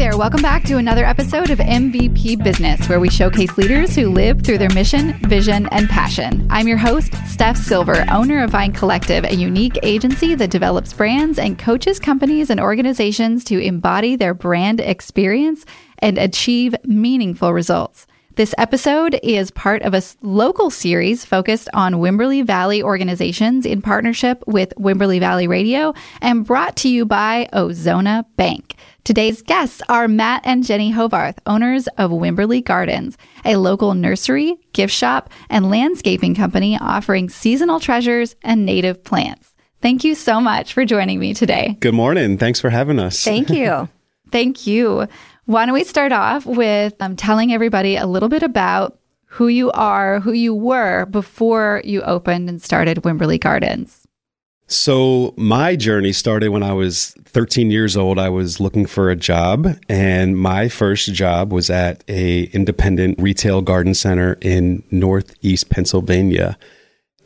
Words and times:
there, 0.00 0.16
welcome 0.16 0.40
back 0.40 0.64
to 0.64 0.78
another 0.78 1.04
episode 1.04 1.50
of 1.50 1.58
MVP 1.58 2.42
Business, 2.42 2.88
where 2.88 3.00
we 3.00 3.10
showcase 3.10 3.58
leaders 3.58 3.94
who 3.94 4.08
live 4.08 4.40
through 4.40 4.56
their 4.56 4.70
mission, 4.70 5.12
vision, 5.28 5.68
and 5.72 5.90
passion. 5.90 6.46
I'm 6.48 6.66
your 6.66 6.78
host, 6.78 7.12
Steph 7.26 7.58
Silver, 7.58 8.06
owner 8.10 8.42
of 8.42 8.48
Vine 8.48 8.72
Collective, 8.72 9.24
a 9.24 9.34
unique 9.34 9.78
agency 9.82 10.34
that 10.36 10.50
develops 10.50 10.94
brands 10.94 11.38
and 11.38 11.58
coaches 11.58 11.98
companies 11.98 12.48
and 12.48 12.58
organizations 12.58 13.44
to 13.44 13.58
embody 13.60 14.16
their 14.16 14.32
brand 14.32 14.80
experience 14.80 15.66
and 15.98 16.16
achieve 16.16 16.74
meaningful 16.84 17.52
results. 17.52 18.06
This 18.36 18.54
episode 18.56 19.20
is 19.22 19.50
part 19.50 19.82
of 19.82 19.92
a 19.92 20.02
local 20.22 20.70
series 20.70 21.26
focused 21.26 21.68
on 21.74 21.96
Wimberley 21.96 22.42
Valley 22.42 22.82
organizations 22.82 23.66
in 23.66 23.82
partnership 23.82 24.42
with 24.46 24.72
Wimberley 24.78 25.20
Valley 25.20 25.46
Radio 25.46 25.92
and 26.22 26.46
brought 26.46 26.76
to 26.76 26.88
you 26.88 27.04
by 27.04 27.50
Ozona 27.52 28.24
Bank. 28.36 28.76
Today's 29.02 29.40
guests 29.40 29.80
are 29.88 30.08
Matt 30.08 30.42
and 30.44 30.62
Jenny 30.62 30.92
Horvath, 30.92 31.38
owners 31.46 31.86
of 31.96 32.10
Wimberley 32.10 32.62
Gardens, 32.62 33.16
a 33.46 33.56
local 33.56 33.94
nursery, 33.94 34.56
gift 34.74 34.92
shop, 34.92 35.30
and 35.48 35.70
landscaping 35.70 36.34
company 36.34 36.78
offering 36.78 37.30
seasonal 37.30 37.80
treasures 37.80 38.36
and 38.42 38.66
native 38.66 39.02
plants. 39.02 39.54
Thank 39.80 40.04
you 40.04 40.14
so 40.14 40.38
much 40.38 40.74
for 40.74 40.84
joining 40.84 41.18
me 41.18 41.32
today. 41.32 41.78
Good 41.80 41.94
morning. 41.94 42.36
Thanks 42.36 42.60
for 42.60 42.68
having 42.68 42.98
us. 42.98 43.24
Thank 43.24 43.48
you. 43.48 43.88
Thank 44.30 44.66
you. 44.66 45.08
Why 45.46 45.64
don't 45.64 45.74
we 45.74 45.84
start 45.84 46.12
off 46.12 46.44
with 46.44 46.94
um, 47.00 47.16
telling 47.16 47.54
everybody 47.54 47.96
a 47.96 48.06
little 48.06 48.28
bit 48.28 48.42
about 48.42 48.98
who 49.24 49.48
you 49.48 49.70
are, 49.72 50.20
who 50.20 50.32
you 50.32 50.54
were 50.54 51.06
before 51.06 51.80
you 51.84 52.02
opened 52.02 52.50
and 52.50 52.60
started 52.60 52.98
Wimberley 52.98 53.40
Gardens? 53.40 53.99
So, 54.72 55.34
my 55.36 55.74
journey 55.74 56.12
started 56.12 56.50
when 56.50 56.62
I 56.62 56.72
was 56.72 57.10
13 57.24 57.72
years 57.72 57.96
old. 57.96 58.20
I 58.20 58.28
was 58.28 58.60
looking 58.60 58.86
for 58.86 59.10
a 59.10 59.16
job, 59.16 59.66
and 59.88 60.38
my 60.38 60.68
first 60.68 61.12
job 61.12 61.52
was 61.52 61.70
at 61.70 62.04
a 62.06 62.44
independent 62.44 63.20
retail 63.20 63.62
garden 63.62 63.94
center 63.94 64.38
in 64.40 64.84
Northeast 64.92 65.70
Pennsylvania. 65.70 66.56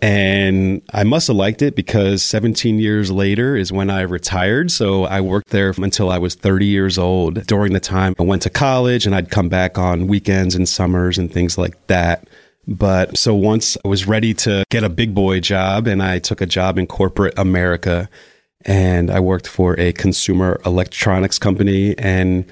And 0.01 0.81
I 0.95 1.05
must 1.05 1.27
have 1.27 1.37
liked 1.37 1.61
it 1.61 1.77
because 1.77 2.23
17 2.23 2.79
years 2.79 3.11
later 3.11 3.57
is 3.57 3.71
when 3.71 3.91
I 3.91 4.01
retired. 4.03 4.71
So 4.71 5.05
I 5.05 5.21
worked 5.21 5.51
there 5.51 5.73
until 5.77 6.11
I 6.11 6.19
was 6.19 6.35
30 6.35 6.65
years 6.65 6.99
old. 6.99 7.47
During 7.47 7.75
the 7.75 7.81
time 7.81 8.15
I 8.19 8.23
went 8.23 8.41
to 8.43 8.51
college 8.51 9.05
and 9.05 9.15
I'd 9.15 9.31
come 9.31 9.51
back 9.51 9.77
on 9.79 10.07
weekends 10.07 10.55
and 10.55 10.67
summers 10.69 11.19
and 11.19 11.33
things 11.33 11.59
like 11.59 11.87
that. 11.89 12.27
But 12.67 13.19
so 13.19 13.35
once 13.35 13.77
I 13.85 13.89
was 13.89 14.07
ready 14.07 14.35
to 14.35 14.65
get 14.71 14.85
a 14.85 14.89
big 14.89 15.15
boy 15.15 15.41
job 15.41 15.87
and 15.87 16.03
I 16.03 16.19
took 16.19 16.41
a 16.41 16.47
job 16.47 16.79
in 16.79 16.87
corporate 16.87 17.35
America 17.39 18.09
and 18.65 19.11
I 19.11 19.21
worked 19.21 19.47
for 19.47 19.79
a 19.79 19.93
consumer 19.93 20.61
electronics 20.65 21.39
company 21.39 21.97
and 21.99 22.47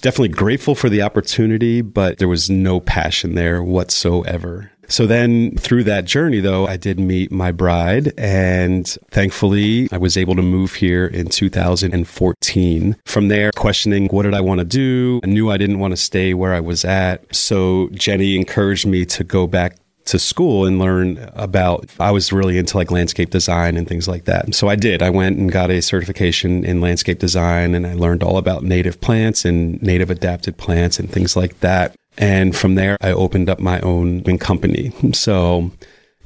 definitely 0.00 0.28
grateful 0.28 0.74
for 0.74 0.88
the 0.88 1.02
opportunity, 1.02 1.80
but 1.80 2.18
there 2.18 2.28
was 2.28 2.50
no 2.50 2.80
passion 2.80 3.34
there 3.36 3.62
whatsoever. 3.62 4.72
So 4.88 5.06
then 5.06 5.56
through 5.56 5.84
that 5.84 6.04
journey, 6.04 6.40
though, 6.40 6.66
I 6.66 6.76
did 6.76 6.98
meet 6.98 7.30
my 7.32 7.52
bride 7.52 8.12
and 8.18 8.86
thankfully 9.10 9.88
I 9.92 9.98
was 9.98 10.16
able 10.16 10.36
to 10.36 10.42
move 10.42 10.74
here 10.74 11.06
in 11.06 11.28
2014. 11.28 12.96
From 13.06 13.28
there, 13.28 13.50
questioning 13.52 14.08
what 14.08 14.22
did 14.22 14.34
I 14.34 14.40
want 14.40 14.60
to 14.60 14.64
do? 14.64 15.20
I 15.24 15.26
knew 15.26 15.50
I 15.50 15.56
didn't 15.56 15.78
want 15.78 15.92
to 15.92 15.96
stay 15.96 16.34
where 16.34 16.54
I 16.54 16.60
was 16.60 16.84
at. 16.84 17.34
So 17.34 17.88
Jenny 17.92 18.36
encouraged 18.36 18.86
me 18.86 19.04
to 19.06 19.24
go 19.24 19.46
back 19.46 19.76
to 20.06 20.18
school 20.18 20.66
and 20.66 20.78
learn 20.78 21.30
about 21.34 21.88
I 21.98 22.10
was 22.10 22.32
really 22.32 22.58
into 22.58 22.76
like 22.76 22.90
landscape 22.90 23.30
design 23.30 23.76
and 23.76 23.88
things 23.88 24.06
like 24.06 24.24
that. 24.24 24.54
So 24.54 24.68
I 24.68 24.76
did. 24.76 25.02
I 25.02 25.10
went 25.10 25.38
and 25.38 25.50
got 25.50 25.70
a 25.70 25.80
certification 25.80 26.64
in 26.64 26.80
landscape 26.80 27.18
design 27.18 27.74
and 27.74 27.86
I 27.86 27.94
learned 27.94 28.22
all 28.22 28.36
about 28.36 28.62
native 28.62 29.00
plants 29.00 29.44
and 29.44 29.80
native 29.82 30.10
adapted 30.10 30.56
plants 30.56 30.98
and 30.98 31.10
things 31.10 31.36
like 31.36 31.60
that. 31.60 31.94
And 32.16 32.54
from 32.54 32.74
there, 32.74 32.96
I 33.00 33.12
opened 33.12 33.48
up 33.48 33.60
my 33.60 33.80
own 33.80 34.22
company. 34.38 34.92
So 35.14 35.70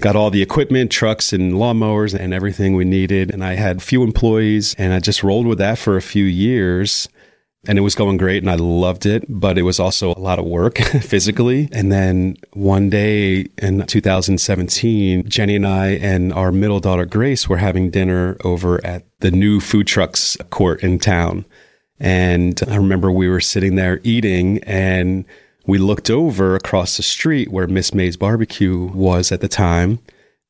got 0.00 0.16
all 0.16 0.30
the 0.30 0.42
equipment, 0.42 0.90
trucks 0.90 1.32
and 1.32 1.54
lawnmowers 1.54 2.14
and 2.14 2.32
everything 2.32 2.74
we 2.74 2.84
needed. 2.84 3.30
And 3.30 3.44
I 3.44 3.54
had 3.54 3.78
a 3.78 3.80
few 3.80 4.02
employees 4.02 4.74
and 4.78 4.92
I 4.92 5.00
just 5.00 5.22
rolled 5.22 5.46
with 5.46 5.58
that 5.58 5.78
for 5.78 5.96
a 5.96 6.02
few 6.02 6.24
years. 6.24 7.08
And 7.66 7.76
it 7.76 7.82
was 7.82 7.96
going 7.96 8.16
great 8.16 8.42
and 8.42 8.50
I 8.50 8.54
loved 8.54 9.04
it, 9.04 9.24
but 9.28 9.58
it 9.58 9.62
was 9.62 9.80
also 9.80 10.12
a 10.12 10.20
lot 10.20 10.38
of 10.38 10.44
work 10.44 10.78
physically. 11.02 11.68
And 11.72 11.90
then 11.90 12.36
one 12.52 12.88
day 12.88 13.46
in 13.58 13.84
2017, 13.84 15.28
Jenny 15.28 15.56
and 15.56 15.66
I 15.66 15.88
and 15.88 16.32
our 16.32 16.52
middle 16.52 16.80
daughter 16.80 17.04
Grace 17.04 17.48
were 17.48 17.56
having 17.56 17.90
dinner 17.90 18.36
over 18.44 18.84
at 18.86 19.04
the 19.20 19.32
new 19.32 19.60
food 19.60 19.86
trucks 19.86 20.36
court 20.50 20.82
in 20.82 20.98
town. 20.98 21.44
And 21.98 22.60
I 22.68 22.76
remember 22.76 23.10
we 23.10 23.28
were 23.28 23.40
sitting 23.40 23.74
there 23.74 24.00
eating 24.04 24.62
and 24.62 25.24
we 25.68 25.76
looked 25.76 26.08
over 26.08 26.56
across 26.56 26.96
the 26.96 27.02
street 27.02 27.50
where 27.50 27.66
Miss 27.66 27.92
May's 27.92 28.16
barbecue 28.16 28.78
was 28.86 29.30
at 29.30 29.42
the 29.42 29.48
time. 29.48 29.98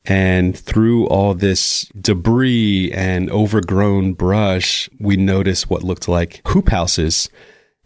And 0.04 0.56
through 0.56 1.08
all 1.08 1.34
this 1.34 1.90
debris 2.00 2.92
and 2.94 3.28
overgrown 3.28 4.12
brush, 4.14 4.88
we 5.00 5.16
noticed 5.16 5.68
what 5.68 5.82
looked 5.82 6.06
like 6.06 6.40
hoop 6.46 6.68
houses. 6.68 7.28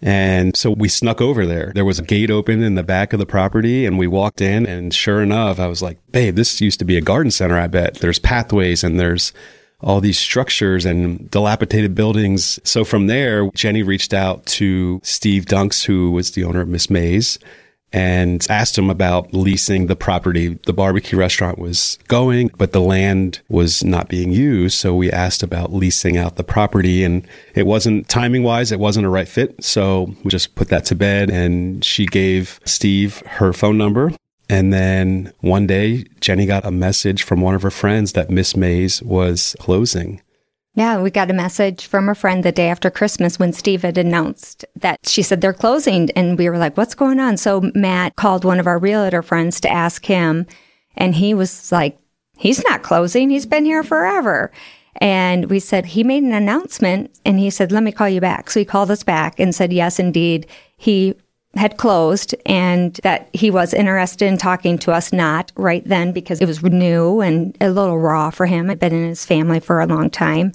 And 0.02 0.54
so 0.54 0.72
we 0.72 0.90
snuck 0.90 1.22
over 1.22 1.46
there. 1.46 1.72
There 1.74 1.86
was 1.86 1.98
a 1.98 2.04
gate 2.04 2.30
open 2.30 2.62
in 2.62 2.74
the 2.74 2.82
back 2.82 3.14
of 3.14 3.18
the 3.18 3.24
property 3.24 3.86
and 3.86 3.98
we 3.98 4.06
walked 4.06 4.42
in 4.42 4.66
and 4.66 4.92
sure 4.92 5.22
enough, 5.22 5.58
I 5.58 5.68
was 5.68 5.80
like, 5.80 5.98
babe, 6.12 6.36
this 6.36 6.60
used 6.60 6.80
to 6.80 6.84
be 6.84 6.98
a 6.98 7.00
garden 7.00 7.30
center. 7.30 7.56
I 7.56 7.66
bet 7.66 7.94
there's 7.94 8.18
pathways 8.18 8.84
and 8.84 9.00
there's 9.00 9.32
all 9.82 10.00
these 10.00 10.18
structures 10.18 10.84
and 10.84 11.30
dilapidated 11.30 11.94
buildings. 11.94 12.58
So 12.64 12.84
from 12.84 13.06
there, 13.06 13.50
Jenny 13.50 13.82
reached 13.82 14.14
out 14.14 14.44
to 14.46 15.00
Steve 15.02 15.44
Dunks, 15.46 15.84
who 15.84 16.10
was 16.12 16.32
the 16.32 16.44
owner 16.44 16.60
of 16.60 16.68
Miss 16.68 16.88
May's, 16.88 17.38
and 17.92 18.46
asked 18.48 18.78
him 18.78 18.88
about 18.88 19.34
leasing 19.34 19.86
the 19.86 19.96
property. 19.96 20.58
The 20.66 20.72
barbecue 20.72 21.18
restaurant 21.18 21.58
was 21.58 21.98
going, 22.08 22.50
but 22.56 22.72
the 22.72 22.80
land 22.80 23.40
was 23.48 23.84
not 23.84 24.08
being 24.08 24.32
used. 24.32 24.78
So 24.78 24.94
we 24.94 25.10
asked 25.10 25.42
about 25.42 25.72
leasing 25.72 26.16
out 26.16 26.36
the 26.36 26.44
property 26.44 27.04
and 27.04 27.26
it 27.54 27.66
wasn't 27.66 28.08
timing 28.08 28.44
wise, 28.44 28.72
it 28.72 28.80
wasn't 28.80 29.06
a 29.06 29.10
right 29.10 29.28
fit. 29.28 29.62
So 29.62 30.14
we 30.24 30.30
just 30.30 30.54
put 30.54 30.68
that 30.68 30.86
to 30.86 30.94
bed 30.94 31.28
and 31.28 31.84
she 31.84 32.06
gave 32.06 32.60
Steve 32.64 33.22
her 33.26 33.52
phone 33.52 33.76
number 33.76 34.12
and 34.48 34.72
then 34.72 35.32
one 35.40 35.66
day, 35.66 36.04
Jenny 36.20 36.46
got 36.46 36.66
a 36.66 36.70
message 36.70 37.22
from 37.22 37.40
one 37.40 37.54
of 37.54 37.62
her 37.62 37.70
friends 37.70 38.12
that 38.12 38.30
Miss 38.30 38.56
May's 38.56 39.02
was 39.02 39.56
closing. 39.58 40.20
Yeah, 40.74 41.02
we 41.02 41.10
got 41.10 41.30
a 41.30 41.34
message 41.34 41.86
from 41.86 42.08
a 42.08 42.14
friend 42.14 42.42
the 42.42 42.50
day 42.50 42.68
after 42.68 42.90
Christmas 42.90 43.38
when 43.38 43.52
Steve 43.52 43.82
had 43.82 43.98
announced 43.98 44.64
that 44.74 45.00
she 45.06 45.22
said 45.22 45.42
they're 45.42 45.52
closing. 45.52 46.10
And 46.12 46.38
we 46.38 46.48
were 46.48 46.56
like, 46.56 46.78
what's 46.78 46.94
going 46.94 47.20
on? 47.20 47.36
So 47.36 47.70
Matt 47.74 48.16
called 48.16 48.44
one 48.44 48.58
of 48.58 48.66
our 48.66 48.78
realtor 48.78 49.22
friends 49.22 49.60
to 49.60 49.70
ask 49.70 50.06
him. 50.06 50.46
And 50.96 51.14
he 51.14 51.34
was 51.34 51.70
like, 51.70 51.98
he's 52.38 52.64
not 52.64 52.82
closing. 52.82 53.28
He's 53.28 53.44
been 53.44 53.66
here 53.66 53.82
forever. 53.82 54.50
And 54.96 55.50
we 55.50 55.60
said, 55.60 55.86
he 55.86 56.04
made 56.04 56.22
an 56.22 56.32
announcement 56.32 57.18
and 57.24 57.38
he 57.38 57.50
said, 57.50 57.70
let 57.70 57.82
me 57.82 57.92
call 57.92 58.08
you 58.08 58.20
back. 58.20 58.50
So 58.50 58.60
he 58.60 58.64
called 58.64 58.90
us 58.90 59.02
back 59.02 59.38
and 59.38 59.54
said, 59.54 59.72
yes, 59.72 59.98
indeed. 59.98 60.46
He 60.76 61.14
had 61.54 61.76
closed 61.76 62.34
and 62.46 62.94
that 63.02 63.28
he 63.32 63.50
was 63.50 63.74
interested 63.74 64.26
in 64.26 64.38
talking 64.38 64.78
to 64.78 64.92
us 64.92 65.12
not 65.12 65.52
right 65.56 65.86
then 65.86 66.12
because 66.12 66.40
it 66.40 66.46
was 66.46 66.62
new 66.62 67.20
and 67.20 67.56
a 67.60 67.70
little 67.70 67.98
raw 67.98 68.30
for 68.30 68.46
him. 68.46 68.70
I'd 68.70 68.78
been 68.78 68.94
in 68.94 69.08
his 69.08 69.26
family 69.26 69.60
for 69.60 69.80
a 69.80 69.86
long 69.86 70.08
time. 70.08 70.52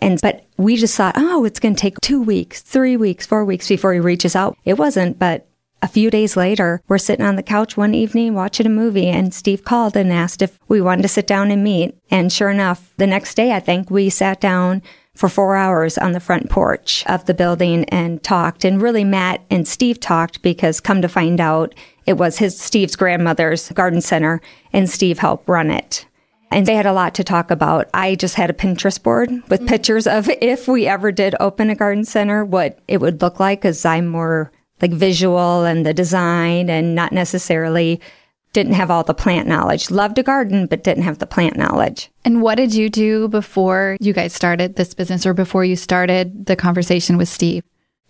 And, 0.00 0.20
but 0.20 0.46
we 0.56 0.76
just 0.76 0.96
thought, 0.96 1.14
oh, 1.16 1.44
it's 1.44 1.58
going 1.58 1.74
to 1.74 1.80
take 1.80 2.00
two 2.00 2.22
weeks, 2.22 2.62
three 2.62 2.96
weeks, 2.96 3.26
four 3.26 3.44
weeks 3.44 3.68
before 3.68 3.94
he 3.94 4.00
reaches 4.00 4.36
out. 4.36 4.56
It 4.64 4.78
wasn't, 4.78 5.18
but 5.18 5.48
a 5.82 5.88
few 5.88 6.10
days 6.10 6.36
later, 6.36 6.82
we're 6.88 6.98
sitting 6.98 7.24
on 7.24 7.36
the 7.36 7.42
couch 7.42 7.76
one 7.76 7.94
evening 7.94 8.34
watching 8.34 8.66
a 8.66 8.70
movie 8.70 9.08
and 9.08 9.32
Steve 9.34 9.64
called 9.64 9.96
and 9.96 10.12
asked 10.12 10.42
if 10.42 10.58
we 10.68 10.80
wanted 10.80 11.02
to 11.02 11.08
sit 11.08 11.26
down 11.26 11.50
and 11.50 11.62
meet. 11.62 11.96
And 12.10 12.32
sure 12.32 12.50
enough, 12.50 12.92
the 12.96 13.06
next 13.06 13.34
day, 13.34 13.52
I 13.52 13.60
think 13.60 13.90
we 13.90 14.10
sat 14.10 14.40
down 14.40 14.82
for 15.18 15.28
four 15.28 15.56
hours 15.56 15.98
on 15.98 16.12
the 16.12 16.20
front 16.20 16.48
porch 16.48 17.02
of 17.06 17.24
the 17.24 17.34
building 17.34 17.84
and 17.86 18.22
talked. 18.22 18.64
And 18.64 18.80
really, 18.80 19.02
Matt 19.02 19.40
and 19.50 19.66
Steve 19.66 19.98
talked 19.98 20.42
because 20.42 20.78
come 20.78 21.02
to 21.02 21.08
find 21.08 21.40
out, 21.40 21.74
it 22.06 22.12
was 22.12 22.38
his 22.38 22.56
Steve's 22.56 22.94
grandmother's 22.94 23.68
garden 23.72 24.00
center, 24.00 24.40
and 24.72 24.88
Steve 24.88 25.18
helped 25.18 25.48
run 25.48 25.72
it. 25.72 26.06
And 26.52 26.66
they 26.66 26.76
had 26.76 26.86
a 26.86 26.92
lot 26.92 27.16
to 27.16 27.24
talk 27.24 27.50
about. 27.50 27.90
I 27.92 28.14
just 28.14 28.36
had 28.36 28.48
a 28.48 28.52
Pinterest 28.52 29.02
board 29.02 29.28
with 29.48 29.58
mm-hmm. 29.58 29.66
pictures 29.66 30.06
of 30.06 30.30
if 30.40 30.68
we 30.68 30.86
ever 30.86 31.10
did 31.10 31.34
open 31.40 31.68
a 31.68 31.74
garden 31.74 32.04
center, 32.04 32.44
what 32.44 32.78
it 32.86 33.00
would 33.00 33.20
look 33.20 33.40
like, 33.40 33.62
because 33.62 33.84
I'm 33.84 34.06
more 34.06 34.52
like 34.80 34.92
visual 34.92 35.64
and 35.64 35.84
the 35.84 35.92
design 35.92 36.70
and 36.70 36.94
not 36.94 37.10
necessarily 37.10 38.00
didn't 38.52 38.72
have 38.72 38.90
all 38.90 39.04
the 39.04 39.14
plant 39.14 39.46
knowledge. 39.46 39.90
Loved 39.90 40.18
a 40.18 40.22
garden, 40.22 40.66
but 40.66 40.82
didn't 40.82 41.04
have 41.04 41.18
the 41.18 41.26
plant 41.26 41.56
knowledge. 41.56 42.10
And 42.24 42.42
what 42.42 42.56
did 42.56 42.74
you 42.74 42.88
do 42.88 43.28
before 43.28 43.96
you 44.00 44.12
guys 44.12 44.32
started 44.32 44.76
this 44.76 44.94
business 44.94 45.26
or 45.26 45.34
before 45.34 45.64
you 45.64 45.76
started 45.76 46.46
the 46.46 46.56
conversation 46.56 47.16
with 47.16 47.28
Steve? 47.28 47.62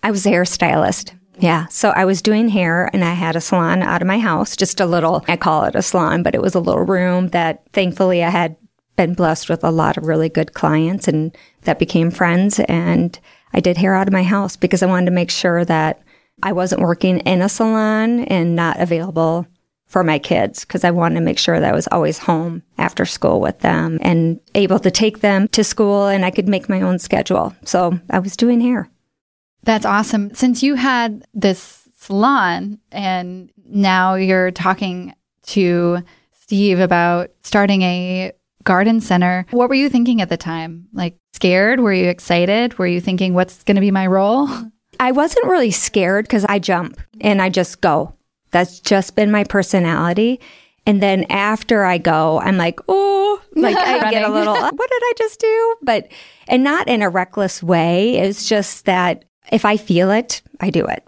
I 0.02 0.10
was 0.10 0.24
a 0.26 0.30
hairstylist. 0.30 1.12
Yeah. 1.38 1.66
So 1.66 1.90
I 1.90 2.04
was 2.04 2.22
doing 2.22 2.48
hair 2.48 2.90
and 2.92 3.04
I 3.04 3.12
had 3.12 3.36
a 3.36 3.40
salon 3.40 3.82
out 3.82 4.02
of 4.02 4.08
my 4.08 4.18
house, 4.18 4.56
just 4.56 4.80
a 4.80 4.86
little, 4.86 5.24
I 5.28 5.36
call 5.36 5.64
it 5.64 5.76
a 5.76 5.82
salon, 5.82 6.22
but 6.22 6.34
it 6.34 6.42
was 6.42 6.54
a 6.54 6.60
little 6.60 6.82
room 6.82 7.28
that 7.28 7.62
thankfully 7.72 8.24
I 8.24 8.30
had 8.30 8.56
been 8.96 9.14
blessed 9.14 9.48
with 9.48 9.62
a 9.62 9.70
lot 9.70 9.96
of 9.96 10.06
really 10.06 10.28
good 10.28 10.54
clients 10.54 11.06
and 11.06 11.36
that 11.62 11.78
became 11.78 12.10
friends. 12.10 12.58
And 12.60 13.18
I 13.52 13.60
did 13.60 13.76
hair 13.76 13.94
out 13.94 14.08
of 14.08 14.12
my 14.12 14.24
house 14.24 14.56
because 14.56 14.82
I 14.82 14.86
wanted 14.86 15.06
to 15.06 15.12
make 15.12 15.30
sure 15.30 15.64
that 15.64 16.02
I 16.42 16.52
wasn't 16.52 16.82
working 16.82 17.18
in 17.20 17.40
a 17.40 17.48
salon 17.48 18.20
and 18.24 18.56
not 18.56 18.80
available 18.80 19.46
for 19.88 20.04
my 20.04 20.18
kids 20.18 20.60
because 20.60 20.84
I 20.84 20.90
wanted 20.90 21.16
to 21.16 21.20
make 21.22 21.38
sure 21.38 21.58
that 21.58 21.68
I 21.68 21.74
was 21.74 21.88
always 21.90 22.18
home 22.18 22.62
after 22.76 23.04
school 23.04 23.40
with 23.40 23.58
them 23.60 23.98
and 24.02 24.38
able 24.54 24.78
to 24.80 24.90
take 24.90 25.20
them 25.20 25.48
to 25.48 25.64
school 25.64 26.06
and 26.06 26.24
I 26.24 26.30
could 26.30 26.46
make 26.46 26.68
my 26.68 26.82
own 26.82 26.98
schedule. 26.98 27.56
So 27.64 27.98
I 28.10 28.18
was 28.18 28.36
doing 28.36 28.60
hair. 28.60 28.88
That's 29.64 29.86
awesome. 29.86 30.34
Since 30.34 30.62
you 30.62 30.76
had 30.76 31.26
this 31.34 31.88
salon 31.96 32.78
and 32.92 33.50
now 33.66 34.14
you're 34.14 34.50
talking 34.50 35.14
to 35.46 35.98
Steve 36.38 36.78
about 36.80 37.30
starting 37.42 37.82
a 37.82 38.32
garden 38.64 39.00
center, 39.00 39.46
what 39.50 39.70
were 39.70 39.74
you 39.74 39.88
thinking 39.88 40.20
at 40.20 40.28
the 40.28 40.36
time? 40.36 40.88
Like 40.92 41.16
scared? 41.32 41.80
Were 41.80 41.92
you 41.92 42.08
excited? 42.08 42.78
Were 42.78 42.86
you 42.86 43.00
thinking, 43.00 43.32
what's 43.32 43.64
going 43.64 43.76
to 43.76 43.80
be 43.80 43.90
my 43.90 44.06
role? 44.06 44.48
I 45.00 45.12
wasn't 45.12 45.46
really 45.46 45.70
scared 45.70 46.26
because 46.26 46.44
I 46.46 46.58
jump 46.58 47.00
and 47.20 47.40
I 47.40 47.48
just 47.48 47.80
go. 47.80 48.14
That's 48.50 48.80
just 48.80 49.16
been 49.16 49.30
my 49.30 49.44
personality. 49.44 50.40
And 50.86 51.02
then 51.02 51.24
after 51.24 51.84
I 51.84 51.98
go, 51.98 52.40
I'm 52.40 52.56
like, 52.56 52.80
oh, 52.88 53.42
like 53.54 53.76
I 53.76 54.10
get 54.10 54.28
a 54.28 54.32
little, 54.32 54.54
what 54.54 54.90
did 54.90 55.02
I 55.02 55.12
just 55.18 55.40
do? 55.40 55.76
But, 55.82 56.08
and 56.48 56.64
not 56.64 56.88
in 56.88 57.02
a 57.02 57.10
reckless 57.10 57.62
way. 57.62 58.16
It's 58.16 58.48
just 58.48 58.86
that 58.86 59.24
if 59.52 59.64
I 59.64 59.76
feel 59.76 60.10
it, 60.10 60.40
I 60.60 60.70
do 60.70 60.86
it. 60.86 61.04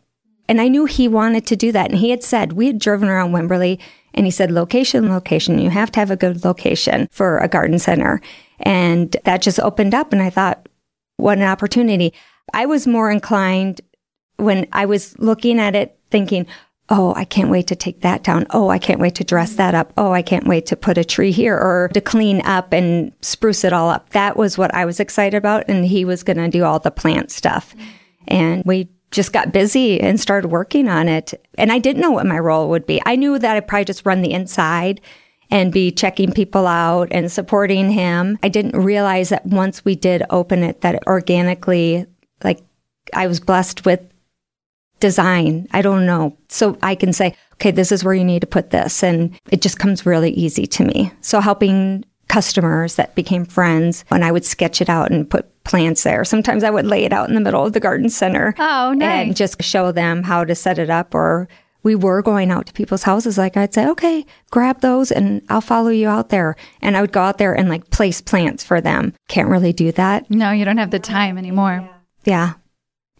And 0.48 0.60
I 0.60 0.68
knew 0.68 0.84
he 0.84 1.08
wanted 1.08 1.46
to 1.46 1.56
do 1.56 1.72
that. 1.72 1.90
And 1.90 1.98
he 1.98 2.10
had 2.10 2.22
said, 2.22 2.54
we 2.54 2.66
had 2.66 2.78
driven 2.78 3.08
around 3.08 3.32
Wimberley 3.32 3.78
and 4.14 4.26
he 4.26 4.32
said, 4.32 4.50
location, 4.50 5.08
location. 5.08 5.58
You 5.58 5.70
have 5.70 5.92
to 5.92 6.00
have 6.00 6.10
a 6.10 6.16
good 6.16 6.44
location 6.44 7.08
for 7.10 7.38
a 7.38 7.48
garden 7.48 7.78
center. 7.78 8.20
And 8.58 9.16
that 9.24 9.42
just 9.42 9.60
opened 9.60 9.94
up. 9.94 10.12
And 10.12 10.20
I 10.20 10.28
thought, 10.28 10.68
what 11.16 11.38
an 11.38 11.44
opportunity. 11.44 12.12
I 12.52 12.66
was 12.66 12.86
more 12.86 13.10
inclined 13.10 13.80
when 14.36 14.66
I 14.72 14.86
was 14.86 15.18
looking 15.18 15.60
at 15.60 15.76
it 15.76 15.98
thinking, 16.10 16.46
Oh, 16.92 17.14
I 17.14 17.24
can't 17.24 17.50
wait 17.50 17.68
to 17.68 17.76
take 17.76 18.00
that 18.00 18.24
down. 18.24 18.46
Oh, 18.50 18.68
I 18.68 18.80
can't 18.80 19.00
wait 19.00 19.14
to 19.16 19.24
dress 19.24 19.54
that 19.54 19.76
up. 19.76 19.92
Oh, 19.96 20.10
I 20.10 20.22
can't 20.22 20.48
wait 20.48 20.66
to 20.66 20.76
put 20.76 20.98
a 20.98 21.04
tree 21.04 21.30
here 21.30 21.56
or 21.56 21.88
to 21.94 22.00
clean 22.00 22.42
up 22.44 22.72
and 22.72 23.12
spruce 23.22 23.62
it 23.62 23.72
all 23.72 23.88
up. 23.88 24.10
That 24.10 24.36
was 24.36 24.58
what 24.58 24.74
I 24.74 24.84
was 24.84 24.98
excited 24.98 25.36
about. 25.36 25.64
And 25.68 25.86
he 25.86 26.04
was 26.04 26.24
going 26.24 26.38
to 26.38 26.48
do 26.48 26.64
all 26.64 26.80
the 26.80 26.90
plant 26.90 27.30
stuff. 27.30 27.76
And 28.26 28.64
we 28.64 28.88
just 29.12 29.32
got 29.32 29.52
busy 29.52 30.00
and 30.00 30.18
started 30.18 30.48
working 30.48 30.88
on 30.88 31.08
it. 31.08 31.34
And 31.56 31.70
I 31.70 31.78
didn't 31.78 32.02
know 32.02 32.10
what 32.10 32.26
my 32.26 32.38
role 32.38 32.68
would 32.70 32.86
be. 32.86 33.00
I 33.06 33.14
knew 33.14 33.38
that 33.38 33.56
I'd 33.56 33.68
probably 33.68 33.84
just 33.84 34.04
run 34.04 34.22
the 34.22 34.32
inside 34.32 35.00
and 35.48 35.72
be 35.72 35.90
checking 35.92 36.32
people 36.32 36.66
out 36.66 37.08
and 37.10 37.30
supporting 37.30 37.90
him. 37.90 38.38
I 38.42 38.48
didn't 38.48 38.80
realize 38.80 39.28
that 39.28 39.46
once 39.46 39.84
we 39.84 39.94
did 39.94 40.22
open 40.30 40.62
it, 40.62 40.80
that 40.80 40.96
it 40.96 41.02
organically, 41.06 42.06
like 42.42 42.62
I 43.14 43.26
was 43.26 43.40
blessed 43.40 43.84
with 43.84 44.00
design. 45.00 45.66
I 45.72 45.82
don't 45.82 46.06
know. 46.06 46.36
So 46.48 46.78
I 46.82 46.94
can 46.94 47.12
say, 47.12 47.34
okay, 47.54 47.70
this 47.70 47.90
is 47.90 48.04
where 48.04 48.14
you 48.14 48.24
need 48.24 48.40
to 48.40 48.46
put 48.46 48.70
this. 48.70 49.02
And 49.02 49.38
it 49.50 49.60
just 49.62 49.78
comes 49.78 50.06
really 50.06 50.30
easy 50.30 50.66
to 50.66 50.84
me. 50.84 51.12
So 51.20 51.40
helping 51.40 52.04
customers 52.28 52.94
that 52.94 53.14
became 53.16 53.44
friends 53.44 54.04
when 54.08 54.22
I 54.22 54.30
would 54.30 54.44
sketch 54.44 54.80
it 54.80 54.88
out 54.88 55.10
and 55.10 55.28
put 55.28 55.64
plants 55.64 56.04
there. 56.04 56.24
Sometimes 56.24 56.62
I 56.62 56.70
would 56.70 56.86
lay 56.86 57.04
it 57.04 57.12
out 57.12 57.28
in 57.28 57.34
the 57.34 57.40
middle 57.40 57.66
of 57.66 57.72
the 57.72 57.80
garden 57.80 58.08
center. 58.08 58.54
Oh, 58.58 58.92
nice. 58.92 59.26
And 59.26 59.36
just 59.36 59.62
show 59.62 59.90
them 59.90 60.22
how 60.22 60.44
to 60.44 60.54
set 60.54 60.78
it 60.78 60.90
up 60.90 61.14
or 61.14 61.48
we 61.82 61.94
were 61.94 62.22
going 62.22 62.50
out 62.50 62.66
to 62.66 62.72
people's 62.72 63.02
houses. 63.02 63.38
Like 63.38 63.56
I'd 63.56 63.74
say, 63.74 63.86
okay, 63.88 64.24
grab 64.50 64.80
those 64.80 65.10
and 65.10 65.42
I'll 65.48 65.60
follow 65.60 65.88
you 65.88 66.08
out 66.08 66.28
there. 66.28 66.56
And 66.82 66.96
I 66.96 67.00
would 67.00 67.12
go 67.12 67.20
out 67.20 67.38
there 67.38 67.52
and 67.52 67.68
like 67.68 67.90
place 67.90 68.20
plants 68.20 68.62
for 68.62 68.80
them. 68.80 69.14
Can't 69.28 69.48
really 69.48 69.72
do 69.72 69.90
that. 69.92 70.30
No, 70.30 70.50
you 70.50 70.64
don't 70.64 70.78
have 70.78 70.90
the 70.90 70.98
time 70.98 71.36
anymore. 71.36 71.88
Yeah. 72.24 72.54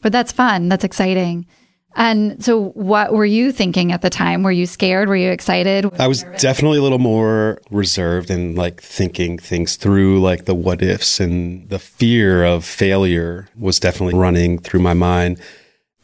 But 0.03 0.12
that's 0.12 0.32
fun. 0.32 0.69
That's 0.69 0.85
exciting. 0.85 1.47
And 1.96 2.42
so, 2.42 2.69
what 2.70 3.12
were 3.12 3.25
you 3.25 3.50
thinking 3.50 3.92
at 3.92 4.02
the 4.02 4.10
time? 4.10 4.42
Were 4.42 4.52
you 4.52 4.66
scared? 4.66 5.08
Were 5.08 5.16
you 5.16 5.31
excited? 5.31 5.90
I 5.98 6.06
was 6.06 6.25
definitely 6.38 6.78
a 6.78 6.82
little 6.82 6.98
more 6.98 7.60
reserved 7.70 8.31
and 8.31 8.56
like 8.56 8.81
thinking 8.81 9.38
things 9.38 9.76
through, 9.76 10.20
like 10.20 10.44
the 10.44 10.54
what 10.54 10.82
ifs 10.82 11.19
and 11.19 11.69
the 11.69 11.78
fear 11.78 12.44
of 12.44 12.64
failure 12.64 13.48
was 13.58 13.81
definitely 13.81 14.19
running 14.19 14.58
through 14.58 14.81
my 14.81 14.94
mind. 14.94 15.40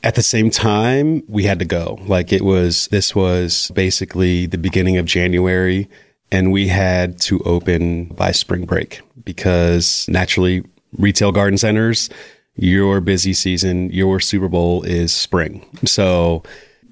At 0.02 0.16
the 0.16 0.22
same 0.22 0.50
time, 0.50 1.22
we 1.28 1.44
had 1.44 1.58
to 1.60 1.64
go. 1.64 1.98
Like 2.06 2.32
it 2.32 2.42
was, 2.42 2.88
this 2.88 3.14
was 3.14 3.70
basically 3.74 4.46
the 4.46 4.58
beginning 4.58 4.96
of 4.96 5.06
January 5.06 5.88
and 6.30 6.52
we 6.52 6.68
had 6.68 7.20
to 7.20 7.40
open 7.40 8.06
by 8.06 8.32
spring 8.32 8.66
break 8.66 9.00
because 9.24 10.06
naturally 10.08 10.64
retail 10.98 11.32
garden 11.32 11.58
centers, 11.58 12.10
your 12.56 13.00
busy 13.00 13.32
season, 13.32 13.90
your 13.90 14.20
Super 14.20 14.48
Bowl 14.48 14.82
is 14.82 15.12
spring. 15.12 15.64
So, 15.84 16.42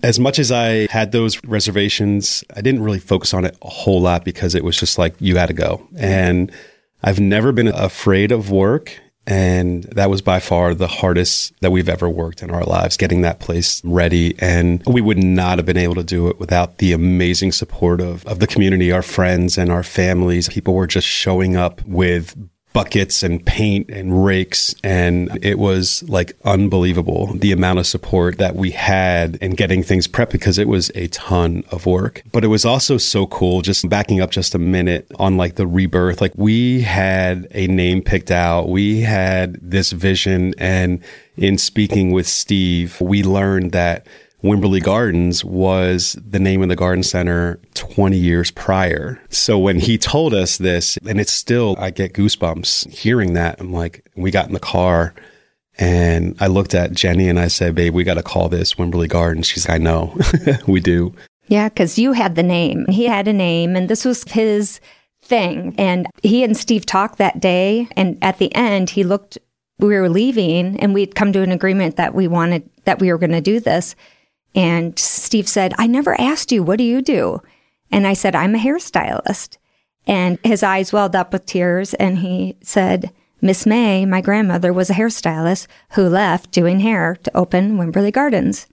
as 0.02 0.20
much 0.20 0.38
as 0.38 0.52
I 0.52 0.87
had 0.90 1.12
those 1.12 1.43
reservations, 1.44 2.44
I 2.55 2.61
didn't 2.61 2.82
really 2.82 2.99
focus 2.99 3.32
on 3.32 3.46
it 3.46 3.56
a 3.62 3.69
whole 3.70 4.02
lot 4.02 4.22
because 4.22 4.55
it 4.55 4.62
was 4.62 4.78
just 4.78 4.99
like, 4.99 5.14
you 5.19 5.32
got 5.32 5.46
to 5.46 5.55
go. 5.55 5.87
And 5.96 6.52
I've 7.02 7.20
never 7.20 7.52
been 7.52 7.69
afraid 7.69 8.31
of 8.31 8.50
work. 8.50 9.00
And 9.26 9.84
that 9.84 10.11
was 10.11 10.20
by 10.20 10.40
far 10.40 10.75
the 10.75 10.87
hardest 10.87 11.58
that 11.62 11.72
we've 11.72 11.88
ever 11.88 12.11
worked 12.11 12.43
in 12.43 12.50
our 12.50 12.64
lives, 12.64 12.99
getting 12.99 13.22
that 13.22 13.40
place 13.40 13.82
ready. 13.82 14.34
And 14.38 14.82
we 14.87 15.00
would 15.00 15.16
not 15.16 15.56
have 15.56 15.64
been 15.64 15.78
able 15.78 15.94
to 15.94 16.05
do 16.05 16.28
it 16.28 16.38
without 16.38 16.76
the 16.76 16.93
amazing 16.93 17.52
support 17.52 18.02
of, 18.02 18.26
of 18.26 18.40
the 18.40 18.46
community, 18.46 18.93
our 18.93 19.00
friends 19.00 19.56
and 19.56 19.70
our 19.70 19.82
families. 19.82 20.50
People 20.50 20.75
were 20.75 20.87
just 20.87 21.06
showing 21.08 21.56
up 21.56 21.82
with 21.87 22.37
buckets 22.75 23.23
and 23.23 23.47
paint 23.47 23.88
and 23.88 24.26
rakes. 24.26 24.75
And 24.85 25.38
it 25.43 25.59
was 25.59 26.03
like 26.09 26.37
unbelievable 26.44 27.32
the 27.32 27.53
amount 27.53 27.79
of 27.79 27.87
support 27.87 28.37
that 28.38 28.56
we 28.56 28.73
had 28.73 29.37
in 29.37 29.53
getting 29.53 29.82
things 29.82 30.06
prepped 30.06 30.32
because 30.32 30.59
it 30.59 30.69
was 30.69 30.91
a 30.94 31.06
ton 31.06 31.65
of 31.71 31.87
work. 31.87 32.23
But 32.32 32.44
it 32.44 32.49
was 32.49 32.67
also 32.67 32.99
so 32.99 33.26
cool, 33.29 33.62
just 33.62 33.88
backing 33.88 34.21
up 34.21 34.31
just 34.31 34.55
a 34.55 34.59
minute 34.59 35.11
on 35.19 35.38
like 35.38 35.55
the 35.55 35.67
rebirth. 35.67 36.21
Like 36.21 36.32
we 36.37 36.82
had 36.82 37.47
a 37.53 37.69
name 37.69 38.03
picked 38.03 38.31
out, 38.31 38.69
we 38.69 39.00
had 39.00 39.55
this 39.62 39.93
vision. 39.93 40.53
And 40.59 41.03
in 41.37 41.59
speaking 41.59 42.11
with 42.11 42.26
Steve, 42.26 43.00
we 43.00 43.23
learned 43.23 43.73
that 43.73 44.06
Wimberley 44.44 44.82
Gardens 44.82 45.43
was 45.43 46.19
the 46.23 46.38
name 46.38 46.62
of 46.62 46.69
the 46.69 46.76
garden 46.76 47.02
center 47.02 47.58
20 47.73 48.19
years 48.19 48.50
prior. 48.50 49.19
So 49.31 49.58
when 49.58 49.81
he 49.81 49.96
told 49.96 50.35
us 50.35 50.58
this, 50.58 50.99
and 50.99 51.19
it's 51.19 51.32
still, 51.32 51.76
I 51.79 51.88
get 51.88 52.12
goosebumps 52.12 52.91
hearing 52.91 53.32
that. 53.32 53.58
I'm 53.58 53.73
like, 53.73 54.04
we 54.16 54.30
got 54.30 54.47
in 54.47 54.52
the 54.52 54.61
car 54.61 55.14
and 55.78 56.37
I 56.40 56.49
looked 56.49 56.75
at 56.75 56.92
Jenny 56.92 57.26
and 57.26 57.40
I 57.40 57.49
said, 57.49 57.75
babe, 57.75 57.95
we 57.95 58.04
got 58.04 58.14
to 58.14 58.23
call 58.23 58.50
this 58.50 58.75
Wimberley 58.75 59.09
Gardens. 59.09 59.47
She's 59.47 59.66
like, 59.66 59.76
I 59.76 59.83
know, 59.83 60.14
we 60.66 60.78
do. 60.78 61.14
Yeah, 61.49 61.71
because 61.71 61.99
you 61.99 62.12
had 62.12 62.35
the 62.35 62.42
name. 62.42 62.85
He 62.87 63.07
had 63.07 63.28
a 63.28 63.33
name, 63.33 63.76
and 63.76 63.88
this 63.88 64.04
was 64.04 64.25
his 64.25 64.80
thing. 65.23 65.75
And 65.78 66.07
he 66.23 66.45
and 66.45 66.57
Steve 66.57 66.87
talked 66.87 67.19
that 67.19 67.40
day. 67.40 67.88
And 67.97 68.19
at 68.23 68.38
the 68.38 68.54
end, 68.54 68.90
he 68.90 69.04
looked, 69.04 69.37
we 69.78 69.88
were 69.88 70.09
leaving, 70.09 70.78
and 70.80 70.95
we'd 70.95 71.14
come 71.14 71.33
to 71.33 71.42
an 71.42 71.52
agreement 71.52 71.97
that 71.97 72.14
we 72.14 72.28
wanted, 72.28 72.69
that 72.85 72.99
we 72.99 73.11
were 73.11 73.19
going 73.19 73.33
to 73.33 73.40
do 73.40 73.59
this. 73.59 73.95
And 74.54 74.99
Steve 74.99 75.49
said, 75.49 75.75
I 75.78 75.87
never 75.87 76.18
asked 76.20 76.52
you, 76.52 76.62
what 76.62 76.78
do 76.78 76.84
you 76.84 77.02
do? 77.02 77.40
And 77.90 78.06
I 78.06 78.12
said, 78.12 78.34
I'm 78.34 78.54
a 78.54 78.58
hairstylist. 78.58 79.56
And 80.06 80.38
his 80.44 80.62
eyes 80.62 80.92
welled 80.92 81.16
up 81.16 81.32
with 81.32 81.46
tears 81.46 81.94
and 81.94 82.18
he 82.18 82.56
said, 82.62 83.12
Miss 83.40 83.66
May, 83.66 84.06
my 84.06 84.20
grandmother, 84.20 84.73
was 84.73 84.90
a 84.90 84.94
hairstylist 84.94 85.66
who 85.92 86.08
left 86.08 86.50
doing 86.50 86.80
hair 86.80 87.16
to 87.25 87.37
open 87.37 87.76
Wimberley 87.76 88.12
Gardens. 88.12 88.66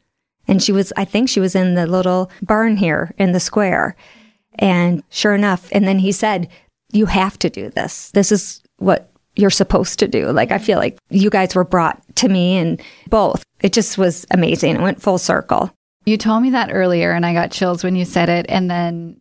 And 0.47 0.61
she 0.61 0.71
was, 0.71 0.93
I 0.95 1.05
think 1.05 1.29
she 1.29 1.39
was 1.39 1.55
in 1.55 1.75
the 1.75 1.85
little 1.85 2.31
barn 2.41 2.77
here 2.77 3.13
in 3.17 3.31
the 3.31 3.39
square. 3.39 3.95
And 4.55 5.03
sure 5.09 5.35
enough, 5.35 5.69
and 5.71 5.87
then 5.87 5.99
he 5.99 6.11
said, 6.11 6.47
You 6.91 7.07
have 7.07 7.37
to 7.39 7.49
do 7.49 7.69
this. 7.69 8.11
This 8.11 8.31
is 8.31 8.61
what 8.77 9.10
you're 9.41 9.49
supposed 9.49 9.99
to 9.99 10.07
do. 10.07 10.31
Like, 10.31 10.51
I 10.51 10.57
feel 10.59 10.77
like 10.77 10.97
you 11.09 11.29
guys 11.29 11.55
were 11.55 11.63
brought 11.63 11.99
to 12.17 12.29
me 12.29 12.57
and 12.57 12.81
both. 13.09 13.43
It 13.61 13.73
just 13.73 13.97
was 13.97 14.25
amazing. 14.31 14.75
It 14.75 14.81
went 14.81 15.01
full 15.01 15.17
circle. 15.17 15.71
You 16.05 16.17
told 16.17 16.43
me 16.43 16.51
that 16.51 16.69
earlier 16.71 17.11
and 17.11 17.25
I 17.25 17.33
got 17.33 17.51
chills 17.51 17.83
when 17.83 17.95
you 17.95 18.05
said 18.05 18.29
it. 18.29 18.45
And 18.49 18.69
then 18.71 19.19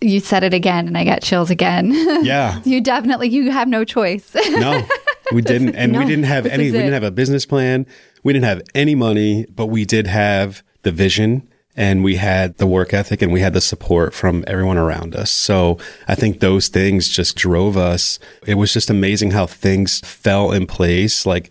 you 0.00 0.20
said 0.20 0.44
it 0.44 0.54
again 0.54 0.86
and 0.86 0.96
I 0.96 1.04
got 1.04 1.22
chills 1.22 1.50
again. 1.50 1.92
Yeah. 2.24 2.60
you 2.64 2.80
definitely, 2.80 3.28
you 3.28 3.50
have 3.50 3.66
no 3.68 3.84
choice. 3.84 4.34
no, 4.34 4.82
we 5.32 5.42
didn't. 5.42 5.74
And 5.74 5.92
No, 5.92 5.98
we 6.00 6.04
didn't 6.06 6.24
have 6.24 6.46
any, 6.46 6.64
we 6.64 6.72
didn't 6.72 6.92
have 6.92 7.02
a 7.02 7.10
business 7.10 7.44
plan. 7.46 7.86
We 8.22 8.32
didn't 8.32 8.44
have 8.44 8.62
any 8.74 8.94
money, 8.94 9.46
but 9.54 9.66
we 9.66 9.84
did 9.84 10.06
have 10.06 10.62
the 10.82 10.92
vision 10.92 11.48
and 11.76 12.04
we 12.04 12.16
had 12.16 12.58
the 12.58 12.66
work 12.66 12.92
ethic 12.92 13.22
and 13.22 13.32
we 13.32 13.40
had 13.40 13.54
the 13.54 13.60
support 13.60 14.14
from 14.14 14.44
everyone 14.46 14.76
around 14.76 15.14
us. 15.14 15.30
So 15.30 15.78
I 16.06 16.14
think 16.14 16.40
those 16.40 16.68
things 16.68 17.08
just 17.08 17.36
drove 17.36 17.76
us. 17.76 18.18
It 18.46 18.54
was 18.54 18.72
just 18.72 18.90
amazing 18.90 19.30
how 19.30 19.46
things 19.46 20.00
fell 20.00 20.52
in 20.52 20.66
place. 20.66 21.24
Like 21.24 21.50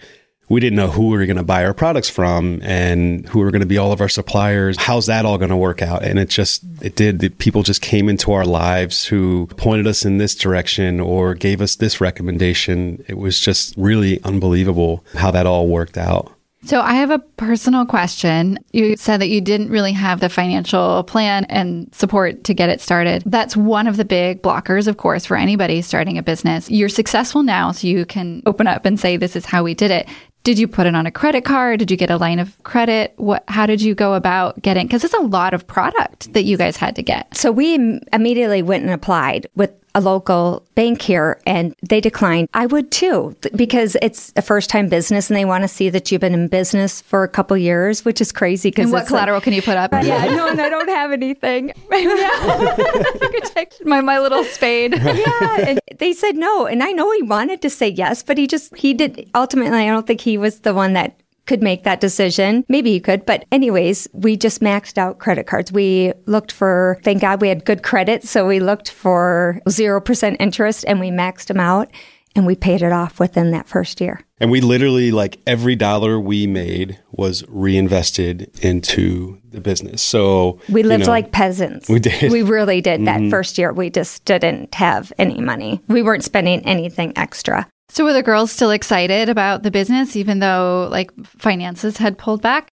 we 0.51 0.59
didn't 0.59 0.75
know 0.75 0.89
who 0.89 1.07
we 1.07 1.17
were 1.17 1.25
going 1.25 1.37
to 1.37 1.43
buy 1.43 1.63
our 1.63 1.73
products 1.73 2.09
from 2.09 2.59
and 2.61 3.25
who 3.29 3.39
were 3.39 3.51
going 3.51 3.61
to 3.61 3.65
be 3.65 3.77
all 3.77 3.93
of 3.93 4.01
our 4.01 4.09
suppliers. 4.09 4.75
How's 4.77 5.05
that 5.05 5.25
all 5.25 5.37
going 5.37 5.49
to 5.49 5.55
work 5.55 5.81
out? 5.81 6.03
And 6.03 6.19
it 6.19 6.29
just, 6.29 6.63
it 6.81 6.95
did. 6.95 7.19
The 7.19 7.29
people 7.29 7.63
just 7.63 7.81
came 7.81 8.09
into 8.09 8.33
our 8.33 8.45
lives 8.45 9.05
who 9.05 9.47
pointed 9.55 9.87
us 9.87 10.03
in 10.03 10.17
this 10.17 10.35
direction 10.35 10.99
or 10.99 11.35
gave 11.35 11.61
us 11.61 11.77
this 11.77 12.01
recommendation. 12.01 13.03
It 13.07 13.17
was 13.17 13.39
just 13.39 13.73
really 13.77 14.21
unbelievable 14.23 15.05
how 15.13 15.31
that 15.31 15.45
all 15.45 15.69
worked 15.69 15.97
out. 15.97 16.33
So 16.63 16.79
I 16.79 16.93
have 16.93 17.09
a 17.09 17.19
personal 17.19 17.85
question. 17.85 18.59
You 18.71 18.95
said 18.95 19.19
that 19.21 19.29
you 19.29 19.41
didn't 19.41 19.69
really 19.69 19.93
have 19.93 20.19
the 20.19 20.29
financial 20.29 21.03
plan 21.03 21.45
and 21.45 21.93
support 21.93 22.43
to 22.43 22.53
get 22.53 22.69
it 22.69 22.79
started. 22.81 23.23
That's 23.25 23.57
one 23.57 23.87
of 23.87 23.97
the 23.97 24.05
big 24.05 24.43
blockers, 24.43 24.87
of 24.87 24.97
course, 24.97 25.25
for 25.25 25.35
anybody 25.35 25.81
starting 25.81 26.19
a 26.19 26.23
business. 26.23 26.69
You're 26.69 26.89
successful 26.89 27.41
now, 27.41 27.71
so 27.71 27.87
you 27.87 28.05
can 28.05 28.43
open 28.45 28.67
up 28.67 28.85
and 28.85 28.99
say, 28.99 29.17
this 29.17 29.35
is 29.35 29.45
how 29.45 29.63
we 29.63 29.73
did 29.73 29.89
it. 29.89 30.07
Did 30.43 30.57
you 30.57 30.67
put 30.67 30.87
it 30.87 30.95
on 30.95 31.05
a 31.05 31.11
credit 31.11 31.45
card? 31.45 31.79
Did 31.79 31.91
you 31.91 31.97
get 31.97 32.09
a 32.09 32.17
line 32.17 32.39
of 32.39 32.61
credit? 32.63 33.13
What, 33.17 33.43
how 33.47 33.65
did 33.65 33.81
you 33.81 33.93
go 33.93 34.13
about 34.13 34.61
getting, 34.61 34.87
cause 34.87 35.03
it's 35.03 35.13
a 35.13 35.19
lot 35.19 35.53
of 35.53 35.67
product 35.67 36.33
that 36.33 36.43
you 36.43 36.57
guys 36.57 36.77
had 36.77 36.95
to 36.95 37.03
get. 37.03 37.35
So 37.35 37.51
we 37.51 37.99
immediately 38.11 38.63
went 38.63 38.83
and 38.83 38.91
applied 38.91 39.47
with 39.55 39.71
a 39.93 40.01
local 40.01 40.65
bank 40.75 41.01
here 41.01 41.39
and 41.45 41.75
they 41.87 41.99
declined. 41.99 42.49
I 42.53 42.65
would 42.65 42.91
too, 42.91 43.35
because 43.55 43.97
it's 44.01 44.31
a 44.35 44.41
first 44.41 44.69
time 44.69 44.89
business 44.89 45.29
and 45.29 45.37
they 45.37 45.45
want 45.45 45.63
to 45.63 45.67
see 45.67 45.89
that 45.89 46.11
you've 46.11 46.21
been 46.21 46.33
in 46.33 46.47
business 46.47 47.01
for 47.01 47.23
a 47.23 47.27
couple 47.27 47.57
years, 47.57 48.05
which 48.05 48.21
is 48.21 48.31
crazy. 48.31 48.69
Because 48.69 48.91
what 48.91 49.07
collateral 49.07 49.37
like, 49.37 49.43
can 49.43 49.53
you 49.53 49.61
put 49.61 49.77
up? 49.77 49.91
Yeah, 49.91 50.25
no, 50.25 50.47
and 50.47 50.61
I 50.61 50.69
don't 50.69 50.89
have 50.89 51.11
anything. 51.11 51.73
my, 53.85 54.01
my 54.01 54.19
little 54.19 54.43
spade. 54.45 54.93
yeah. 54.93 55.59
And 55.59 55.79
they 55.97 56.13
said 56.13 56.35
no. 56.35 56.65
And 56.65 56.83
I 56.83 56.91
know 56.91 57.11
he 57.11 57.23
wanted 57.23 57.61
to 57.61 57.69
say 57.69 57.89
yes, 57.89 58.23
but 58.23 58.37
he 58.37 58.47
just, 58.47 58.75
he 58.75 58.93
did, 58.93 59.29
ultimately, 59.35 59.79
I 59.79 59.87
don't 59.87 60.07
think 60.07 60.21
he 60.21 60.37
was 60.37 60.61
the 60.61 60.73
one 60.73 60.93
that 60.93 61.20
could 61.45 61.61
make 61.61 61.83
that 61.83 61.99
decision. 61.99 62.63
Maybe 62.69 62.91
you 62.91 63.01
could. 63.01 63.25
But 63.25 63.45
anyways, 63.51 64.07
we 64.13 64.37
just 64.37 64.61
maxed 64.61 64.97
out 64.97 65.19
credit 65.19 65.47
cards. 65.47 65.71
We 65.71 66.13
looked 66.25 66.51
for, 66.51 66.99
thank 67.03 67.21
God 67.21 67.41
we 67.41 67.49
had 67.49 67.65
good 67.65 67.83
credit. 67.83 68.23
So 68.23 68.47
we 68.47 68.59
looked 68.59 68.91
for 68.91 69.59
0% 69.67 70.37
interest 70.39 70.85
and 70.87 70.99
we 70.99 71.09
maxed 71.09 71.47
them 71.47 71.59
out 71.59 71.89
and 72.35 72.45
we 72.45 72.55
paid 72.55 72.81
it 72.81 72.91
off 72.91 73.19
within 73.19 73.51
that 73.51 73.67
first 73.67 73.99
year. 73.99 74.21
And 74.39 74.49
we 74.49 74.61
literally, 74.61 75.11
like 75.11 75.39
every 75.45 75.75
dollar 75.75 76.19
we 76.19 76.47
made 76.47 76.99
was 77.11 77.43
reinvested 77.47 78.49
into 78.63 79.39
the 79.49 79.61
business. 79.61 80.01
So 80.01 80.59
we 80.69 80.83
lived 80.83 81.01
you 81.01 81.05
know, 81.07 81.11
like 81.11 81.31
peasants. 81.31 81.89
We 81.89 81.99
did. 81.99 82.31
We 82.31 82.41
really 82.41 82.81
did. 82.81 83.01
Mm-hmm. 83.01 83.25
That 83.25 83.29
first 83.29 83.57
year, 83.57 83.73
we 83.73 83.89
just 83.89 84.25
didn't 84.25 84.73
have 84.75 85.11
any 85.17 85.41
money. 85.41 85.81
We 85.87 86.01
weren't 86.01 86.23
spending 86.23 86.65
anything 86.65 87.13
extra. 87.17 87.67
So 87.93 88.05
were 88.05 88.13
the 88.13 88.23
girls 88.23 88.53
still 88.53 88.71
excited 88.71 89.27
about 89.27 89.63
the 89.63 89.71
business, 89.71 90.15
even 90.15 90.39
though 90.39 90.87
like 90.89 91.11
finances 91.25 91.97
had 91.97 92.17
pulled 92.17 92.41
back? 92.41 92.69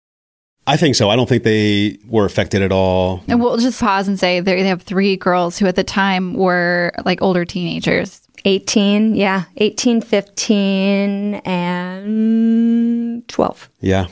I 0.65 0.77
think 0.77 0.95
so. 0.95 1.11
I 1.11 1.17
don't 1.17 1.29
think 1.29 1.43
they 1.43 1.99
were 2.07 2.25
affected 2.25 2.63
at 2.63 2.71
all. 2.71 3.25
And 3.27 3.41
we'll 3.41 3.57
just 3.57 3.81
pause 3.81 4.07
and 4.07 4.17
say 4.17 4.39
they 4.39 4.63
have 4.63 4.83
three 4.83 5.17
girls 5.17 5.59
who 5.59 5.67
at 5.67 5.75
the 5.75 5.83
time 5.83 6.35
were 6.35 6.93
like 7.05 7.21
older 7.21 7.45
teenagers. 7.45 8.21
18, 8.45 9.17
yeah. 9.17 9.47
18, 9.57 10.03
15, 10.03 11.35
and 11.35 13.27
12. 13.27 13.71
Yeah. 13.81 14.07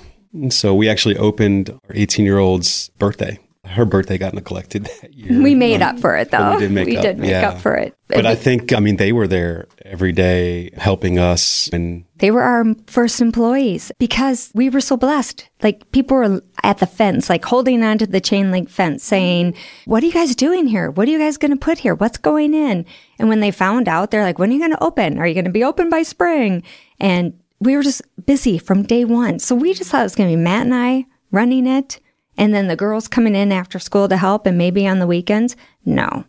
So 0.48 0.74
we 0.74 0.88
actually 0.88 1.16
opened 1.18 1.70
our 1.70 1.94
18 1.94 2.24
year 2.24 2.38
old's 2.38 2.88
birthday 2.98 3.38
her 3.66 3.84
birthday 3.84 4.18
got 4.18 4.34
neglected 4.34 4.84
that 5.02 5.12
year. 5.12 5.42
We 5.42 5.54
made 5.54 5.82
um, 5.82 5.96
up 5.96 6.00
for 6.00 6.16
it 6.16 6.30
though. 6.30 6.54
We 6.54 6.60
did 6.60 6.72
make, 6.72 6.86
we 6.86 6.96
up. 6.96 7.02
Did 7.02 7.18
make 7.18 7.30
yeah. 7.30 7.50
up 7.50 7.60
for 7.60 7.74
it. 7.74 7.96
But, 8.08 8.16
but 8.16 8.26
I 8.26 8.34
think 8.34 8.72
I 8.72 8.80
mean 8.80 8.96
they 8.96 9.12
were 9.12 9.26
there 9.26 9.66
every 9.84 10.12
day 10.12 10.70
helping 10.76 11.18
us 11.18 11.68
and 11.72 12.04
they 12.18 12.30
were 12.30 12.42
our 12.42 12.64
first 12.86 13.20
employees 13.20 13.92
because 13.98 14.50
we 14.54 14.70
were 14.70 14.80
so 14.80 14.96
blessed. 14.96 15.48
Like 15.62 15.90
people 15.92 16.16
were 16.16 16.42
at 16.62 16.78
the 16.78 16.86
fence, 16.86 17.28
like 17.28 17.44
holding 17.44 17.82
onto 17.82 18.06
the 18.06 18.20
chain 18.20 18.50
link 18.50 18.70
fence 18.70 19.04
saying, 19.04 19.54
What 19.84 20.02
are 20.02 20.06
you 20.06 20.12
guys 20.12 20.34
doing 20.34 20.66
here? 20.66 20.90
What 20.90 21.08
are 21.08 21.10
you 21.10 21.18
guys 21.18 21.36
gonna 21.36 21.56
put 21.56 21.78
here? 21.78 21.94
What's 21.94 22.18
going 22.18 22.54
in? 22.54 22.86
And 23.18 23.28
when 23.28 23.40
they 23.40 23.50
found 23.50 23.88
out, 23.88 24.10
they're 24.10 24.22
like, 24.22 24.38
When 24.38 24.50
are 24.50 24.54
you 24.54 24.60
gonna 24.60 24.78
open? 24.80 25.18
Are 25.18 25.26
you 25.26 25.34
gonna 25.34 25.50
be 25.50 25.64
open 25.64 25.90
by 25.90 26.02
spring? 26.02 26.62
And 27.00 27.38
we 27.58 27.76
were 27.76 27.82
just 27.82 28.02
busy 28.24 28.58
from 28.58 28.82
day 28.82 29.04
one. 29.04 29.38
So 29.38 29.54
we 29.54 29.74
just 29.74 29.90
thought 29.90 30.00
it 30.00 30.04
was 30.04 30.14
gonna 30.14 30.30
be 30.30 30.36
Matt 30.36 30.66
and 30.66 30.74
I 30.74 31.06
running 31.32 31.66
it 31.66 32.00
and 32.36 32.54
then 32.54 32.68
the 32.68 32.76
girls 32.76 33.08
coming 33.08 33.34
in 33.34 33.52
after 33.52 33.78
school 33.78 34.08
to 34.08 34.16
help 34.16 34.46
and 34.46 34.58
maybe 34.58 34.86
on 34.86 34.98
the 34.98 35.06
weekends. 35.06 35.56
No, 35.84 36.24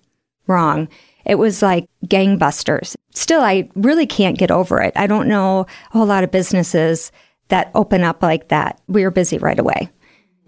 wrong. 0.48 0.88
It 1.26 1.36
was 1.36 1.62
like 1.62 1.88
gangbusters. 2.06 2.96
Still, 3.14 3.42
I 3.42 3.70
really 3.76 4.08
can't 4.08 4.38
get 4.38 4.52
over 4.52 4.82
it. 4.82 4.94
I 4.96 5.08
don't 5.08 5.28
know 5.28 5.62
a 5.94 5.98
whole 5.98 6.06
lot 6.06 6.24
of 6.24 6.32
businesses 6.32 7.12
that 7.50 7.72
open 7.76 8.04
up 8.04 8.22
like 8.24 8.50
that. 8.50 8.80
We 8.88 9.04
were 9.04 9.12
busy 9.12 9.38
right 9.38 9.60
away. 9.60 9.90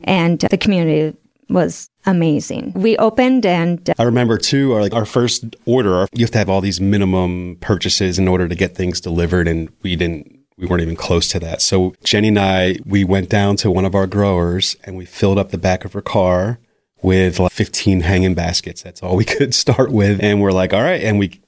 And 0.04 0.40
the 0.40 0.58
community 0.58 1.18
was 1.50 1.90
amazing. 2.06 2.74
We 2.76 2.96
opened 2.98 3.46
and 3.46 3.90
uh, 3.90 3.94
I 3.98 4.04
remember 4.04 4.38
too, 4.38 4.74
our 4.74 4.82
like 4.82 4.94
our 4.94 5.06
first 5.06 5.56
order, 5.66 6.08
you 6.14 6.24
have 6.24 6.32
to 6.32 6.38
have 6.38 6.50
all 6.50 6.62
these 6.62 6.80
minimum 6.80 7.58
purchases 7.60 8.20
in 8.20 8.28
order 8.28 8.48
to 8.48 8.56
get 8.56 8.76
things 8.76 9.02
delivered 9.02 9.48
and 9.48 9.70
we 9.82 9.96
didn't 9.96 10.39
we 10.60 10.68
weren't 10.68 10.82
even 10.82 10.96
close 10.96 11.28
to 11.30 11.40
that. 11.40 11.62
So 11.62 11.96
Jenny 12.04 12.28
and 12.28 12.40
I, 12.40 12.78
we 12.86 13.04
went 13.04 13.30
down 13.30 13.56
to 13.58 13.72
one 13.72 13.86
of 13.86 13.96
our 13.96 14.08
growers 14.08 14.76
and 14.84 14.98
we 14.98 15.06
filled 15.06 15.38
up 15.38 15.52
the 15.52 15.58
back 15.58 15.86
of 15.86 15.94
her 15.94 16.02
car 16.02 16.60
with 17.02 17.40
like 17.40 17.52
15 17.52 18.02
hanging 18.02 18.34
baskets. 18.34 18.84
That's 18.84 19.02
all 19.02 19.16
we 19.16 19.26
could 19.26 19.56
start 19.56 19.92
with. 19.92 20.22
And 20.22 20.42
we're 20.42 20.52
like, 20.52 20.74
all 20.74 20.82
right. 20.84 21.02
And 21.02 21.18
we 21.18 21.42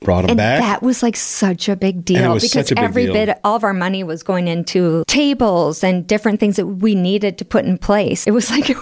brought 0.00 0.22
them 0.22 0.30
and 0.30 0.38
back. 0.38 0.60
That 0.60 0.82
was 0.82 1.02
like 1.02 1.14
such 1.14 1.68
a 1.68 1.76
big 1.76 2.04
deal 2.04 2.34
because 2.40 2.72
every 2.76 3.04
deal. 3.04 3.12
bit, 3.12 3.38
all 3.44 3.54
of 3.54 3.62
our 3.62 3.72
money 3.72 4.02
was 4.02 4.22
going 4.24 4.48
into 4.48 5.04
tables 5.06 5.84
and 5.84 6.06
different 6.06 6.40
things 6.40 6.56
that 6.56 6.66
we 6.66 6.94
needed 6.96 7.38
to 7.38 7.44
put 7.44 7.64
in 7.64 7.78
place. 7.78 8.26
It 8.26 8.32
was 8.32 8.50
like 8.50 8.66
we 8.68 8.74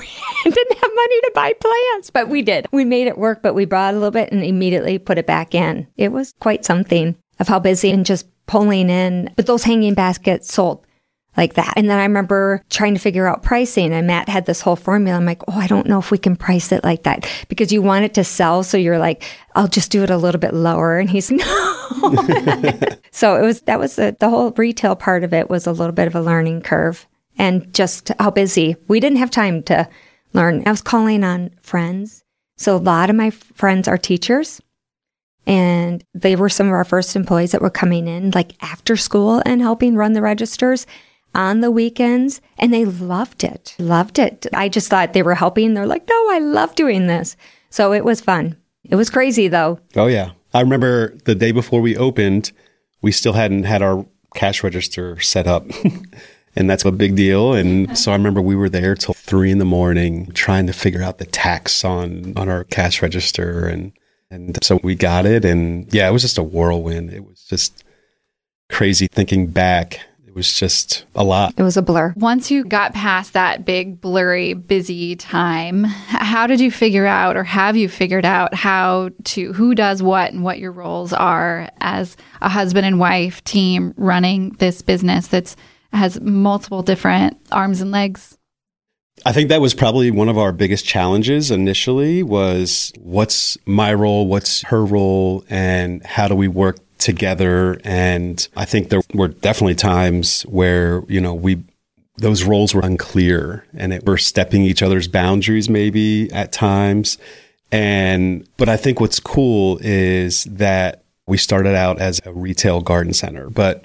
didn't 0.44 0.78
have 0.78 0.90
money 0.94 1.20
to 1.20 1.32
buy 1.34 1.52
plants, 1.60 2.10
but 2.10 2.28
we 2.28 2.40
did. 2.40 2.66
We 2.72 2.87
made 2.87 3.06
it 3.06 3.18
work, 3.18 3.42
but 3.42 3.54
we 3.54 3.66
brought 3.66 3.92
a 3.92 3.98
little 3.98 4.10
bit 4.10 4.32
and 4.32 4.42
immediately 4.42 4.98
put 4.98 5.18
it 5.18 5.26
back 5.26 5.54
in. 5.54 5.87
It 5.96 6.12
was 6.12 6.34
quite 6.40 6.64
something 6.64 7.16
of 7.38 7.48
how 7.48 7.58
busy 7.58 7.90
and 7.90 8.06
just 8.06 8.26
pulling 8.49 8.90
in, 8.90 9.33
but 9.37 9.47
those 9.47 9.62
hanging 9.62 9.95
baskets 9.95 10.52
sold 10.52 10.85
like 11.37 11.55
that. 11.55 11.75
And 11.76 11.88
then 11.88 11.99
I 11.99 12.02
remember 12.02 12.64
trying 12.69 12.95
to 12.95 13.00
figure 13.00 13.28
out 13.28 13.45
pricing 13.45 13.93
and 13.93 14.09
Matt 14.09 14.28
had 14.28 14.47
this 14.47 14.61
whole 14.61 14.75
formula. 14.75 15.17
I'm 15.17 15.25
like, 15.25 15.43
oh, 15.47 15.57
I 15.57 15.69
don't 15.69 15.87
know 15.87 16.00
if 16.00 16.11
we 16.11 16.19
can 16.19 16.35
price 16.35 16.73
it 16.73 16.83
like 16.83 17.05
that 17.05 17.31
because 17.49 17.73
you 17.73 17.81
want 17.81 18.05
it 18.05 18.14
to 18.14 18.25
sell. 18.25 18.64
So 18.64 18.76
you're 18.76 18.99
like, 18.99 19.23
I'll 19.55 19.69
just 19.69 19.93
do 19.93 20.02
it 20.02 20.11
a 20.11 20.17
little 20.17 20.40
bit 20.40 20.52
lower. 20.52 20.99
And 20.99 21.09
he's, 21.09 21.31
no. 21.31 21.45
so 23.12 23.37
it 23.37 23.43
was, 23.43 23.61
that 23.62 23.78
was 23.78 23.99
a, 23.99 24.17
the 24.19 24.28
whole 24.28 24.50
retail 24.50 24.97
part 24.97 25.23
of 25.23 25.33
it 25.33 25.49
was 25.49 25.67
a 25.67 25.73
little 25.73 25.93
bit 25.93 26.09
of 26.09 26.17
a 26.17 26.21
learning 26.21 26.62
curve 26.62 27.07
and 27.38 27.73
just 27.73 28.11
how 28.19 28.31
busy 28.31 28.76
we 28.88 28.99
didn't 28.99 29.19
have 29.19 29.31
time 29.31 29.62
to 29.64 29.88
learn. 30.33 30.64
I 30.67 30.71
was 30.71 30.83
calling 30.83 31.23
on 31.23 31.50
friends. 31.62 32.25
So 32.57 32.75
a 32.75 32.78
lot 32.78 33.11
of 33.11 33.17
my 33.17 33.31
friends 33.31 33.87
are 33.87 33.97
teachers. 33.97 34.61
And 35.49 36.05
they 36.12 36.37
were 36.37 36.50
some 36.50 36.67
of 36.67 36.75
our 36.75 36.85
first 36.85 37.17
employees 37.17 37.52
that 37.52 37.62
were 37.62 37.71
coming 37.71 38.07
in 38.07 38.31
like 38.33 38.52
after 38.62 38.97
school 38.97 39.43
and 39.47 39.62
helping 39.62 39.97
run 39.97 40.12
the 40.12 40.21
registers 40.21 40.87
on 41.35 41.61
the 41.61 41.71
weekends. 41.71 42.43
And 42.59 42.73
they 42.73 42.85
loved 42.85 43.43
it, 43.43 43.75
loved 43.78 44.19
it. 44.19 44.47
I 44.52 44.69
just 44.69 44.90
thought 44.90 45.14
they 45.14 45.23
were 45.23 45.35
helping. 45.35 45.73
They're 45.73 45.87
like, 45.87 46.07
no, 46.07 46.31
I 46.31 46.38
love 46.38 46.75
doing 46.75 47.07
this. 47.07 47.35
So 47.71 47.95
it 47.95 48.05
was 48.05 48.21
fun. 48.21 48.59
It 48.85 48.97
was 48.97 49.09
crazy 49.09 49.49
though. 49.49 49.81
Oh, 49.97 50.07
yeah. 50.07 50.33
I 50.52 50.61
remember 50.61 51.17
the 51.25 51.35
day 51.35 51.52
before 51.52 51.81
we 51.81 51.97
opened, 51.97 52.52
we 53.00 53.11
still 53.11 53.33
hadn't 53.33 53.64
had 53.64 53.81
our 53.81 54.07
cash 54.35 54.62
register 54.62 55.19
set 55.21 55.47
up. 55.47 55.67
and 56.57 56.69
that's 56.69 56.85
a 56.85 56.93
big 56.93 57.17
deal. 57.17 57.55
And 57.55 57.97
so 57.97 58.12
I 58.12 58.17
remember 58.17 58.43
we 58.43 58.57
were 58.57 58.69
there 58.69 58.95
till 58.95 59.14
three 59.14 59.50
in 59.50 59.59
the 59.59 59.64
morning 59.64 60.31
trying 60.33 60.67
to 60.67 60.75
figure 60.75 61.02
out 61.02 61.17
the 61.17 61.26
tax 61.26 61.85
on, 61.85 62.35
on 62.37 62.50
our 62.50 62.64
cash 62.64 63.00
register 63.00 63.67
and 63.67 63.93
and 64.30 64.62
so 64.62 64.80
we 64.82 64.94
got 64.94 65.26
it. 65.26 65.44
And 65.44 65.92
yeah, 65.92 66.08
it 66.08 66.12
was 66.12 66.23
just 66.23 66.38
a 66.38 66.42
whirlwind. 66.42 67.12
It 67.12 67.25
was 67.26 67.42
just 67.44 67.85
crazy 68.68 69.06
thinking 69.06 69.47
back. 69.47 70.00
It 70.26 70.35
was 70.35 70.52
just 70.52 71.04
a 71.14 71.25
lot. 71.25 71.54
It 71.56 71.62
was 71.62 71.76
a 71.76 71.82
blur. 71.82 72.12
Once 72.16 72.50
you 72.50 72.64
got 72.64 72.94
past 72.94 73.32
that 73.32 73.64
big, 73.64 74.00
blurry, 74.00 74.52
busy 74.54 75.16
time, 75.16 75.85
how 75.85 76.47
did 76.47 76.61
you 76.61 76.70
figure 76.70 77.06
out, 77.06 77.37
or 77.37 77.44
have 77.44 77.76
you 77.76 77.88
figured 77.88 78.25
out 78.25 78.54
how 78.54 79.11
to, 79.25 79.52
who 79.54 79.75
does 79.75 80.02
what 80.02 80.32
and 80.32 80.44
what 80.44 80.58
your 80.58 80.70
roles 80.70 81.12
are 81.12 81.70
as 81.80 82.16
a 82.40 82.49
husband 82.49 82.87
and 82.87 83.00
wife 83.00 83.42
team 83.44 83.94
running 83.97 84.50
this 84.58 84.82
business 84.82 85.26
that's 85.26 85.56
has 85.92 86.20
multiple 86.20 86.82
different 86.82 87.37
arms 87.50 87.80
and 87.80 87.90
legs? 87.90 88.38
I 89.25 89.32
think 89.32 89.48
that 89.48 89.60
was 89.60 89.75
probably 89.75 90.10
one 90.10 90.28
of 90.28 90.38
our 90.38 90.52
biggest 90.52 90.84
challenges 90.84 91.50
initially 91.50 92.22
was 92.22 92.92
what's 92.98 93.58
my 93.66 93.92
role, 93.94 94.26
what's 94.26 94.62
her 94.62 94.84
role, 94.84 95.44
and 95.48 96.04
how 96.04 96.28
do 96.28 96.34
we 96.34 96.48
work 96.48 96.78
together? 96.98 97.80
And 97.84 98.46
I 98.56 98.64
think 98.64 98.88
there 98.88 99.02
were 99.14 99.28
definitely 99.28 99.75
times 99.75 100.42
where, 100.42 101.02
you 101.08 101.20
know, 101.20 101.34
we, 101.34 101.62
those 102.16 102.44
roles 102.44 102.75
were 102.75 102.82
unclear 102.82 103.64
and 103.75 103.92
it, 103.92 104.04
we're 104.04 104.16
stepping 104.16 104.62
each 104.62 104.82
other's 104.82 105.08
boundaries 105.08 105.68
maybe 105.68 106.32
at 106.32 106.52
times. 106.52 107.18
And, 107.70 108.48
but 108.56 108.68
I 108.68 108.76
think 108.76 109.00
what's 109.00 109.20
cool 109.20 109.78
is 109.80 110.44
that 110.44 111.04
we 111.26 111.37
started 111.37 111.75
out 111.75 112.00
as 112.00 112.20
a 112.25 112.32
retail 112.32 112.80
garden 112.80 113.12
center, 113.12 113.50
but 113.50 113.84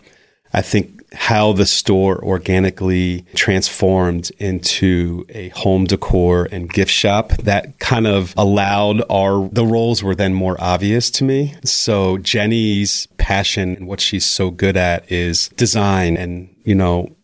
I 0.53 0.61
think 0.61 1.02
how 1.13 1.53
the 1.53 1.65
store 1.65 2.23
organically 2.23 3.25
transformed 3.35 4.31
into 4.39 5.25
a 5.29 5.49
home 5.49 5.85
decor 5.85 6.47
and 6.51 6.71
gift 6.71 6.91
shop 6.91 7.31
that 7.43 7.79
kind 7.79 8.07
of 8.07 8.33
allowed 8.35 9.03
our 9.09 9.47
the 9.49 9.65
roles 9.65 10.03
were 10.03 10.15
then 10.15 10.33
more 10.33 10.55
obvious 10.59 11.11
to 11.11 11.23
me 11.23 11.53
so 11.63 12.17
jenny's 12.17 13.07
passion 13.17 13.75
and 13.75 13.87
what 13.87 14.01
she's 14.01 14.25
so 14.25 14.49
good 14.49 14.75
at 14.75 15.09
is 15.11 15.49
design 15.49 16.17
and 16.17 16.53
you 16.63 16.75
know 16.75 17.15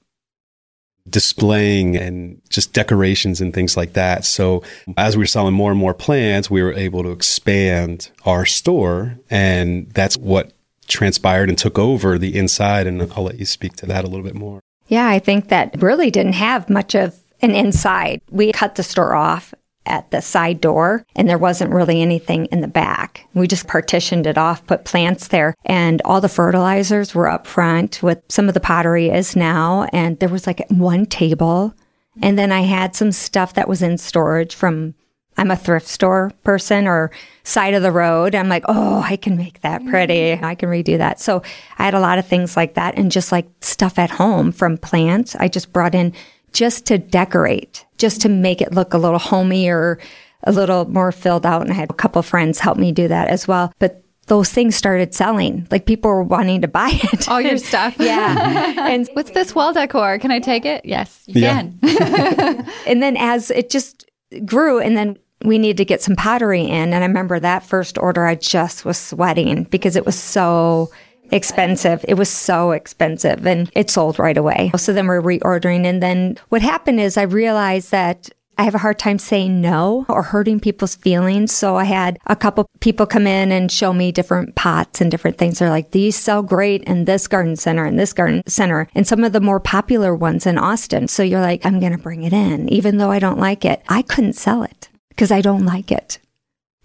displaying 1.09 1.95
and 1.95 2.41
just 2.49 2.73
decorations 2.73 3.41
and 3.41 3.53
things 3.53 3.75
like 3.75 3.93
that. 3.93 4.25
So 4.25 4.63
as 4.97 5.15
we 5.17 5.21
were 5.21 5.27
selling 5.27 5.53
more 5.53 5.71
and 5.71 5.79
more 5.79 5.93
plants, 5.93 6.49
we 6.49 6.61
were 6.61 6.73
able 6.73 7.03
to 7.03 7.09
expand 7.09 8.11
our 8.25 8.45
store 8.45 9.17
and 9.29 9.89
that's 9.91 10.17
what 10.17 10.51
transpired 10.89 11.49
and 11.49 11.57
took 11.57 11.79
over 11.79 12.17
the 12.17 12.37
inside. 12.37 12.87
And 12.87 13.01
I'll 13.13 13.23
let 13.23 13.39
you 13.39 13.45
speak 13.45 13.75
to 13.77 13.85
that 13.85 14.03
a 14.03 14.07
little 14.07 14.25
bit 14.25 14.35
more. 14.35 14.59
Yeah, 14.87 15.07
I 15.07 15.19
think 15.19 15.49
that 15.49 15.81
really 15.81 16.11
didn't 16.11 16.33
have 16.33 16.69
much 16.69 16.95
of 16.95 17.15
an 17.41 17.51
inside. 17.51 18.21
We 18.29 18.51
cut 18.51 18.75
the 18.75 18.83
store 18.83 19.15
off 19.15 19.53
at 19.85 20.11
the 20.11 20.21
side 20.21 20.61
door 20.61 21.03
and 21.15 21.27
there 21.27 21.37
wasn't 21.37 21.73
really 21.73 22.01
anything 22.01 22.45
in 22.47 22.61
the 22.61 22.67
back. 22.67 23.27
We 23.33 23.47
just 23.47 23.67
partitioned 23.67 24.27
it 24.27 24.37
off, 24.37 24.65
put 24.67 24.85
plants 24.85 25.29
there 25.29 25.55
and 25.65 26.01
all 26.05 26.21
the 26.21 26.29
fertilizers 26.29 27.15
were 27.15 27.29
up 27.29 27.47
front 27.47 28.03
with 28.03 28.21
some 28.29 28.47
of 28.47 28.53
the 28.53 28.59
pottery 28.59 29.09
is 29.09 29.35
now. 29.35 29.87
And 29.93 30.19
there 30.19 30.29
was 30.29 30.45
like 30.45 30.65
one 30.69 31.05
table. 31.05 31.73
And 32.21 32.37
then 32.37 32.51
I 32.51 32.61
had 32.61 32.95
some 32.95 33.11
stuff 33.11 33.53
that 33.53 33.69
was 33.69 33.81
in 33.81 33.97
storage 33.97 34.53
from 34.53 34.95
I'm 35.39 35.51
a 35.51 35.55
thrift 35.55 35.87
store 35.87 36.31
person 36.43 36.85
or 36.87 37.11
side 37.43 37.73
of 37.73 37.81
the 37.81 37.91
road. 37.91 38.35
I'm 38.35 38.49
like, 38.49 38.65
oh, 38.67 39.01
I 39.01 39.15
can 39.15 39.37
make 39.37 39.61
that 39.61 39.83
pretty. 39.87 40.35
Mm-hmm. 40.35 40.45
I 40.45 40.53
can 40.55 40.69
redo 40.69 40.97
that. 40.97 41.19
So 41.19 41.41
I 41.77 41.85
had 41.85 41.93
a 41.93 41.99
lot 41.99 42.19
of 42.19 42.27
things 42.27 42.55
like 42.57 42.73
that 42.75 42.97
and 42.97 43.11
just 43.11 43.31
like 43.31 43.47
stuff 43.61 43.97
at 43.97 44.11
home 44.11 44.51
from 44.51 44.77
plants. 44.77 45.35
I 45.35 45.47
just 45.47 45.71
brought 45.73 45.95
in 45.95 46.13
just 46.53 46.85
to 46.87 46.97
decorate, 46.97 47.85
just 47.97 48.21
to 48.21 48.29
make 48.29 48.61
it 48.61 48.73
look 48.73 48.93
a 48.93 48.97
little 48.97 49.19
homey 49.19 49.69
or 49.69 49.97
a 50.43 50.51
little 50.51 50.85
more 50.89 51.11
filled 51.11 51.45
out. 51.45 51.61
And 51.63 51.71
I 51.71 51.75
had 51.75 51.89
a 51.89 51.93
couple 51.93 52.21
friends 52.21 52.59
help 52.59 52.77
me 52.77 52.91
do 52.91 53.07
that 53.07 53.27
as 53.29 53.47
well. 53.47 53.71
But 53.79 54.03
those 54.27 54.49
things 54.51 54.75
started 54.75 55.13
selling. 55.15 55.67
Like 55.71 55.85
people 55.87 56.11
were 56.11 56.21
wanting 56.23 56.61
to 56.61 56.67
buy 56.67 56.89
it. 57.13 57.27
All 57.29 57.41
your 57.41 57.57
stuff. 57.57 57.95
yeah. 57.99 58.75
And 58.89 59.07
what's 59.13 59.31
this 59.31 59.55
wall 59.55 59.73
decor? 59.73 60.17
Can 60.19 60.31
I 60.31 60.39
take 60.39 60.65
it? 60.65 60.85
Yes, 60.85 61.23
you 61.27 61.41
Yeah. 61.41 61.61
can. 61.81 62.67
and 62.87 63.01
then 63.01 63.17
as 63.17 63.51
it 63.51 63.69
just 63.69 64.05
grew 64.45 64.79
and 64.79 64.95
then 64.95 65.17
we 65.43 65.57
needed 65.57 65.77
to 65.77 65.85
get 65.85 66.01
some 66.01 66.15
pottery 66.15 66.63
in 66.63 66.93
and 66.93 66.95
i 66.95 67.07
remember 67.07 67.39
that 67.39 67.63
first 67.63 67.97
order 67.97 68.25
i 68.25 68.35
just 68.35 68.85
was 68.85 68.97
sweating 68.97 69.63
because 69.65 69.95
it 69.95 70.05
was 70.05 70.19
so 70.19 70.91
expensive 71.31 72.03
it 72.07 72.15
was 72.15 72.29
so 72.29 72.71
expensive 72.71 73.45
and 73.45 73.69
it 73.75 73.89
sold 73.89 74.17
right 74.17 74.37
away 74.37 74.71
so 74.75 74.91
then 74.91 75.07
we're 75.07 75.21
reordering 75.21 75.85
and 75.85 76.01
then 76.01 76.37
what 76.49 76.61
happened 76.61 76.99
is 76.99 77.17
i 77.17 77.21
realized 77.21 77.91
that 77.91 78.29
I 78.59 78.63
have 78.63 78.75
a 78.75 78.79
hard 78.79 78.99
time 78.99 79.19
saying 79.19 79.61
no 79.61 80.05
or 80.09 80.21
hurting 80.21 80.59
people's 80.59 80.97
feelings. 80.97 81.53
So 81.53 81.77
I 81.77 81.85
had 81.85 82.19
a 82.25 82.35
couple 82.35 82.69
people 82.81 83.05
come 83.05 83.25
in 83.25 83.53
and 83.53 83.71
show 83.71 83.93
me 83.93 84.11
different 84.11 84.55
pots 84.55 84.99
and 84.99 85.09
different 85.09 85.37
things. 85.37 85.59
They're 85.59 85.69
like, 85.69 85.91
these 85.91 86.17
sell 86.17 86.43
great 86.43 86.83
in 86.83 87.05
this 87.05 87.25
garden 87.25 87.55
center 87.55 87.85
and 87.85 87.97
this 87.97 88.11
garden 88.11 88.43
center 88.47 88.89
and 88.93 89.07
some 89.07 89.23
of 89.23 89.31
the 89.31 89.39
more 89.39 89.61
popular 89.61 90.13
ones 90.13 90.45
in 90.45 90.57
Austin. 90.57 91.07
So 91.07 91.23
you're 91.23 91.39
like, 91.39 91.65
I'm 91.65 91.79
going 91.79 91.93
to 91.93 91.97
bring 91.97 92.23
it 92.23 92.33
in, 92.33 92.67
even 92.67 92.97
though 92.97 93.11
I 93.11 93.19
don't 93.19 93.39
like 93.39 93.63
it. 93.63 93.81
I 93.87 94.01
couldn't 94.01 94.33
sell 94.33 94.63
it 94.63 94.89
because 95.19 95.31
I 95.31 95.41
don't 95.41 95.65
like 95.65 95.91
it. 95.91 96.17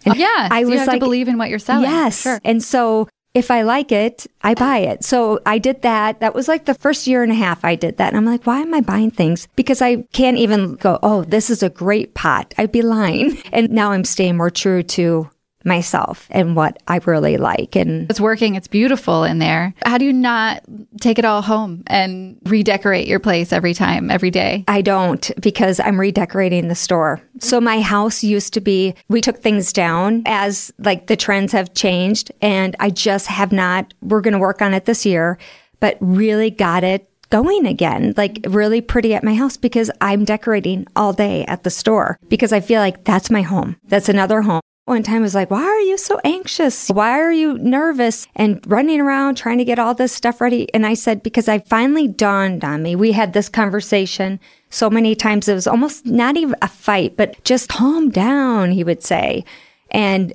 And 0.05 0.15
oh, 0.15 0.17
yeah, 0.17 0.49
I 0.51 0.63
so 0.63 0.67
you 0.67 0.71
was 0.71 0.81
have 0.81 0.89
like, 0.89 0.99
to 0.99 1.07
believe 1.07 1.29
in 1.29 1.39
what 1.39 1.51
you're 1.51 1.61
selling. 1.61 1.85
Yes. 1.85 2.23
Sure. 2.23 2.41
And 2.45 2.61
so 2.61 3.07
if 3.33 3.49
I 3.49 3.63
like 3.63 3.93
it, 3.93 4.27
I 4.43 4.55
buy 4.55 4.79
it. 4.79 5.05
So 5.05 5.39
I 5.47 5.59
did 5.59 5.83
that. 5.83 6.19
That 6.19 6.35
was 6.35 6.49
like 6.49 6.65
the 6.65 6.75
first 6.75 7.07
year 7.07 7.23
and 7.23 7.31
a 7.31 7.37
half 7.37 7.65
I 7.65 7.77
did 7.77 7.99
that. 7.99 8.09
And 8.09 8.17
I'm 8.17 8.25
like, 8.25 8.45
why 8.45 8.59
am 8.59 8.75
I 8.75 8.81
buying 8.81 9.13
things? 9.13 9.47
Because 9.55 9.81
I 9.81 10.03
can't 10.13 10.37
even 10.37 10.75
go, 10.75 10.99
oh, 11.01 11.23
this 11.23 11.49
is 11.49 11.63
a 11.63 11.71
great 11.71 12.15
pot. 12.15 12.53
I'd 12.59 12.73
be 12.73 12.83
lying. 12.83 13.39
And 13.53 13.71
now 13.71 13.93
I'm 13.93 14.05
staying 14.05 14.37
more 14.37 14.51
true 14.51 14.83
to 14.83 15.31
myself 15.65 16.27
and 16.31 16.57
what 16.57 16.83
I 16.89 17.01
really 17.07 17.37
like. 17.37 17.77
And 17.77 18.11
It's 18.11 18.21
working. 18.21 18.55
It's 18.55 18.69
beautiful 18.69 19.25
in 19.25 19.39
there. 19.39 19.75
How 19.85 19.99
do 19.99 20.05
you 20.05 20.13
not 20.13 20.63
take 21.01 21.19
it 21.19 21.25
all 21.25 21.43
home 21.43 21.83
and 21.87 22.39
redecorate 22.45 23.07
your 23.09 23.21
place 23.21 23.53
every 23.53 23.75
time, 23.75 24.11
every 24.11 24.31
day? 24.31 24.65
I 24.69 24.83
don't 24.83 25.31
because 25.41 25.81
I'm 25.81 25.99
redecorating 25.99 26.69
the 26.69 26.75
store. 26.75 27.21
So 27.41 27.61
my 27.61 27.81
house 27.81 28.23
used 28.23 28.55
to 28.55 28.61
be, 28.61 28.95
we 29.09 29.21
took 29.21 29.39
things 29.39 29.73
down 29.73 30.23
as 30.27 30.73
like 30.79 31.07
the 31.07 31.17
trends 31.17 31.53
have 31.53 31.75
changed 31.75 32.31
and 32.41 32.77
I 32.81 32.91
just 32.91 33.27
have 33.27 33.53
not, 33.53 33.95
we're 34.03 34.21
going 34.21 34.33
to 34.33 34.39
work 34.39 34.63
on 34.63 34.75
it 34.75 34.85
this 34.85 35.07
year, 35.07 35.39
but 35.81 35.97
really 36.01 36.51
got 36.51 36.85
it 36.85 37.09
going 37.31 37.67
again, 37.67 38.15
like 38.17 38.39
really 38.47 38.81
pretty 38.81 39.15
at 39.15 39.25
my 39.25 39.35
house 39.35 39.57
because 39.57 39.91
I'm 40.01 40.25
decorating 40.25 40.87
all 40.95 41.13
day 41.13 41.45
at 41.47 41.65
the 41.65 41.71
store 41.71 42.19
because 42.29 42.53
I 42.53 42.61
feel 42.61 42.81
like 42.81 43.05
that's 43.05 43.31
my 43.31 43.43
home. 43.43 43.77
That's 43.85 44.09
another 44.09 44.43
home. 44.43 44.61
One 44.87 45.03
time 45.03 45.23
was 45.23 45.35
like, 45.35 45.51
why 45.51 45.63
are 45.63 45.81
you 45.81 45.97
so 45.97 46.21
anxious? 46.25 46.89
Why 46.89 47.19
are 47.19 47.33
you 47.33 47.57
nervous 47.57 48.27
and 48.37 48.61
running 48.67 49.01
around 49.01 49.37
trying 49.37 49.57
to 49.57 49.65
get 49.65 49.79
all 49.79 49.95
this 49.95 50.13
stuff 50.13 50.43
ready? 50.43 50.73
And 50.75 50.85
I 50.85 50.93
said, 50.93 51.23
because 51.23 51.49
I 51.49 51.61
finally 51.61 52.07
dawned 52.07 52.65
on 52.65 52.83
me. 52.83 52.95
We 52.95 53.13
had 53.13 53.33
this 53.33 53.49
conversation 53.49 54.39
so 54.69 54.91
many 54.91 55.15
times. 55.15 55.49
It 55.49 55.55
was 55.55 55.67
almost 55.67 56.05
not 56.05 56.37
even 56.37 56.55
a 56.61 56.69
fight, 56.69 57.17
but 57.17 57.43
just 57.45 57.71
calm 57.71 58.11
down, 58.11 58.73
he 58.73 58.85
would 58.85 59.03
say. 59.03 59.47
And 59.91 60.35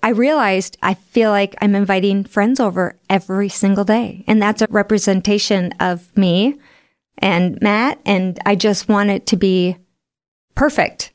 I 0.00 0.10
realized 0.10 0.78
I 0.80 0.94
feel 0.94 1.30
like 1.30 1.56
I'm 1.60 1.74
inviting 1.74 2.22
friends 2.22 2.60
over 2.60 2.96
every 3.10 3.48
single 3.48 3.84
day. 3.84 4.22
And 4.28 4.40
that's 4.40 4.62
a 4.62 4.68
representation 4.70 5.72
of 5.80 6.16
me 6.16 6.56
and 7.18 7.60
Matt. 7.60 7.98
And 8.06 8.38
I 8.46 8.54
just 8.54 8.88
want 8.88 9.10
it 9.10 9.26
to 9.26 9.36
be 9.36 9.76
perfect. 10.54 11.12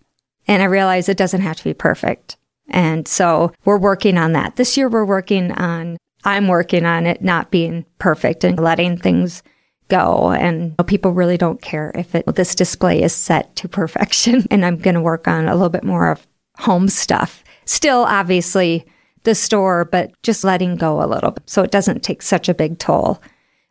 And 0.49 0.61
I 0.61 0.65
realize 0.65 1.07
it 1.07 1.15
doesn't 1.15 1.39
have 1.39 1.55
to 1.55 1.63
be 1.63 1.73
perfect. 1.73 2.35
And 2.69 3.07
so 3.07 3.51
we're 3.65 3.77
working 3.77 4.17
on 4.17 4.33
that. 4.33 4.55
This 4.55 4.77
year 4.77 4.89
we're 4.89 5.05
working 5.05 5.51
on, 5.51 5.97
I'm 6.23 6.47
working 6.47 6.85
on 6.85 7.05
it 7.05 7.21
not 7.21 7.51
being 7.51 7.85
perfect 7.99 8.43
and 8.43 8.59
letting 8.59 8.97
things 8.97 9.43
go. 9.89 10.31
And 10.31 10.75
people 10.87 11.11
really 11.11 11.37
don't 11.37 11.61
care 11.61 11.91
if 11.95 12.15
it, 12.15 12.25
this 12.35 12.55
display 12.55 13.03
is 13.03 13.13
set 13.13 13.55
to 13.57 13.67
perfection. 13.67 14.45
And 14.51 14.65
I'm 14.65 14.77
going 14.77 14.95
to 14.95 15.01
work 15.01 15.27
on 15.27 15.47
a 15.47 15.53
little 15.53 15.69
bit 15.69 15.83
more 15.83 16.09
of 16.09 16.25
home 16.57 16.89
stuff. 16.89 17.43
Still, 17.65 18.03
obviously, 18.03 18.85
the 19.23 19.35
store, 19.35 19.85
but 19.85 20.11
just 20.21 20.43
letting 20.43 20.75
go 20.75 21.01
a 21.01 21.07
little 21.07 21.31
bit 21.31 21.49
so 21.49 21.63
it 21.63 21.71
doesn't 21.71 22.03
take 22.03 22.21
such 22.21 22.49
a 22.49 22.53
big 22.53 22.77
toll. 22.77 23.21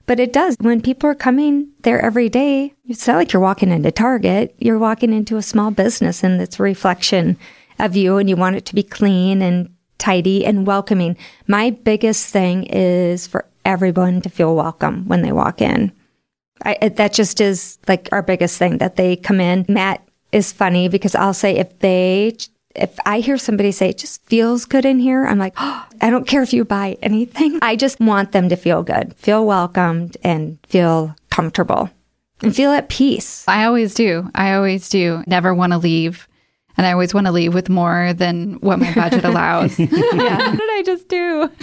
But 0.06 0.18
it 0.18 0.32
does. 0.32 0.56
When 0.60 0.80
people 0.80 1.08
are 1.10 1.14
coming 1.14 1.68
there 1.82 2.00
every 2.00 2.28
day, 2.28 2.74
it's 2.86 3.06
not 3.06 3.16
like 3.16 3.32
you're 3.32 3.42
walking 3.42 3.70
into 3.70 3.92
Target. 3.92 4.54
You're 4.58 4.78
walking 4.78 5.12
into 5.12 5.36
a 5.36 5.42
small 5.42 5.70
business 5.70 6.24
and 6.24 6.40
it's 6.40 6.58
reflection 6.58 7.38
of 7.82 7.96
you 7.96 8.16
and 8.16 8.28
you 8.28 8.36
want 8.36 8.56
it 8.56 8.64
to 8.66 8.74
be 8.74 8.82
clean 8.82 9.42
and 9.42 9.68
tidy 9.98 10.44
and 10.46 10.66
welcoming. 10.66 11.16
My 11.46 11.70
biggest 11.70 12.26
thing 12.32 12.64
is 12.64 13.26
for 13.26 13.44
everyone 13.64 14.20
to 14.22 14.28
feel 14.30 14.56
welcome 14.56 15.06
when 15.06 15.22
they 15.22 15.32
walk 15.32 15.60
in. 15.60 15.92
I, 16.64 16.76
it- 16.80 16.96
that 16.96 17.12
just 17.12 17.40
is 17.40 17.78
like 17.88 18.08
our 18.12 18.22
biggest 18.22 18.58
thing 18.58 18.78
that 18.78 18.96
they 18.96 19.16
come 19.16 19.40
in. 19.40 19.66
Matt 19.68 20.02
is 20.32 20.52
funny 20.52 20.88
because 20.88 21.14
I'll 21.14 21.34
say 21.34 21.56
if 21.56 21.78
they, 21.80 22.36
if 22.74 22.96
I 23.04 23.20
hear 23.20 23.36
somebody 23.36 23.70
say 23.72 23.90
it 23.90 23.98
just 23.98 24.24
feels 24.24 24.64
good 24.64 24.84
in 24.84 24.98
here, 24.98 25.24
I'm 25.26 25.38
like, 25.38 25.54
oh, 25.58 25.86
I 26.00 26.08
don't 26.10 26.26
care 26.26 26.42
if 26.42 26.52
you 26.52 26.64
buy 26.64 26.96
anything. 27.02 27.58
I 27.62 27.76
just 27.76 28.00
want 28.00 28.32
them 28.32 28.48
to 28.48 28.56
feel 28.56 28.82
good, 28.82 29.14
feel 29.16 29.44
welcomed 29.44 30.16
and 30.24 30.58
feel 30.66 31.14
comfortable 31.30 31.90
and 32.42 32.54
feel 32.56 32.70
at 32.72 32.88
peace. 32.88 33.44
I 33.46 33.64
always 33.64 33.94
do. 33.94 34.28
I 34.34 34.54
always 34.54 34.88
do. 34.88 35.22
Never 35.26 35.52
want 35.54 35.72
to 35.72 35.78
leave. 35.78 36.26
And 36.76 36.86
I 36.86 36.92
always 36.92 37.12
want 37.12 37.26
to 37.26 37.32
leave 37.32 37.54
with 37.54 37.68
more 37.68 38.12
than 38.14 38.54
what 38.54 38.78
my 38.78 38.92
budget 38.94 39.24
allows. 39.32 39.78
yeah. 39.78 39.86
What 40.50 40.58
did 40.58 40.70
I 40.70 40.82
just 40.84 41.08
do? 41.08 41.50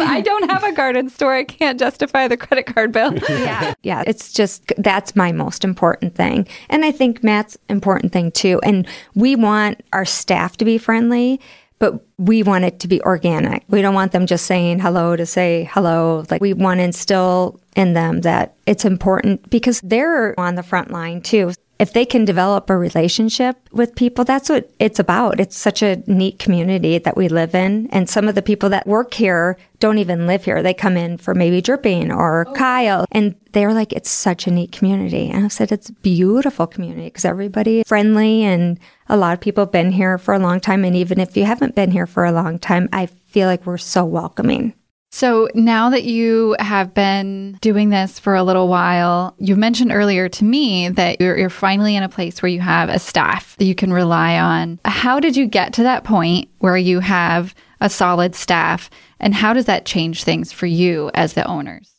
I 0.00 0.20
don't 0.20 0.50
have 0.50 0.62
a 0.62 0.72
garden 0.72 1.10
store. 1.10 1.34
I 1.34 1.44
can't 1.44 1.78
justify 1.78 2.28
the 2.28 2.36
credit 2.36 2.66
card 2.66 2.92
bill. 2.92 3.14
yeah. 3.28 3.74
Yeah. 3.82 4.04
It's 4.06 4.32
just, 4.32 4.72
that's 4.78 5.16
my 5.16 5.32
most 5.32 5.64
important 5.64 6.14
thing. 6.14 6.46
And 6.68 6.84
I 6.84 6.92
think 6.92 7.22
Matt's 7.24 7.56
important 7.68 8.12
thing 8.12 8.30
too. 8.30 8.60
And 8.62 8.86
we 9.14 9.36
want 9.36 9.82
our 9.92 10.04
staff 10.04 10.56
to 10.58 10.64
be 10.64 10.78
friendly, 10.78 11.40
but 11.78 12.04
we 12.18 12.42
want 12.42 12.64
it 12.64 12.78
to 12.80 12.88
be 12.88 13.02
organic. 13.02 13.64
We 13.68 13.82
don't 13.82 13.94
want 13.94 14.12
them 14.12 14.26
just 14.26 14.46
saying 14.46 14.78
hello 14.78 15.16
to 15.16 15.26
say 15.26 15.68
hello. 15.72 16.24
Like 16.30 16.40
we 16.40 16.54
want 16.54 16.78
to 16.78 16.84
instill 16.84 17.60
in 17.74 17.94
them 17.94 18.20
that 18.20 18.54
it's 18.66 18.84
important 18.84 19.50
because 19.50 19.80
they're 19.82 20.38
on 20.38 20.54
the 20.54 20.62
front 20.62 20.90
line 20.90 21.20
too. 21.20 21.52
If 21.84 21.92
they 21.92 22.06
can 22.06 22.24
develop 22.24 22.70
a 22.70 22.78
relationship 22.78 23.58
with 23.70 23.94
people, 23.94 24.24
that's 24.24 24.48
what 24.48 24.70
it's 24.78 24.98
about. 24.98 25.38
It's 25.38 25.54
such 25.54 25.82
a 25.82 25.96
neat 26.06 26.38
community 26.38 26.96
that 26.96 27.14
we 27.14 27.28
live 27.28 27.54
in. 27.54 27.88
And 27.90 28.08
some 28.08 28.26
of 28.26 28.34
the 28.34 28.40
people 28.40 28.70
that 28.70 28.86
work 28.86 29.12
here 29.12 29.58
don't 29.80 29.98
even 29.98 30.26
live 30.26 30.46
here. 30.46 30.62
They 30.62 30.72
come 30.72 30.96
in 30.96 31.18
for 31.18 31.34
maybe 31.34 31.60
dripping 31.60 32.10
or 32.10 32.48
oh. 32.48 32.54
Kyle 32.54 33.04
and 33.12 33.34
they're 33.52 33.74
like, 33.74 33.92
it's 33.92 34.08
such 34.08 34.46
a 34.46 34.50
neat 34.50 34.72
community. 34.72 35.28
And 35.28 35.44
I 35.44 35.48
said, 35.48 35.72
it's 35.72 35.90
beautiful 35.90 36.66
community 36.66 37.08
because 37.08 37.26
everybody 37.26 37.80
is 37.80 37.86
friendly 37.86 38.44
and 38.44 38.80
a 39.10 39.18
lot 39.18 39.34
of 39.34 39.42
people 39.42 39.66
have 39.66 39.72
been 39.72 39.92
here 39.92 40.16
for 40.16 40.32
a 40.32 40.38
long 40.38 40.60
time. 40.60 40.86
And 40.86 40.96
even 40.96 41.20
if 41.20 41.36
you 41.36 41.44
haven't 41.44 41.74
been 41.74 41.90
here 41.90 42.06
for 42.06 42.24
a 42.24 42.32
long 42.32 42.58
time, 42.58 42.88
I 42.94 43.04
feel 43.04 43.46
like 43.46 43.66
we're 43.66 43.76
so 43.76 44.06
welcoming. 44.06 44.72
So 45.14 45.48
now 45.54 45.90
that 45.90 46.02
you 46.02 46.56
have 46.58 46.92
been 46.92 47.56
doing 47.60 47.90
this 47.90 48.18
for 48.18 48.34
a 48.34 48.42
little 48.42 48.66
while, 48.66 49.36
you 49.38 49.54
mentioned 49.54 49.92
earlier 49.92 50.28
to 50.30 50.44
me 50.44 50.88
that 50.88 51.20
you're, 51.20 51.38
you're, 51.38 51.50
finally 51.50 51.94
in 51.94 52.02
a 52.02 52.08
place 52.08 52.42
where 52.42 52.50
you 52.50 52.58
have 52.58 52.88
a 52.88 52.98
staff 52.98 53.54
that 53.58 53.64
you 53.64 53.76
can 53.76 53.92
rely 53.92 54.40
on. 54.40 54.80
How 54.84 55.20
did 55.20 55.36
you 55.36 55.46
get 55.46 55.72
to 55.74 55.84
that 55.84 56.02
point 56.02 56.48
where 56.58 56.76
you 56.76 56.98
have 56.98 57.54
a 57.80 57.88
solid 57.88 58.34
staff? 58.34 58.90
And 59.20 59.36
how 59.36 59.52
does 59.52 59.66
that 59.66 59.86
change 59.86 60.24
things 60.24 60.50
for 60.50 60.66
you 60.66 61.12
as 61.14 61.34
the 61.34 61.46
owners? 61.46 61.92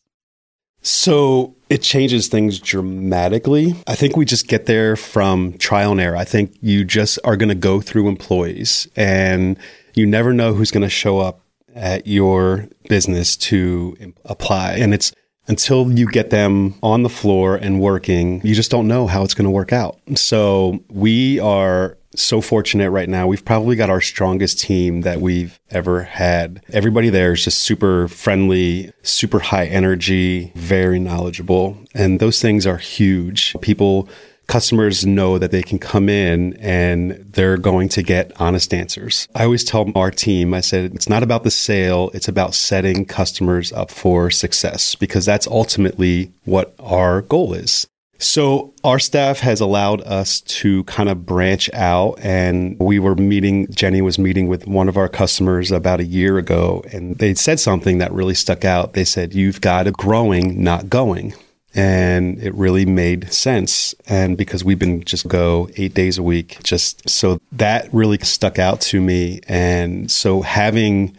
So 0.82 1.56
it 1.69 1.82
changes 1.82 2.28
things 2.28 2.60
dramatically. 2.60 3.75
I 3.88 3.95
think 3.95 4.17
we 4.17 4.25
just 4.25 4.49
get 4.49 4.65
there 4.65 4.97
from 4.97 5.54
trial 5.54 5.93
and 5.93 6.01
error. 6.01 6.17
I 6.17 6.25
think 6.25 6.54
you 6.60 6.84
just 6.84 7.17
are 7.23 7.38
going 7.38 7.47
to 7.47 7.56
go 7.56 7.80
through 7.80 8.10
employees 8.10 8.89
and 8.97 9.58
you 9.93 10.06
never 10.06 10.34
know 10.34 10.54
who's 10.54 10.69
going 10.69 10.84
to 10.84 10.89
show 10.89 11.19
up 11.19 11.44
at 11.75 12.07
your 12.07 12.67
business 12.89 13.38
to 13.38 14.13
apply. 14.25 14.73
And 14.73 14.93
it's 14.93 15.13
until 15.47 15.91
you 15.91 16.07
get 16.07 16.31
them 16.31 16.75
on 16.81 17.03
the 17.03 17.09
floor 17.09 17.55
and 17.55 17.79
working, 17.79 18.41
you 18.43 18.55
just 18.55 18.71
don't 18.71 18.88
know 18.88 19.05
how 19.05 19.23
it's 19.23 19.35
going 19.35 19.45
to 19.45 19.51
work 19.51 19.71
out. 19.71 19.99
So 20.15 20.79
we 20.89 21.39
are 21.39 21.97
so 22.15 22.41
fortunate 22.41 22.89
right 22.91 23.09
now. 23.09 23.27
We've 23.27 23.43
probably 23.43 23.75
got 23.75 23.89
our 23.89 24.01
strongest 24.01 24.59
team 24.59 25.01
that 25.01 25.21
we've 25.21 25.59
ever 25.69 26.03
had. 26.03 26.63
Everybody 26.71 27.09
there 27.09 27.33
is 27.33 27.43
just 27.43 27.59
super 27.59 28.07
friendly, 28.07 28.91
super 29.03 29.39
high 29.39 29.65
energy, 29.65 30.51
very 30.55 30.99
knowledgeable. 30.99 31.77
And 31.93 32.19
those 32.19 32.41
things 32.41 32.65
are 32.65 32.77
huge. 32.77 33.55
People 33.61 34.09
customers 34.47 35.05
know 35.05 35.38
that 35.38 35.51
they 35.51 35.63
can 35.63 35.79
come 35.79 36.10
in 36.10 36.53
and 36.58 37.12
they're 37.12 37.58
going 37.58 37.89
to 37.89 38.03
get 38.03 38.31
honest 38.39 38.73
answers. 38.73 39.27
I 39.36 39.45
always 39.45 39.63
tell 39.63 39.91
our 39.95 40.12
team, 40.12 40.53
I 40.53 40.62
said, 40.62 40.93
it's 40.95 41.10
not 41.10 41.23
about 41.23 41.43
the 41.43 41.51
sale, 41.51 42.12
it's 42.13 42.27
about 42.27 42.53
setting 42.53 43.05
customers 43.05 43.71
up 43.73 43.91
for 43.91 44.29
success 44.29 44.95
because 44.95 45.25
that's 45.25 45.47
ultimately 45.47 46.31
what 46.45 46.73
our 46.79 47.21
goal 47.21 47.53
is. 47.53 47.88
So 48.17 48.73
our 48.86 48.97
staff 48.97 49.39
has 49.39 49.60
allowed 49.60 50.01
us 50.01 50.39
to 50.41 50.86
kind 50.86 51.10
of 51.10 51.25
branch 51.25 51.69
out 51.73 52.17
and 52.21 52.79
we 52.79 52.97
were 52.97 53.15
meeting, 53.15 53.69
Jenny 53.71 54.01
was 54.01 54.17
meeting 54.17 54.47
with 54.47 54.65
one 54.65 54.88
of 54.88 54.95
our 54.95 55.10
customers 55.10 55.69
about 55.69 55.99
a 55.99 56.05
year 56.05 56.38
ago 56.38 56.81
and 56.93 57.17
they 57.17 57.34
said 57.34 57.60
something 57.60 57.97
that 57.97 58.13
really 58.13 58.34
stuck 58.34 58.63
out. 58.63 58.93
They 58.93 59.03
said, 59.03 59.34
you've 59.34 59.60
got 59.60 59.88
a 59.88 59.91
growing, 59.91 60.63
not 60.63 60.89
going 60.89 61.34
and 61.75 62.41
it 62.41 62.55
really 62.55 62.85
made 62.85 63.31
sense. 63.31 63.93
And 64.07 64.38
because 64.38 64.63
we've 64.63 64.79
been 64.79 65.03
just 65.03 65.27
go 65.27 65.69
eight 65.75 65.93
days 65.93 66.17
a 66.17 66.23
week, 66.23 66.63
just 66.63 67.07
so 67.09 67.39
that 67.51 67.93
really 67.93 68.17
stuck 68.19 68.57
out 68.57 68.79
to 68.81 69.01
me. 69.01 69.41
And 69.47 70.09
so 70.09 70.41
having 70.41 71.15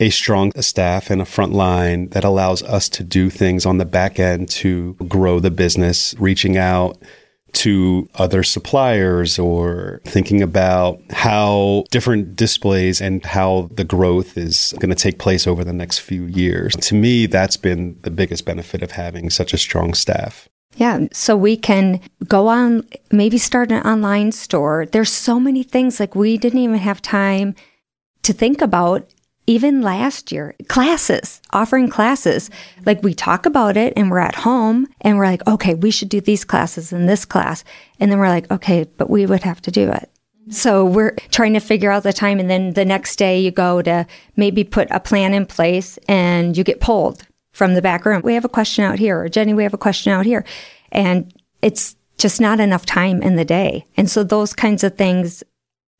a 0.00 0.08
strong 0.08 0.50
staff 0.62 1.10
and 1.10 1.20
a 1.20 1.26
front 1.26 1.52
line 1.52 2.08
that 2.08 2.24
allows 2.24 2.62
us 2.62 2.88
to 2.88 3.04
do 3.04 3.28
things 3.28 3.66
on 3.66 3.76
the 3.76 3.84
back 3.84 4.18
end 4.18 4.48
to 4.48 4.94
grow 5.06 5.38
the 5.38 5.50
business, 5.50 6.14
reaching 6.18 6.56
out, 6.56 6.96
to 7.52 8.08
other 8.14 8.42
suppliers 8.42 9.38
or 9.38 10.00
thinking 10.04 10.42
about 10.42 11.00
how 11.10 11.84
different 11.90 12.36
displays 12.36 13.00
and 13.00 13.24
how 13.24 13.68
the 13.72 13.84
growth 13.84 14.36
is 14.36 14.74
going 14.78 14.90
to 14.90 14.94
take 14.94 15.18
place 15.18 15.46
over 15.46 15.64
the 15.64 15.72
next 15.72 15.98
few 15.98 16.24
years. 16.26 16.74
To 16.76 16.94
me, 16.94 17.26
that's 17.26 17.56
been 17.56 17.98
the 18.02 18.10
biggest 18.10 18.44
benefit 18.44 18.82
of 18.82 18.92
having 18.92 19.30
such 19.30 19.52
a 19.52 19.58
strong 19.58 19.94
staff. 19.94 20.48
Yeah, 20.76 21.08
so 21.12 21.36
we 21.36 21.56
can 21.56 22.00
go 22.26 22.46
on, 22.46 22.86
maybe 23.10 23.38
start 23.38 23.72
an 23.72 23.82
online 23.82 24.32
store. 24.32 24.86
There's 24.86 25.12
so 25.12 25.40
many 25.40 25.62
things 25.62 25.98
like 25.98 26.14
we 26.14 26.38
didn't 26.38 26.60
even 26.60 26.78
have 26.78 27.02
time 27.02 27.54
to 28.22 28.32
think 28.32 28.62
about 28.62 29.10
even 29.50 29.82
last 29.82 30.30
year, 30.30 30.54
classes, 30.68 31.42
offering 31.52 31.88
classes. 31.88 32.50
Like 32.86 33.02
we 33.02 33.14
talk 33.14 33.46
about 33.46 33.76
it 33.76 33.92
and 33.96 34.08
we're 34.08 34.20
at 34.20 34.36
home 34.36 34.86
and 35.00 35.18
we're 35.18 35.26
like, 35.26 35.44
okay, 35.48 35.74
we 35.74 35.90
should 35.90 36.08
do 36.08 36.20
these 36.20 36.44
classes 36.44 36.92
and 36.92 37.08
this 37.08 37.24
class. 37.24 37.64
And 37.98 38.12
then 38.12 38.20
we're 38.20 38.28
like, 38.28 38.48
okay, 38.52 38.86
but 38.96 39.10
we 39.10 39.26
would 39.26 39.42
have 39.42 39.60
to 39.62 39.72
do 39.72 39.90
it. 39.90 40.08
So 40.50 40.84
we're 40.84 41.16
trying 41.32 41.54
to 41.54 41.60
figure 41.60 41.90
out 41.90 42.04
the 42.04 42.12
time. 42.12 42.38
And 42.38 42.48
then 42.48 42.74
the 42.74 42.84
next 42.84 43.16
day 43.16 43.40
you 43.40 43.50
go 43.50 43.82
to 43.82 44.06
maybe 44.36 44.62
put 44.62 44.86
a 44.92 45.00
plan 45.00 45.34
in 45.34 45.46
place 45.46 45.98
and 46.06 46.56
you 46.56 46.62
get 46.62 46.80
pulled 46.80 47.26
from 47.50 47.74
the 47.74 47.82
back 47.82 48.04
room. 48.04 48.22
We 48.22 48.34
have 48.34 48.44
a 48.44 48.48
question 48.48 48.84
out 48.84 49.00
here 49.00 49.20
or 49.20 49.28
Jenny, 49.28 49.52
we 49.52 49.64
have 49.64 49.74
a 49.74 49.78
question 49.78 50.12
out 50.12 50.26
here. 50.26 50.44
And 50.92 51.34
it's 51.60 51.96
just 52.18 52.40
not 52.40 52.60
enough 52.60 52.86
time 52.86 53.20
in 53.20 53.34
the 53.34 53.44
day. 53.44 53.84
And 53.96 54.08
so 54.08 54.22
those 54.22 54.52
kinds 54.52 54.84
of 54.84 54.96
things 54.96 55.42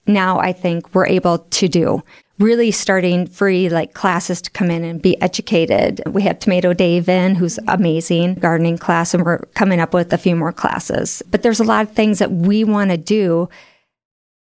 now 0.06 0.38
I 0.38 0.52
think 0.52 0.94
we're 0.94 1.06
able 1.06 1.38
to 1.38 1.68
do 1.68 2.04
really 2.40 2.70
starting 2.70 3.26
free 3.26 3.68
like 3.68 3.92
classes 3.92 4.40
to 4.42 4.50
come 4.50 4.70
in 4.70 4.82
and 4.82 5.00
be 5.00 5.20
educated. 5.20 6.02
We 6.06 6.22
have 6.22 6.38
Tomato 6.38 6.72
Dave 6.72 7.08
in, 7.08 7.34
who's 7.34 7.58
amazing 7.68 8.34
gardening 8.34 8.78
class, 8.78 9.14
and 9.14 9.24
we're 9.24 9.40
coming 9.54 9.78
up 9.78 9.92
with 9.92 10.12
a 10.12 10.18
few 10.18 10.34
more 10.34 10.52
classes. 10.52 11.22
But 11.30 11.42
there's 11.42 11.60
a 11.60 11.64
lot 11.64 11.86
of 11.86 11.92
things 11.92 12.18
that 12.18 12.32
we 12.32 12.64
want 12.64 12.90
to 12.90 12.96
do 12.96 13.48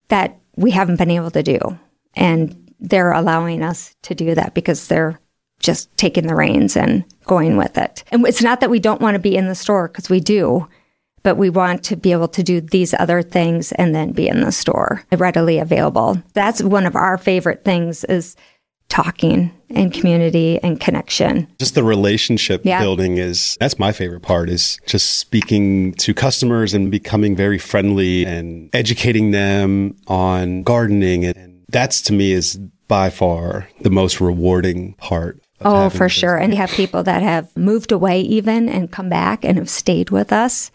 that 0.07 0.39
we 0.55 0.71
haven't 0.71 0.97
been 0.97 1.11
able 1.11 1.31
to 1.31 1.43
do. 1.43 1.59
And 2.15 2.73
they're 2.79 3.11
allowing 3.11 3.61
us 3.61 3.95
to 4.03 4.15
do 4.15 4.33
that 4.35 4.53
because 4.53 4.87
they're 4.87 5.19
just 5.59 5.95
taking 5.97 6.27
the 6.27 6.35
reins 6.35 6.75
and 6.75 7.03
going 7.25 7.57
with 7.57 7.77
it. 7.77 8.03
And 8.11 8.25
it's 8.25 8.41
not 8.41 8.61
that 8.61 8.69
we 8.69 8.79
don't 8.79 9.01
want 9.01 9.15
to 9.15 9.19
be 9.19 9.35
in 9.35 9.47
the 9.47 9.55
store 9.55 9.87
because 9.87 10.09
we 10.09 10.19
do 10.19 10.67
but 11.23 11.35
we 11.35 11.49
want 11.49 11.83
to 11.85 11.95
be 11.95 12.11
able 12.11 12.27
to 12.29 12.43
do 12.43 12.61
these 12.61 12.93
other 12.93 13.21
things 13.21 13.71
and 13.73 13.93
then 13.93 14.11
be 14.11 14.27
in 14.27 14.41
the 14.41 14.51
store 14.51 15.03
readily 15.11 15.59
available. 15.59 16.21
That's 16.33 16.61
one 16.61 16.85
of 16.85 16.95
our 16.95 17.17
favorite 17.17 17.63
things 17.63 18.03
is 18.05 18.35
talking 18.89 19.51
and 19.69 19.93
community 19.93 20.59
and 20.61 20.79
connection. 20.79 21.47
Just 21.59 21.75
the 21.75 21.83
relationship 21.83 22.61
yeah. 22.65 22.81
building 22.81 23.17
is 23.17 23.57
that's 23.59 23.79
my 23.79 23.93
favorite 23.93 24.21
part 24.21 24.49
is 24.49 24.79
just 24.85 25.19
speaking 25.19 25.93
to 25.93 26.13
customers 26.13 26.73
and 26.73 26.91
becoming 26.91 27.35
very 27.35 27.57
friendly 27.57 28.25
and 28.25 28.69
educating 28.73 29.31
them 29.31 29.95
on 30.07 30.63
gardening 30.63 31.23
and 31.25 31.63
that's 31.69 32.01
to 32.01 32.13
me 32.13 32.33
is 32.33 32.57
by 32.89 33.09
far 33.09 33.69
the 33.79 33.89
most 33.89 34.19
rewarding 34.19 34.93
part. 34.95 35.41
Oh, 35.61 35.89
for 35.89 36.09
sure. 36.09 36.35
And 36.35 36.51
you 36.51 36.57
have 36.57 36.71
people 36.71 37.03
that 37.03 37.21
have 37.21 37.55
moved 37.55 37.93
away 37.93 38.19
even 38.21 38.67
and 38.67 38.91
come 38.91 39.07
back 39.07 39.45
and 39.45 39.57
have 39.57 39.69
stayed 39.69 40.09
with 40.09 40.33
us 40.33 40.71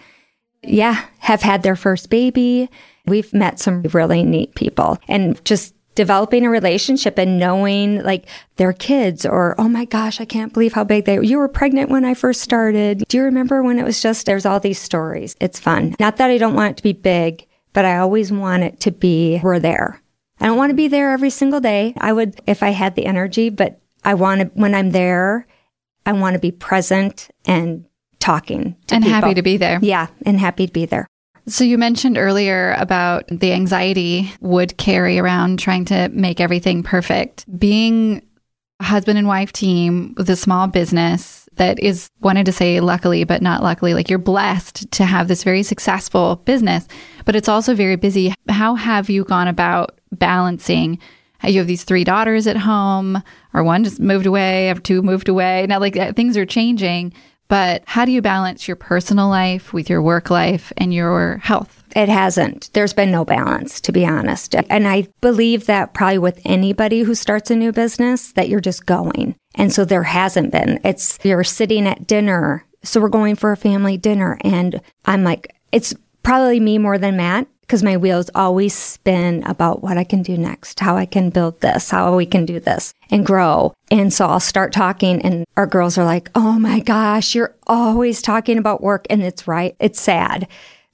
yeah, 0.69 1.07
have 1.19 1.43
had 1.43 1.63
their 1.63 1.77
first 1.77 2.11
baby. 2.11 2.69
We've 3.07 3.33
met 3.33 3.59
some 3.61 3.83
really 3.83 4.23
neat 4.25 4.55
people 4.55 4.99
and 5.09 5.43
just 5.45 5.75
developing 5.95 6.45
a 6.45 6.51
relationship 6.51 7.19
and 7.19 7.39
knowing 7.39 8.03
like 8.03 8.27
their 8.57 8.73
kids 8.73 9.25
or, 9.25 9.55
oh 9.59 9.69
my 9.69 9.87
gosh, 9.87 10.21
I 10.21 10.25
can't 10.27 10.53
believe 10.53 10.75
how 10.75 10.85
big 10.85 11.07
they 11.07 11.19
were. 11.19 11.25
You 11.25 11.39
were 11.39 11.49
pregnant 11.49 11.91
when 11.91 12.05
I 12.05 12.15
first 12.15 12.43
started. 12.43 13.05
Do 13.09 13.17
you 13.17 13.23
remember 13.25 13.63
when 13.63 13.79
it 13.79 13.85
was 13.85 14.03
just, 14.03 14.27
there's 14.27 14.45
all 14.45 14.61
these 14.61 14.79
stories. 14.79 15.35
It's 15.41 15.59
fun. 15.59 15.97
Not 15.99 16.19
that 16.19 16.31
I 16.31 16.39
don't 16.39 16.55
want 16.55 16.73
it 16.73 16.77
to 16.77 16.83
be 16.83 16.93
big, 16.93 17.47
but 17.73 17.85
I 17.85 17.97
always 17.97 18.31
want 18.31 18.63
it 18.63 18.79
to 18.81 18.91
be, 18.91 19.41
we're 19.43 19.59
there. 19.59 20.03
I 20.39 20.47
don't 20.47 20.59
want 20.59 20.71
to 20.71 20.77
be 20.77 20.89
there 20.89 21.13
every 21.13 21.31
single 21.31 21.61
day. 21.61 21.95
I 21.97 22.13
would 22.13 22.41
if 22.47 22.63
I 22.63 22.71
had 22.71 22.95
the 22.95 23.07
energy, 23.07 23.49
but 23.49 23.81
I 24.05 24.15
want 24.15 24.41
to, 24.43 24.47
when 24.49 24.75
I'm 24.75 24.91
there, 24.91 25.47
I 26.05 26.13
want 26.13 26.35
to 26.35 26.41
be 26.41 26.53
present 26.53 27.31
and 27.47 27.87
talking 28.19 28.77
and 28.91 29.05
people. 29.05 29.21
happy 29.21 29.35
to 29.35 29.43
be 29.43 29.57
there. 29.57 29.79
Yeah, 29.83 30.09
and 30.25 30.39
happy 30.39 30.67
to 30.67 30.73
be 30.73 30.87
there. 30.87 31.07
So 31.49 31.63
you 31.63 31.79
mentioned 31.79 32.19
earlier 32.19 32.73
about 32.79 33.25
the 33.29 33.53
anxiety 33.53 34.33
would 34.41 34.77
carry 34.79 35.19
around 35.19 35.61
trying 35.61 35.85
to 35.87 36.09
make 36.09 36.41
everything 36.41 36.83
perfect. 36.83 37.45
Being 37.59 38.27
a 38.81 38.85
husband 38.85 39.19
and 39.19 39.29
wife 39.29 39.53
team 39.53 40.15
with 40.17 40.29
a 40.29 40.37
small 40.37 40.67
business 40.67 41.49
that 41.55 41.79
is 41.79 42.11
wanted 42.21 42.45
to 42.47 42.53
say 42.53 42.81
luckily 42.81 43.25
but 43.25 43.41
not 43.41 43.63
luckily 43.63 43.95
like 43.95 44.11
you're 44.11 44.19
blessed 44.19 44.91
to 44.91 45.05
have 45.05 45.29
this 45.29 45.45
very 45.45 45.63
successful 45.63 46.37
business, 46.45 46.89
but 47.25 47.37
it's 47.37 47.49
also 47.49 47.75
very 47.75 47.97
busy. 47.97 48.35
How 48.49 48.75
have 48.75 49.09
you 49.09 49.25
gone 49.25 49.49
about 49.49 50.01
balancing 50.13 50.99
you 51.45 51.59
have 51.59 51.67
these 51.67 51.85
three 51.85 52.05
daughters 52.05 52.47
at 52.47 52.57
home, 52.57 53.23
or 53.55 53.63
one 53.63 53.85
just 53.85 54.01
moved 54.01 54.27
away, 54.27 54.67
have 54.67 54.83
two 54.83 55.03
moved 55.03 55.29
away. 55.29 55.67
Now, 55.69 55.79
like 55.79 55.97
uh, 55.97 56.13
things 56.13 56.37
are 56.37 56.47
changing, 56.47 57.13
but 57.49 57.83
how 57.87 58.05
do 58.05 58.13
you 58.13 58.23
balance 58.23 58.67
your 58.67 58.77
personal 58.77 59.29
life 59.29 59.73
with 59.73 59.89
your 59.89 60.03
work 60.03 60.31
life 60.31 60.73
and 60.77 60.93
your 60.93 61.39
health? 61.39 61.85
It 61.95 62.09
hasn't. 62.09 62.71
There's 62.73 62.93
been 62.93 63.11
no 63.11 63.25
balance, 63.25 63.81
to 63.83 63.93
be 63.93 64.05
honest. 64.05 64.55
And 64.55 64.87
I 64.87 65.09
believe 65.21 65.67
that 65.67 65.95
probably 65.95 66.19
with 66.19 66.41
anybody 66.45 67.01
who 67.01 67.15
starts 67.15 67.51
a 67.51 67.57
new 67.57 67.73
business, 67.73 68.33
that 68.33 68.49
you're 68.49 68.61
just 68.61 68.87
going. 68.87 69.37
And 69.55 69.73
so 69.73 69.85
there 69.85 70.03
hasn't 70.03 70.53
been. 70.53 70.81
It's 70.85 71.19
you're 71.23 71.45
sitting 71.45 71.87
at 71.87 72.07
dinner. 72.07 72.67
So 72.83 73.01
we're 73.01 73.09
going 73.09 73.37
for 73.37 73.53
a 73.53 73.57
family 73.57 73.97
dinner. 73.97 74.39
And 74.43 74.81
I'm 75.07 75.25
like, 75.25 75.55
it's 75.73 75.95
probably 76.23 76.61
me 76.61 76.79
more 76.79 76.99
than 76.99 77.17
Matt 77.17 77.47
because 77.67 77.83
my 77.83 77.97
wheels 77.97 78.31
always 78.35 78.75
spin 78.75 79.43
about 79.45 79.83
what 79.83 79.99
I 79.99 80.05
can 80.05 80.23
do 80.23 80.37
next, 80.37 80.79
how 80.79 80.97
I 80.97 81.05
can 81.05 81.31
build 81.31 81.61
this, 81.61 81.91
how 81.91 82.15
we 82.17 82.27
can 82.27 82.47
do 82.47 82.61
this 82.61 82.95
and 83.11 83.27
grow. 83.27 83.75
And 83.91 84.13
so 84.13 84.27
I'll 84.27 84.41
start 84.41 84.73
talking 84.73 85.21
and 85.23 85.45
our 85.57 85.67
girls 85.67 85.99
are 85.99 86.05
like, 86.05 86.31
Oh 86.35 86.59
my 86.59 86.81
gosh, 86.81 87.35
you're 87.35 87.55
always 87.67 88.23
talking 88.23 88.59
about 88.59 88.83
work. 88.83 89.07
And 89.11 89.23
it's 89.23 89.49
right. 89.49 89.75
It's 89.81 90.01
sad 90.01 90.47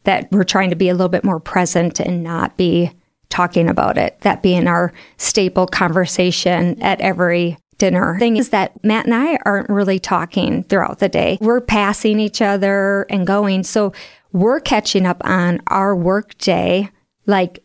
that 0.05 0.29
we're 0.33 0.45
trying 0.45 0.71
to 0.71 0.77
be 0.77 0.89
a 0.89 0.95
little 0.95 1.09
bit 1.09 1.25
more 1.25 1.41
present 1.41 2.01
and 2.01 2.23
not 2.23 2.57
be 2.57 2.91
talking 3.29 3.69
about 3.69 3.99
it. 3.99 4.21
That 4.23 4.43
being 4.43 4.67
our 4.67 4.93
staple 5.17 5.67
conversation 5.67 6.81
at 6.83 7.01
every 7.01 7.59
dinner 7.79 8.17
thing 8.19 8.37
is 8.37 8.51
that 8.51 8.73
Matt 8.85 9.07
and 9.07 9.15
I 9.15 9.39
aren't 9.45 9.69
really 9.69 9.99
talking 9.99 10.63
throughout 10.63 11.01
the 11.01 11.09
day. 11.09 11.37
We're 11.41 11.61
passing 11.61 12.21
each 12.21 12.41
other 12.41 13.07
and 13.11 13.27
going. 13.27 13.65
So 13.65 13.93
we're 14.33 14.61
catching 14.61 15.07
up 15.07 15.23
on 15.25 15.61
our 15.67 15.95
work 15.95 16.37
day. 16.39 16.91
Like 17.27 17.65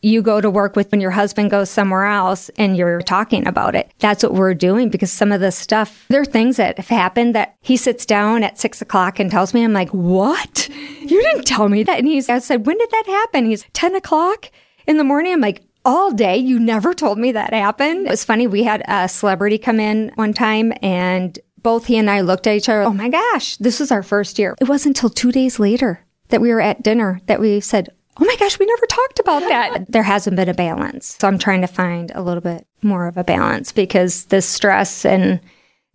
you 0.00 0.20
go 0.20 0.40
to 0.40 0.50
work 0.50 0.76
with 0.76 0.90
when 0.90 1.00
your 1.00 1.10
husband 1.10 1.50
goes 1.50 1.70
somewhere 1.70 2.04
else 2.04 2.50
and 2.58 2.76
you're 2.76 3.00
talking 3.00 3.46
about 3.46 3.74
it. 3.74 3.90
That's 4.00 4.22
what 4.22 4.34
we're 4.34 4.52
doing 4.52 4.90
because 4.90 5.10
some 5.10 5.32
of 5.32 5.40
the 5.40 5.50
stuff, 5.50 6.04
there 6.08 6.20
are 6.20 6.26
things 6.26 6.58
that 6.58 6.76
have 6.76 6.88
happened 6.88 7.34
that 7.34 7.56
he 7.62 7.78
sits 7.78 8.04
down 8.04 8.42
at 8.44 8.58
six 8.58 8.82
o'clock 8.82 9.18
and 9.18 9.30
tells 9.30 9.54
me, 9.54 9.64
I'm 9.64 9.72
like, 9.72 9.88
what? 9.90 10.68
You 10.68 11.22
didn't 11.22 11.46
tell 11.46 11.68
me 11.68 11.82
that. 11.84 11.98
And 11.98 12.06
he's, 12.06 12.28
I 12.28 12.38
said, 12.38 12.66
when 12.66 12.76
did 12.76 12.90
that 12.90 13.04
happen? 13.06 13.46
He's 13.46 13.64
10 13.72 13.94
o'clock 13.96 14.50
in 14.86 14.98
the 14.98 15.04
morning. 15.04 15.32
I'm 15.32 15.40
like, 15.40 15.62
all 15.84 16.10
day. 16.10 16.36
You 16.36 16.58
never 16.58 16.94
told 16.94 17.18
me 17.18 17.32
that 17.32 17.52
happened. 17.52 18.06
It 18.06 18.10
was 18.10 18.24
funny. 18.24 18.46
We 18.46 18.64
had 18.64 18.82
a 18.88 19.08
celebrity 19.08 19.58
come 19.58 19.80
in 19.80 20.12
one 20.14 20.32
time 20.32 20.72
and 20.82 21.38
both 21.64 21.86
he 21.86 21.96
and 21.96 22.08
I 22.08 22.20
looked 22.20 22.46
at 22.46 22.54
each 22.54 22.68
other. 22.68 22.82
Oh 22.82 22.92
my 22.92 23.08
gosh, 23.08 23.56
this 23.56 23.80
is 23.80 23.90
our 23.90 24.04
first 24.04 24.38
year. 24.38 24.54
It 24.60 24.68
wasn't 24.68 24.96
until 24.96 25.10
two 25.10 25.32
days 25.32 25.58
later 25.58 26.04
that 26.28 26.40
we 26.40 26.52
were 26.52 26.60
at 26.60 26.84
dinner 26.84 27.20
that 27.26 27.40
we 27.40 27.58
said, 27.58 27.88
Oh 28.16 28.24
my 28.24 28.36
gosh, 28.38 28.60
we 28.60 28.66
never 28.66 28.86
talked 28.86 29.18
about 29.18 29.40
that. 29.40 29.86
there 29.88 30.04
hasn't 30.04 30.36
been 30.36 30.48
a 30.48 30.54
balance. 30.54 31.16
So 31.18 31.26
I'm 31.26 31.38
trying 31.38 31.62
to 31.62 31.66
find 31.66 32.12
a 32.14 32.22
little 32.22 32.42
bit 32.42 32.64
more 32.80 33.08
of 33.08 33.16
a 33.16 33.24
balance 33.24 33.72
because 33.72 34.26
the 34.26 34.40
stress 34.40 35.04
and 35.04 35.40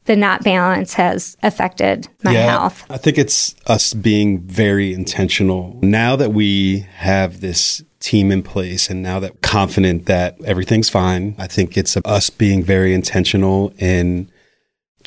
the 0.04 0.18
not 0.18 0.44
balance 0.44 0.96
has 0.96 1.38
affected 1.44 2.10
my 2.24 2.34
yeah, 2.34 2.50
health. 2.50 2.86
I 2.90 2.98
think 2.98 3.18
it's 3.18 3.56
us 3.68 3.94
being 3.94 4.40
very 4.40 4.94
intentional. 4.94 5.80
Now 5.82 6.18
that 6.18 6.34
we 6.34 6.80
have 6.96 7.40
this 7.40 7.84
team 8.00 8.32
in 8.32 8.42
place 8.44 8.90
and 8.90 9.04
now 9.04 9.20
that 9.20 9.42
confident 9.42 10.08
that 10.08 10.36
everything's 10.44 10.90
fine, 10.90 11.36
I 11.38 11.48
think 11.48 11.78
it's 11.78 11.96
us 11.98 12.30
being 12.30 12.64
very 12.64 12.94
intentional 12.94 13.72
in 13.78 14.32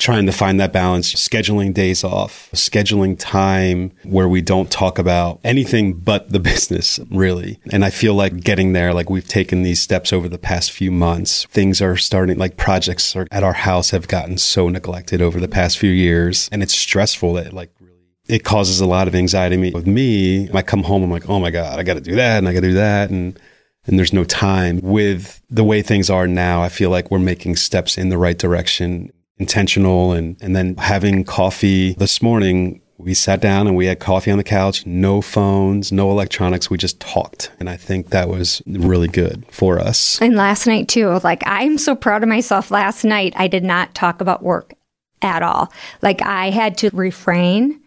trying 0.03 0.25
to 0.25 0.33
find 0.33 0.59
that 0.59 0.73
balance, 0.73 1.13
scheduling 1.13 1.73
days 1.73 2.03
off, 2.03 2.49
scheduling 2.51 3.15
time 3.17 3.89
where 4.03 4.27
we 4.27 4.41
don't 4.41 4.69
talk 4.69 4.99
about 4.99 5.39
anything 5.45 5.93
but 5.93 6.29
the 6.29 6.39
business, 6.39 6.99
really. 7.09 7.57
And 7.71 7.85
I 7.85 7.89
feel 7.89 8.13
like 8.13 8.41
getting 8.41 8.73
there, 8.73 8.93
like 8.93 9.09
we've 9.09 9.27
taken 9.27 9.63
these 9.63 9.79
steps 9.79 10.11
over 10.11 10.27
the 10.27 10.37
past 10.37 10.73
few 10.73 10.91
months. 10.91 11.45
Things 11.45 11.81
are 11.81 11.95
starting, 11.95 12.37
like 12.37 12.57
projects 12.57 13.15
are, 13.15 13.27
at 13.31 13.43
our 13.43 13.53
house 13.53 13.91
have 13.91 14.09
gotten 14.09 14.37
so 14.37 14.67
neglected 14.67 15.21
over 15.21 15.39
the 15.39 15.47
past 15.47 15.77
few 15.77 15.91
years. 15.91 16.49
And 16.51 16.61
it's 16.61 16.77
stressful 16.77 17.33
that 17.35 17.53
like 17.53 17.71
really 17.79 17.93
it 18.27 18.43
causes 18.43 18.81
a 18.81 18.85
lot 18.85 19.07
of 19.07 19.15
anxiety 19.15 19.71
with 19.71 19.87
me. 19.87 20.49
I 20.51 20.63
come 20.63 20.83
home, 20.83 21.03
I'm 21.03 21.11
like, 21.11 21.29
oh 21.29 21.39
my 21.39 21.49
God, 21.49 21.79
I 21.79 21.83
got 21.83 21.93
to 21.93 22.01
do 22.01 22.15
that 22.15 22.39
and 22.39 22.49
I 22.49 22.53
got 22.53 22.61
to 22.61 22.67
do 22.67 22.73
that. 22.73 23.09
And 23.09 23.39
and 23.85 23.97
there's 23.97 24.13
no 24.13 24.23
time. 24.25 24.79
With 24.81 25.41
the 25.49 25.63
way 25.63 25.81
things 25.81 26.09
are 26.09 26.27
now, 26.27 26.61
I 26.61 26.69
feel 26.69 26.89
like 26.89 27.09
we're 27.11 27.19
making 27.19 27.55
steps 27.57 27.97
in 27.97 28.09
the 28.09 28.17
right 28.17 28.37
direction 28.37 29.11
intentional. 29.37 30.13
And 30.13 30.37
and 30.41 30.55
then 30.55 30.75
having 30.77 31.23
coffee 31.23 31.93
this 31.93 32.21
morning 32.21 32.81
we 32.97 33.13
sat 33.13 33.41
down 33.41 33.67
and 33.67 33.75
we 33.75 33.87
had 33.87 33.99
coffee 33.99 34.31
on 34.31 34.37
the 34.37 34.43
couch 34.43 34.85
no 34.85 35.21
phones 35.21 35.91
no 35.91 36.11
electronics. 36.11 36.69
We 36.69 36.77
just 36.77 36.99
talked. 36.99 37.51
And 37.59 37.69
i 37.69 37.75
think 37.75 38.09
that 38.09 38.29
was 38.29 38.61
really 38.67 39.07
good 39.07 39.45
for 39.51 39.79
us. 39.79 40.21
And 40.21 40.35
last 40.35 40.67
night 40.67 40.87
too 40.87 41.19
like 41.23 41.43
i'm 41.45 41.77
so 41.77 41.95
proud 41.95 42.23
of 42.23 42.29
myself. 42.29 42.71
Last 42.71 43.03
night 43.03 43.33
i 43.35 43.47
did 43.47 43.63
not 43.63 43.93
talk 43.93 44.21
about 44.21 44.43
work 44.43 44.73
at 45.21 45.41
all. 45.43 45.71
Like 46.01 46.21
i 46.21 46.49
had 46.49 46.77
to 46.79 46.89
refrain 46.93 47.79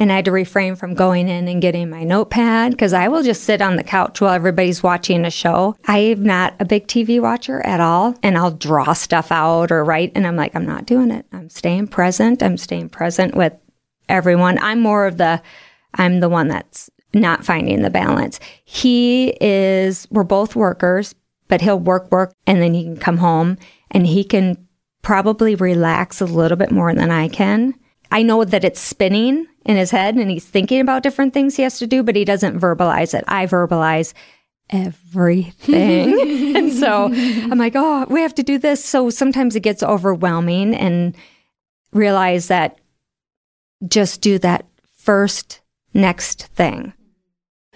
and 0.00 0.10
I 0.10 0.16
had 0.16 0.24
to 0.24 0.32
refrain 0.32 0.76
from 0.76 0.94
going 0.94 1.28
in 1.28 1.46
and 1.46 1.60
getting 1.60 1.90
my 1.90 2.04
notepad 2.04 2.72
because 2.72 2.94
I 2.94 3.08
will 3.08 3.22
just 3.22 3.44
sit 3.44 3.60
on 3.60 3.76
the 3.76 3.84
couch 3.84 4.20
while 4.20 4.32
everybody's 4.32 4.82
watching 4.82 5.26
a 5.26 5.30
show. 5.30 5.76
I'm 5.86 6.24
not 6.24 6.54
a 6.58 6.64
big 6.64 6.86
TV 6.88 7.20
watcher 7.20 7.60
at 7.66 7.80
all, 7.80 8.16
and 8.22 8.38
I'll 8.38 8.50
draw 8.50 8.94
stuff 8.94 9.30
out 9.30 9.70
or 9.70 9.84
write, 9.84 10.12
and 10.14 10.26
I'm 10.26 10.36
like, 10.36 10.56
I'm 10.56 10.64
not 10.64 10.86
doing 10.86 11.10
it. 11.10 11.26
I'm 11.32 11.50
staying 11.50 11.88
present. 11.88 12.42
I'm 12.42 12.56
staying 12.56 12.88
present 12.88 13.34
with 13.34 13.52
everyone. 14.08 14.58
I'm 14.58 14.80
more 14.80 15.06
of 15.06 15.18
the, 15.18 15.42
I'm 15.94 16.20
the 16.20 16.30
one 16.30 16.48
that's 16.48 16.88
not 17.12 17.44
finding 17.44 17.82
the 17.82 17.90
balance. 17.90 18.40
He 18.64 19.36
is, 19.40 20.08
we're 20.10 20.24
both 20.24 20.56
workers, 20.56 21.14
but 21.48 21.60
he'll 21.60 21.78
work, 21.78 22.10
work, 22.10 22.32
and 22.46 22.62
then 22.62 22.72
he 22.72 22.84
can 22.84 22.96
come 22.96 23.18
home 23.18 23.58
and 23.90 24.06
he 24.06 24.24
can 24.24 24.66
probably 25.02 25.56
relax 25.56 26.20
a 26.20 26.26
little 26.26 26.56
bit 26.56 26.70
more 26.70 26.94
than 26.94 27.10
I 27.10 27.28
can. 27.28 27.74
I 28.10 28.22
know 28.22 28.44
that 28.44 28.64
it's 28.64 28.80
spinning 28.80 29.46
in 29.64 29.76
his 29.76 29.90
head 29.90 30.16
and 30.16 30.30
he's 30.30 30.44
thinking 30.44 30.80
about 30.80 31.02
different 31.02 31.32
things 31.32 31.56
he 31.56 31.62
has 31.62 31.78
to 31.78 31.86
do, 31.86 32.02
but 32.02 32.16
he 32.16 32.24
doesn't 32.24 32.58
verbalize 32.58 33.14
it. 33.14 33.24
I 33.28 33.46
verbalize 33.46 34.14
everything. 34.70 36.56
and 36.56 36.72
so 36.72 37.04
I'm 37.12 37.58
like, 37.58 37.74
oh, 37.76 38.06
we 38.08 38.20
have 38.22 38.34
to 38.36 38.42
do 38.42 38.58
this. 38.58 38.84
So 38.84 39.10
sometimes 39.10 39.56
it 39.56 39.60
gets 39.60 39.82
overwhelming 39.82 40.74
and 40.74 41.16
realize 41.92 42.48
that 42.48 42.78
just 43.86 44.20
do 44.20 44.38
that 44.38 44.66
first 44.96 45.60
next 45.94 46.46
thing. 46.48 46.92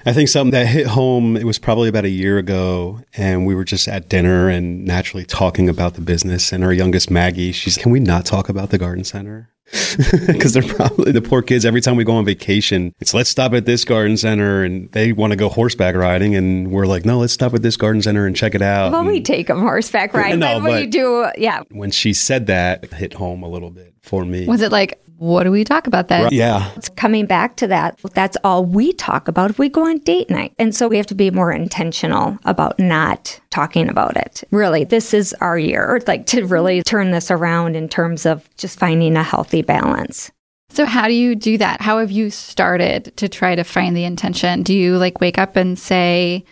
I 0.07 0.13
think 0.13 0.29
something 0.29 0.51
that 0.51 0.67
hit 0.67 0.87
home, 0.87 1.35
it 1.35 1.45
was 1.45 1.59
probably 1.59 1.89
about 1.89 2.05
a 2.05 2.11
year 2.11 2.37
ago, 2.37 3.01
and 3.17 3.47
we 3.47 3.55
were 3.55 3.65
just 3.65 3.89
at 3.89 4.11
dinner 4.11 4.51
and 4.51 4.85
naturally 4.85 5.25
talking 5.25 5.67
about 5.67 5.95
the 5.95 6.03
business. 6.03 6.53
And 6.53 6.63
our 6.63 6.75
youngest 6.75 7.11
Maggie, 7.11 7.53
she's, 7.53 7.79
can 7.79 7.91
we 7.91 8.01
not 8.01 8.27
talk 8.27 8.51
about 8.51 8.69
the 8.69 8.77
garden 8.77 9.05
center? 9.05 9.49
because 10.27 10.53
they're 10.53 10.63
probably 10.63 11.13
the 11.13 11.23
poor 11.23 11.43
kids. 11.43 11.65
Every 11.65 11.81
time 11.81 11.97
we 11.97 12.05
go 12.05 12.13
on 12.13 12.25
vacation, 12.25 12.95
it's 13.01 13.15
let's 13.15 13.31
stop 13.31 13.55
at 13.55 13.65
this 13.65 13.85
garden 13.85 14.17
center, 14.17 14.63
and 14.63 14.91
they 14.93 15.13
want 15.13 15.33
to 15.33 15.37
go 15.37 15.49
horseback 15.49 15.95
riding, 15.95 16.35
and 16.35 16.71
we're 16.71 16.87
like, 16.87 17.05
no, 17.05 17.19
let's 17.19 17.33
stop 17.33 17.55
at 17.55 17.63
this 17.63 17.77
garden 17.77 18.03
center 18.03 18.27
and 18.27 18.37
check 18.37 18.55
it 18.55 18.63
out. 18.63 18.93
Well, 18.93 19.01
and, 19.01 19.09
we 19.09 19.21
take 19.21 19.47
them 19.47 19.61
horseback 19.61 20.13
riding. 20.15 20.39
No, 20.39 20.61
but 20.61 20.71
when 20.71 20.81
you 20.83 20.91
do, 20.91 21.31
yeah. 21.39 21.63
When 21.71 21.91
she 21.91 22.13
said 22.13 22.47
that, 22.47 22.85
it 22.85 22.93
hit 22.93 23.15
home 23.15 23.43
a 23.43 23.49
little 23.49 23.71
bit 23.71 23.95
for 24.03 24.25
me. 24.25 24.47
Was 24.47 24.61
it 24.61 24.71
like, 24.71 25.01
what 25.25 25.45
do 25.45 25.51
we 25.51 25.65
talk 25.65 25.87
about 25.87 26.09
then? 26.09 26.25
Right. 26.25 26.33
Yeah. 26.33 26.71
It's 26.77 26.89
coming 26.91 27.27
back 27.27 27.57
to 27.57 27.67
that. 27.69 27.99
That's 28.13 28.37
all 28.45 28.65
we 28.65 28.93
talk 28.93 29.27
about 29.27 29.51
if 29.51 29.59
we 29.59 29.69
go 29.69 29.87
on 29.87 29.99
date 29.99 30.29
night. 30.29 30.55
And 30.59 30.75
so 30.75 30.87
we 30.87 30.97
have 30.97 31.07
to 31.07 31.15
be 31.15 31.31
more 31.31 31.51
intentional 31.51 32.39
about 32.45 32.79
not 32.79 33.41
talking 33.51 33.89
about 33.89 34.17
it. 34.17 34.45
Really, 34.51 34.85
this 34.85 35.15
is 35.15 35.35
our 35.41 35.59
year, 35.59 36.01
like 36.07 36.27
to 36.27 36.45
really 36.45 36.83
turn 36.83 37.11
this 37.11 37.31
around 37.31 37.75
in 37.75 37.89
terms 37.89 38.27
of 38.27 38.49
just 38.57 38.79
finding 38.79 39.17
a 39.17 39.23
healthy 39.23 39.63
balance. 39.63 40.31
So, 40.69 40.85
how 40.85 41.07
do 41.07 41.15
you 41.15 41.37
do 41.37 41.57
that? 41.59 41.81
How 41.81 41.99
have 41.99 42.11
you 42.11 42.31
started 42.31 43.17
to 43.17 43.29
try 43.29 43.55
to 43.55 43.63
find 43.63 43.97
the 43.97 44.05
intention? 44.05 44.63
Do 44.63 44.75
you 44.75 44.99
like 44.99 45.21
wake 45.21 45.39
up 45.39 45.57
and 45.57 45.79
say, 45.79 46.45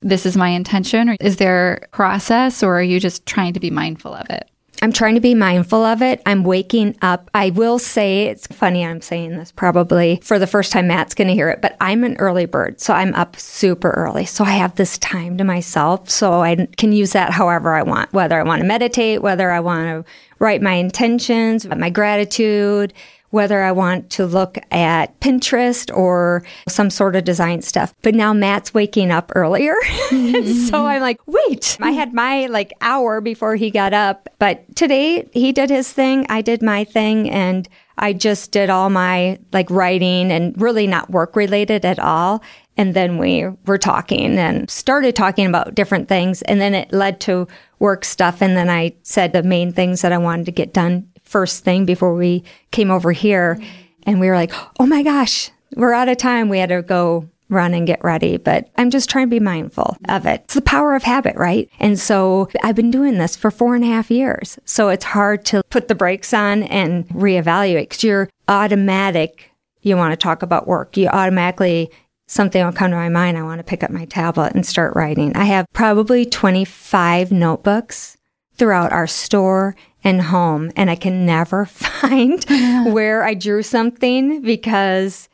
this 0.00 0.26
is 0.26 0.36
my 0.36 0.48
intention? 0.48 1.10
Or 1.10 1.16
is 1.20 1.36
there 1.36 1.88
process, 1.92 2.62
or 2.62 2.78
are 2.78 2.82
you 2.82 3.00
just 3.00 3.24
trying 3.24 3.52
to 3.54 3.60
be 3.60 3.70
mindful 3.70 4.14
of 4.14 4.28
it? 4.30 4.50
I'm 4.80 4.92
trying 4.92 5.16
to 5.16 5.20
be 5.20 5.34
mindful 5.34 5.84
of 5.84 6.02
it. 6.02 6.22
I'm 6.24 6.44
waking 6.44 6.96
up. 7.02 7.30
I 7.34 7.50
will 7.50 7.78
say 7.78 8.24
it's 8.26 8.46
funny 8.46 8.84
I'm 8.84 9.00
saying 9.00 9.36
this 9.36 9.50
probably 9.50 10.20
for 10.22 10.38
the 10.38 10.46
first 10.46 10.72
time 10.72 10.86
Matt's 10.86 11.14
going 11.14 11.28
to 11.28 11.34
hear 11.34 11.48
it, 11.48 11.60
but 11.60 11.76
I'm 11.80 12.04
an 12.04 12.16
early 12.18 12.46
bird. 12.46 12.80
So 12.80 12.94
I'm 12.94 13.14
up 13.14 13.36
super 13.36 13.90
early. 13.90 14.24
So 14.24 14.44
I 14.44 14.50
have 14.50 14.76
this 14.76 14.96
time 14.98 15.36
to 15.38 15.44
myself. 15.44 16.08
So 16.08 16.42
I 16.42 16.66
can 16.76 16.92
use 16.92 17.12
that 17.12 17.32
however 17.32 17.74
I 17.74 17.82
want, 17.82 18.12
whether 18.12 18.38
I 18.38 18.44
want 18.44 18.60
to 18.62 18.68
meditate, 18.68 19.20
whether 19.20 19.50
I 19.50 19.60
want 19.60 20.06
to 20.06 20.12
write 20.38 20.62
my 20.62 20.74
intentions, 20.74 21.66
my 21.66 21.90
gratitude, 21.90 22.92
whether 23.30 23.62
I 23.62 23.72
want 23.72 24.10
to 24.10 24.26
look 24.26 24.58
at 24.70 25.18
Pinterest 25.20 25.94
or 25.94 26.42
some 26.68 26.90
sort 26.90 27.16
of 27.16 27.24
design 27.24 27.62
stuff. 27.62 27.94
But 28.02 28.14
now 28.14 28.32
Matt's 28.32 28.72
waking 28.72 29.10
up 29.10 29.32
earlier. 29.34 29.74
so 30.10 30.16
I'm 30.86 31.02
like, 31.02 31.20
wait, 31.26 31.76
I 31.80 31.90
had 31.90 32.14
my 32.14 32.46
like 32.46 32.72
hour 32.80 33.20
before 33.20 33.56
he 33.56 33.70
got 33.70 33.92
up. 33.92 34.28
But 34.38 34.74
today 34.76 35.28
he 35.32 35.52
did 35.52 35.70
his 35.70 35.92
thing. 35.92 36.26
I 36.28 36.40
did 36.40 36.62
my 36.62 36.84
thing 36.84 37.28
and 37.30 37.68
I 37.98 38.12
just 38.12 38.52
did 38.52 38.70
all 38.70 38.90
my 38.90 39.38
like 39.52 39.70
writing 39.70 40.30
and 40.30 40.60
really 40.60 40.86
not 40.86 41.10
work 41.10 41.36
related 41.36 41.84
at 41.84 41.98
all. 41.98 42.42
And 42.76 42.94
then 42.94 43.18
we 43.18 43.44
were 43.66 43.78
talking 43.78 44.38
and 44.38 44.70
started 44.70 45.16
talking 45.16 45.46
about 45.46 45.74
different 45.74 46.08
things. 46.08 46.42
And 46.42 46.60
then 46.60 46.74
it 46.74 46.92
led 46.92 47.20
to 47.22 47.48
work 47.80 48.04
stuff. 48.04 48.40
And 48.40 48.56
then 48.56 48.70
I 48.70 48.94
said 49.02 49.32
the 49.32 49.42
main 49.42 49.72
things 49.72 50.00
that 50.02 50.12
I 50.12 50.18
wanted 50.18 50.46
to 50.46 50.52
get 50.52 50.72
done 50.72 51.08
first 51.28 51.64
thing 51.64 51.84
before 51.84 52.14
we 52.14 52.42
came 52.70 52.90
over 52.90 53.12
here. 53.12 53.60
And 54.04 54.18
we 54.20 54.28
were 54.28 54.34
like, 54.34 54.52
oh 54.80 54.86
my 54.86 55.02
gosh, 55.02 55.50
we're 55.76 55.92
out 55.92 56.08
of 56.08 56.16
time. 56.16 56.48
We 56.48 56.58
had 56.58 56.70
to 56.70 56.82
go 56.82 57.28
run 57.50 57.74
and 57.74 57.86
get 57.86 58.02
ready, 58.04 58.36
but 58.36 58.68
I'm 58.76 58.90
just 58.90 59.08
trying 59.08 59.26
to 59.26 59.30
be 59.30 59.40
mindful 59.40 59.96
of 60.08 60.26
it. 60.26 60.42
It's 60.44 60.54
the 60.54 60.62
power 60.62 60.94
of 60.94 61.02
habit, 61.02 61.36
right? 61.36 61.70
And 61.78 61.98
so 61.98 62.48
I've 62.62 62.76
been 62.76 62.90
doing 62.90 63.18
this 63.18 63.36
for 63.36 63.50
four 63.50 63.74
and 63.74 63.84
a 63.84 63.88
half 63.88 64.10
years. 64.10 64.58
So 64.64 64.88
it's 64.88 65.04
hard 65.04 65.44
to 65.46 65.62
put 65.70 65.88
the 65.88 65.94
brakes 65.94 66.34
on 66.34 66.64
and 66.64 67.08
reevaluate 67.08 67.82
because 67.82 68.04
you're 68.04 68.28
automatic. 68.48 69.50
You 69.80 69.96
want 69.96 70.12
to 70.12 70.16
talk 70.16 70.42
about 70.42 70.66
work. 70.66 70.96
You 70.96 71.08
automatically, 71.08 71.90
something 72.26 72.62
will 72.62 72.72
come 72.72 72.90
to 72.90 72.96
my 72.96 73.08
mind. 73.08 73.38
I 73.38 73.42
want 73.42 73.60
to 73.60 73.64
pick 73.64 73.82
up 73.82 73.90
my 73.90 74.04
tablet 74.04 74.54
and 74.54 74.66
start 74.66 74.94
writing. 74.94 75.34
I 75.34 75.44
have 75.44 75.66
probably 75.72 76.26
25 76.26 77.32
notebooks 77.32 78.18
throughout 78.56 78.92
our 78.92 79.06
store 79.06 79.74
and 80.04 80.22
home 80.22 80.70
and 80.76 80.90
I 80.90 80.94
can 80.96 81.26
never 81.26 81.66
find 81.66 82.44
where 82.92 83.24
I 83.24 83.34
drew 83.34 83.62
something 83.62 84.42
because 84.42 85.28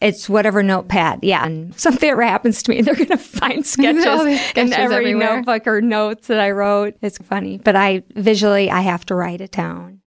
It's 0.00 0.28
whatever 0.28 0.62
notepad. 0.62 1.20
Yeah. 1.22 1.44
And 1.44 1.78
something 1.78 2.08
ever 2.08 2.22
happens 2.22 2.62
to 2.62 2.70
me, 2.70 2.80
they're 2.82 2.94
going 2.94 3.08
to 3.18 3.18
find 3.18 3.64
sketches, 3.74 4.02
sketches 4.02 4.56
in 4.56 4.72
every 4.72 4.96
everywhere. 4.96 5.36
notebook 5.36 5.66
or 5.66 5.80
notes 5.82 6.26
that 6.28 6.40
I 6.40 6.50
wrote. 6.52 6.94
It's 7.02 7.18
funny, 7.18 7.58
but 7.58 7.76
I 7.76 8.02
visually, 8.16 8.70
I 8.70 8.80
have 8.80 9.04
to 9.06 9.14
write 9.14 9.40
it 9.42 9.52
down. 9.52 10.00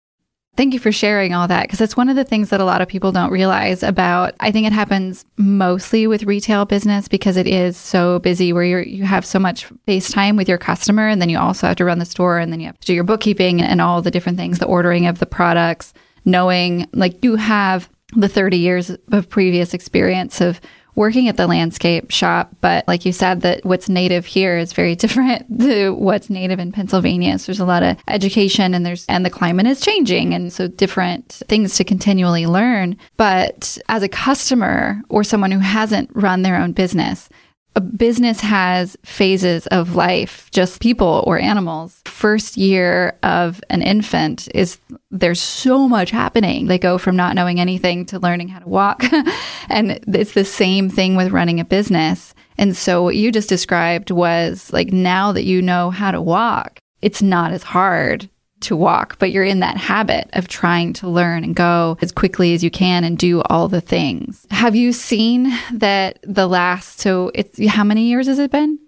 Thank 0.55 0.75
you 0.75 0.81
for 0.81 0.93
sharing 0.93 1.33
all 1.33 1.49
that 1.49 1.63
because 1.63 1.81
it's 1.81 1.97
one 1.97 2.11
of 2.11 2.17
the 2.17 2.25
things 2.25 2.51
that 2.51 2.61
a 2.61 2.65
lot 2.67 2.83
of 2.83 2.89
people 2.89 3.11
don't 3.11 3.31
realize 3.31 3.83
about. 3.83 4.35
I 4.39 4.53
think 4.53 4.67
it 4.67 4.73
happens 4.75 5.25
mostly 5.39 6.07
with 6.07 6.25
retail 6.25 6.67
business 6.67 7.09
because 7.09 7.39
it 7.39 7.47
is 7.47 7.75
so 7.75 8.19
busy 8.19 8.53
where 8.53 8.63
you're, 8.63 8.83
you 8.83 9.05
have 9.05 9.25
so 9.25 9.39
much 9.39 9.65
face 9.87 10.11
time 10.11 10.37
with 10.37 10.51
your 10.51 10.59
customer 10.59 11.09
and 11.09 11.23
then 11.23 11.31
you 11.31 11.39
also 11.39 11.69
have 11.69 11.77
to 11.77 11.87
run 11.87 12.01
the 12.01 12.05
store 12.05 12.39
and 12.39 12.53
then 12.53 12.61
you 12.61 12.67
have 12.67 12.79
to 12.81 12.87
do 12.87 12.93
your 12.93 13.03
bookkeeping 13.03 13.63
and 13.63 13.81
all 13.81 14.03
the 14.03 14.11
different 14.11 14.37
things, 14.37 14.59
the 14.59 14.67
ordering 14.67 15.07
of 15.07 15.21
the 15.21 15.27
products, 15.27 15.95
knowing 16.27 16.87
like 16.93 17.25
you 17.25 17.37
have 17.37 17.89
the 18.15 18.29
30 18.29 18.59
years 18.59 18.91
of 19.11 19.31
previous 19.31 19.73
experience 19.73 20.43
of 20.43 20.61
working 20.95 21.29
at 21.29 21.37
the 21.37 21.47
landscape 21.47 22.11
shop 22.11 22.55
but 22.61 22.87
like 22.87 23.05
you 23.05 23.13
said 23.13 23.41
that 23.43 23.65
what's 23.65 23.89
native 23.89 24.27
here 24.27 24.59
is 24.59 24.73
very 24.73 24.95
different 25.03 25.61
to 25.61 25.91
what's 25.91 26.31
native 26.31 26.59
in 26.59 26.73
Pennsylvania. 26.73 27.39
So 27.39 27.47
there's 27.47 27.61
a 27.61 27.65
lot 27.65 27.83
of 27.83 27.97
education 28.09 28.75
and 28.75 28.85
there's 28.85 29.07
and 29.07 29.25
the 29.25 29.31
climate 29.31 29.67
is 29.67 29.81
changing 29.81 30.35
and 30.35 30.53
so 30.53 30.69
different 30.69 31.43
things 31.49 31.77
to 31.77 31.85
continually 31.85 32.47
learn. 32.47 32.97
But 33.17 33.79
as 33.89 34.03
a 34.03 34.09
customer 34.09 35.03
or 35.09 35.25
someone 35.25 35.51
who 35.51 35.59
hasn't 35.59 36.11
run 36.15 36.43
their 36.43 36.57
own 36.57 36.73
business 36.73 37.29
a 37.75 37.81
business 37.81 38.41
has 38.41 38.97
phases 39.05 39.67
of 39.69 39.95
life, 39.95 40.51
just 40.51 40.81
people 40.81 41.25
or 41.27 41.39
animals. 41.39 42.03
First 42.05 42.57
year 42.57 43.19
of 43.23 43.61
an 43.71 43.83
infant 43.83 44.49
is 44.55 44.79
there's 45.11 45.41
so 45.41 45.89
much 45.89 46.11
happening. 46.11 46.67
They 46.67 46.79
go 46.79 46.99
from 46.99 47.17
not 47.17 47.35
knowing 47.35 47.61
anything 47.61 48.05
to 48.07 48.19
learning 48.19 48.49
how 48.49 48.59
to 48.59 48.69
walk. 48.69 49.05
and 49.71 49.99
it's 50.07 50.33
the 50.33 50.45
same 50.45 50.91
thing 50.91 51.17
with 51.17 51.33
running 51.33 51.61
a 51.61 51.65
business. 51.65 52.35
And 52.59 52.77
so 52.77 53.03
what 53.03 53.17
you 53.17 53.33
just 53.33 53.49
described 53.49 54.11
was 54.11 54.73
like 54.73 54.93
now 54.93 55.33
that 55.33 55.45
you 55.45 55.63
know 55.63 55.91
how 55.91 56.11
to 56.11 56.21
walk, 56.21 56.79
it's 57.01 57.23
not 57.23 57.53
as 57.53 57.63
hard 57.63 58.29
to 58.63 58.77
walk, 58.77 59.19
but 59.19 59.33
you're 59.33 59.45
in 59.45 59.61
that 59.61 59.77
habit 59.77 60.29
of 60.33 60.49
trying 60.49 60.93
to 60.95 61.09
learn 61.09 61.45
and 61.45 61.55
go 61.55 61.99
as 62.01 62.13
quickly 62.13 62.55
as 62.55 62.65
you 62.65 62.71
can 62.71 63.05
and 63.05 63.19
do 63.19 63.43
all 63.43 63.69
the 63.69 63.81
things. 63.81 64.47
Have 64.51 64.75
you 64.75 64.93
seen 64.93 65.53
that 65.73 66.19
the 66.23 66.47
last, 66.47 67.01
so 67.01 67.31
it's 67.35 67.65
how 67.69 67.85
many 67.85 68.05
years 68.05 68.27
has 68.27 68.39
it 68.39 68.51
been? 68.51 68.79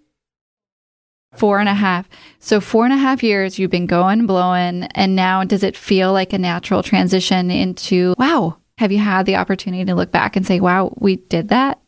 Four 1.35 1.59
and 1.59 1.69
a 1.69 1.75
half. 1.75 2.09
So, 2.39 2.61
four 2.61 2.85
and 2.85 2.95
a 2.95 2.97
half 2.97 3.23
years 3.23 3.59
you've 3.59 3.71
been 3.71 3.87
going, 3.87 4.27
blowing, 4.27 4.85
and 4.95 5.17
now 5.17 5.43
does 5.43 5.65
it 5.65 5.77
feel 5.77 6.13
like 6.13 6.33
a 6.33 6.39
natural 6.39 6.83
transition 6.83 7.51
into, 7.51 8.15
wow, 8.19 8.59
have 8.79 8.93
you 8.93 8.99
had 8.99 9.27
the 9.27 9.37
opportunity 9.37 9.85
to 9.85 9.95
look 9.95 10.13
back 10.13 10.37
and 10.37 10.47
say, 10.47 10.61
wow, 10.61 10.95
we 10.99 11.17
did 11.17 11.49
that? 11.49 11.81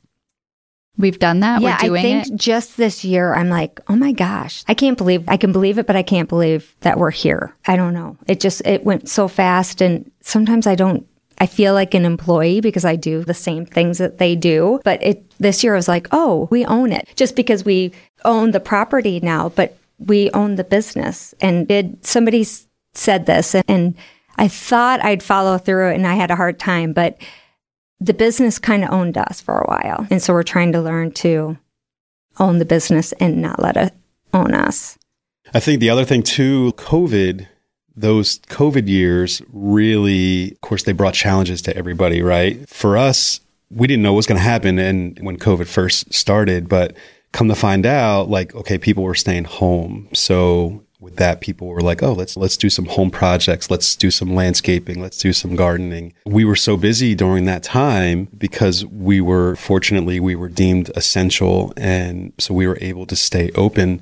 We've 0.98 1.18
done 1.18 1.40
that. 1.40 1.60
Yeah, 1.60 1.76
We're 1.82 1.88
doing 1.88 1.98
I 1.98 2.02
think 2.02 2.26
it. 2.28 2.36
just 2.36 2.76
this 2.76 3.04
year, 3.04 3.34
I'm 3.34 3.50
like, 3.50 3.80
oh 3.88 3.96
my 3.96 4.12
gosh, 4.12 4.64
I 4.66 4.74
can't 4.74 4.96
believe 4.96 5.24
I 5.28 5.36
can 5.36 5.52
believe 5.52 5.78
it, 5.78 5.86
but 5.86 5.96
I 5.96 6.02
can't 6.02 6.28
believe 6.28 6.74
that 6.80 6.98
we're 6.98 7.10
here. 7.10 7.54
I 7.66 7.76
don't 7.76 7.92
know. 7.92 8.16
It 8.26 8.40
just 8.40 8.62
it 8.64 8.84
went 8.84 9.08
so 9.08 9.28
fast, 9.28 9.80
and 9.80 10.10
sometimes 10.20 10.66
I 10.66 10.74
don't. 10.74 11.06
I 11.38 11.44
feel 11.46 11.74
like 11.74 11.92
an 11.92 12.06
employee 12.06 12.62
because 12.62 12.86
I 12.86 12.96
do 12.96 13.22
the 13.22 13.34
same 13.34 13.66
things 13.66 13.98
that 13.98 14.16
they 14.16 14.34
do. 14.36 14.80
But 14.84 15.02
it 15.02 15.30
this 15.38 15.62
year 15.62 15.74
I 15.74 15.76
was 15.76 15.88
like, 15.88 16.08
oh, 16.12 16.48
we 16.50 16.64
own 16.64 16.92
it 16.92 17.08
just 17.14 17.36
because 17.36 17.64
we 17.64 17.92
own 18.24 18.52
the 18.52 18.60
property 18.60 19.20
now, 19.20 19.50
but 19.50 19.76
we 19.98 20.30
own 20.30 20.54
the 20.54 20.64
business. 20.64 21.34
And 21.40 21.68
did 21.68 22.04
somebody 22.06 22.46
said 22.94 23.26
this, 23.26 23.54
and, 23.54 23.64
and 23.68 23.94
I 24.38 24.48
thought 24.48 25.04
I'd 25.04 25.22
follow 25.22 25.58
through, 25.58 25.90
and 25.90 26.06
I 26.06 26.14
had 26.14 26.30
a 26.30 26.36
hard 26.36 26.58
time, 26.58 26.94
but 26.94 27.18
the 28.00 28.14
business 28.14 28.58
kind 28.58 28.84
of 28.84 28.90
owned 28.90 29.16
us 29.16 29.40
for 29.40 29.58
a 29.58 29.66
while. 29.66 30.06
And 30.10 30.22
so 30.22 30.32
we're 30.32 30.42
trying 30.42 30.72
to 30.72 30.80
learn 30.80 31.12
to 31.12 31.58
own 32.38 32.58
the 32.58 32.64
business 32.64 33.12
and 33.12 33.40
not 33.40 33.60
let 33.60 33.76
it 33.76 33.94
own 34.34 34.54
us. 34.54 34.98
I 35.54 35.60
think 35.60 35.80
the 35.80 35.90
other 35.90 36.04
thing 36.04 36.22
too, 36.22 36.72
COVID, 36.76 37.46
those 37.96 38.38
COVID 38.40 38.88
years 38.88 39.40
really, 39.52 40.52
of 40.52 40.60
course, 40.60 40.82
they 40.82 40.92
brought 40.92 41.14
challenges 41.14 41.62
to 41.62 41.76
everybody, 41.76 42.22
right? 42.22 42.68
For 42.68 42.96
us, 42.96 43.40
we 43.70 43.86
didn't 43.86 44.02
know 44.02 44.12
what 44.12 44.18
was 44.18 44.26
going 44.26 44.38
to 44.38 44.44
happen 44.44 44.78
and 44.78 45.18
when 45.20 45.38
COVID 45.38 45.66
first 45.66 46.12
started, 46.12 46.68
but 46.68 46.96
come 47.32 47.48
to 47.48 47.54
find 47.54 47.84
out, 47.84 48.28
like, 48.28 48.54
okay, 48.54 48.78
people 48.78 49.02
were 49.02 49.14
staying 49.14 49.44
home. 49.44 50.08
So 50.14 50.84
with 51.00 51.16
that, 51.16 51.40
people 51.40 51.68
were 51.68 51.80
like, 51.80 52.02
oh, 52.02 52.12
let's 52.12 52.36
let's 52.36 52.56
do 52.56 52.70
some 52.70 52.86
home 52.86 53.10
projects, 53.10 53.70
let's 53.70 53.94
do 53.96 54.10
some 54.10 54.34
landscaping, 54.34 55.00
let's 55.00 55.18
do 55.18 55.32
some 55.32 55.56
gardening. 55.56 56.14
We 56.24 56.44
were 56.44 56.56
so 56.56 56.76
busy 56.76 57.14
during 57.14 57.44
that 57.46 57.62
time 57.62 58.28
because 58.36 58.84
we 58.86 59.20
were 59.20 59.56
fortunately 59.56 60.20
we 60.20 60.34
were 60.34 60.48
deemed 60.48 60.90
essential 60.96 61.72
and 61.76 62.32
so 62.38 62.54
we 62.54 62.66
were 62.66 62.78
able 62.80 63.06
to 63.06 63.16
stay 63.16 63.50
open. 63.54 64.00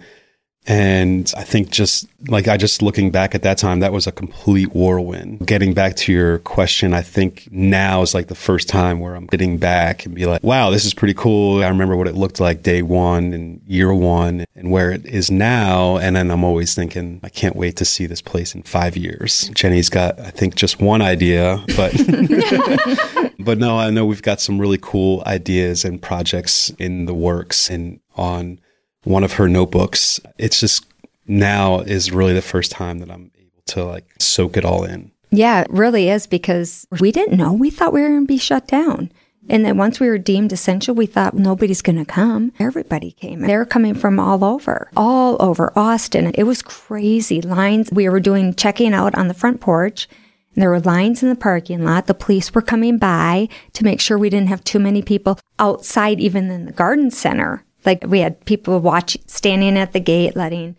And 0.66 1.30
I 1.36 1.44
think 1.44 1.70
just 1.70 2.06
like 2.28 2.48
I 2.48 2.56
just 2.56 2.80
looking 2.80 3.10
back 3.10 3.34
at 3.34 3.42
that 3.42 3.58
time, 3.58 3.80
that 3.80 3.92
was 3.92 4.06
a 4.06 4.12
complete 4.12 4.74
whirlwind. 4.74 5.46
Getting 5.46 5.74
back 5.74 5.94
to 5.96 6.12
your 6.12 6.38
question, 6.38 6.94
I 6.94 7.02
think 7.02 7.48
now 7.50 8.00
is 8.00 8.14
like 8.14 8.28
the 8.28 8.34
first 8.34 8.66
time 8.66 9.00
where 9.00 9.14
I'm 9.14 9.26
getting 9.26 9.58
back 9.58 10.06
and 10.06 10.14
be 10.14 10.24
like, 10.24 10.42
wow, 10.42 10.70
this 10.70 10.86
is 10.86 10.94
pretty 10.94 11.12
cool. 11.12 11.62
I 11.62 11.68
remember 11.68 11.96
what 11.96 12.08
it 12.08 12.14
looked 12.14 12.40
like 12.40 12.62
day 12.62 12.80
one 12.80 13.34
and 13.34 13.60
year 13.66 13.92
one 13.92 14.46
and 14.56 14.70
where 14.70 14.90
it 14.90 15.04
is 15.04 15.30
now. 15.30 15.98
And 15.98 16.16
then 16.16 16.30
I'm 16.30 16.44
always 16.44 16.74
thinking, 16.74 17.20
I 17.22 17.28
can't 17.28 17.56
wait 17.56 17.76
to 17.76 17.84
see 17.84 18.06
this 18.06 18.22
place 18.22 18.54
in 18.54 18.62
five 18.62 18.96
years. 18.96 19.50
Jenny's 19.54 19.90
got, 19.90 20.18
I 20.18 20.30
think, 20.30 20.54
just 20.54 20.80
one 20.80 21.02
idea, 21.02 21.62
but 21.76 21.92
but 23.38 23.58
no, 23.58 23.78
I 23.78 23.90
know 23.90 24.06
we've 24.06 24.22
got 24.22 24.40
some 24.40 24.58
really 24.58 24.78
cool 24.80 25.22
ideas 25.26 25.84
and 25.84 26.00
projects 26.00 26.70
in 26.78 27.04
the 27.04 27.14
works 27.14 27.68
and 27.68 28.00
on 28.16 28.60
one 29.04 29.24
of 29.24 29.34
her 29.34 29.48
notebooks. 29.48 30.20
It's 30.38 30.60
just 30.60 30.86
now 31.26 31.80
is 31.80 32.12
really 32.12 32.34
the 32.34 32.42
first 32.42 32.70
time 32.70 32.98
that 32.98 33.10
I'm 33.10 33.30
able 33.38 33.62
to 33.66 33.84
like 33.84 34.06
soak 34.18 34.56
it 34.56 34.64
all 34.64 34.84
in. 34.84 35.12
Yeah, 35.30 35.62
it 35.62 35.70
really 35.70 36.08
is 36.10 36.26
because 36.26 36.86
we 37.00 37.10
didn't 37.10 37.38
know. 37.38 37.52
We 37.52 37.70
thought 37.70 37.92
we 37.92 38.02
were 38.02 38.08
going 38.08 38.22
to 38.22 38.26
be 38.26 38.38
shut 38.38 38.68
down. 38.68 39.10
And 39.48 39.64
then 39.64 39.76
once 39.76 40.00
we 40.00 40.08
were 40.08 40.16
deemed 40.16 40.52
essential, 40.52 40.94
we 40.94 41.06
thought 41.06 41.34
nobody's 41.34 41.82
going 41.82 41.98
to 41.98 42.04
come. 42.04 42.52
Everybody 42.58 43.12
came. 43.12 43.40
They 43.40 43.56
were 43.56 43.66
coming 43.66 43.94
from 43.94 44.18
all 44.18 44.42
over, 44.42 44.90
all 44.96 45.36
over 45.40 45.76
Austin. 45.76 46.32
It 46.34 46.44
was 46.44 46.62
crazy 46.62 47.42
lines. 47.42 47.90
We 47.92 48.08
were 48.08 48.20
doing 48.20 48.54
checking 48.54 48.94
out 48.94 49.14
on 49.16 49.28
the 49.28 49.34
front 49.34 49.60
porch. 49.60 50.08
And 50.54 50.62
there 50.62 50.70
were 50.70 50.80
lines 50.80 51.22
in 51.22 51.28
the 51.28 51.36
parking 51.36 51.84
lot. 51.84 52.06
The 52.06 52.14
police 52.14 52.54
were 52.54 52.62
coming 52.62 52.96
by 52.96 53.48
to 53.74 53.84
make 53.84 54.00
sure 54.00 54.16
we 54.16 54.30
didn't 54.30 54.48
have 54.48 54.64
too 54.64 54.78
many 54.78 55.02
people 55.02 55.38
outside, 55.58 56.20
even 56.20 56.50
in 56.50 56.64
the 56.64 56.72
garden 56.72 57.10
center. 57.10 57.63
Like 57.84 58.04
we 58.06 58.20
had 58.20 58.44
people 58.44 58.80
watch 58.80 59.16
standing 59.26 59.76
at 59.78 59.92
the 59.92 60.00
gate, 60.00 60.36
letting 60.36 60.76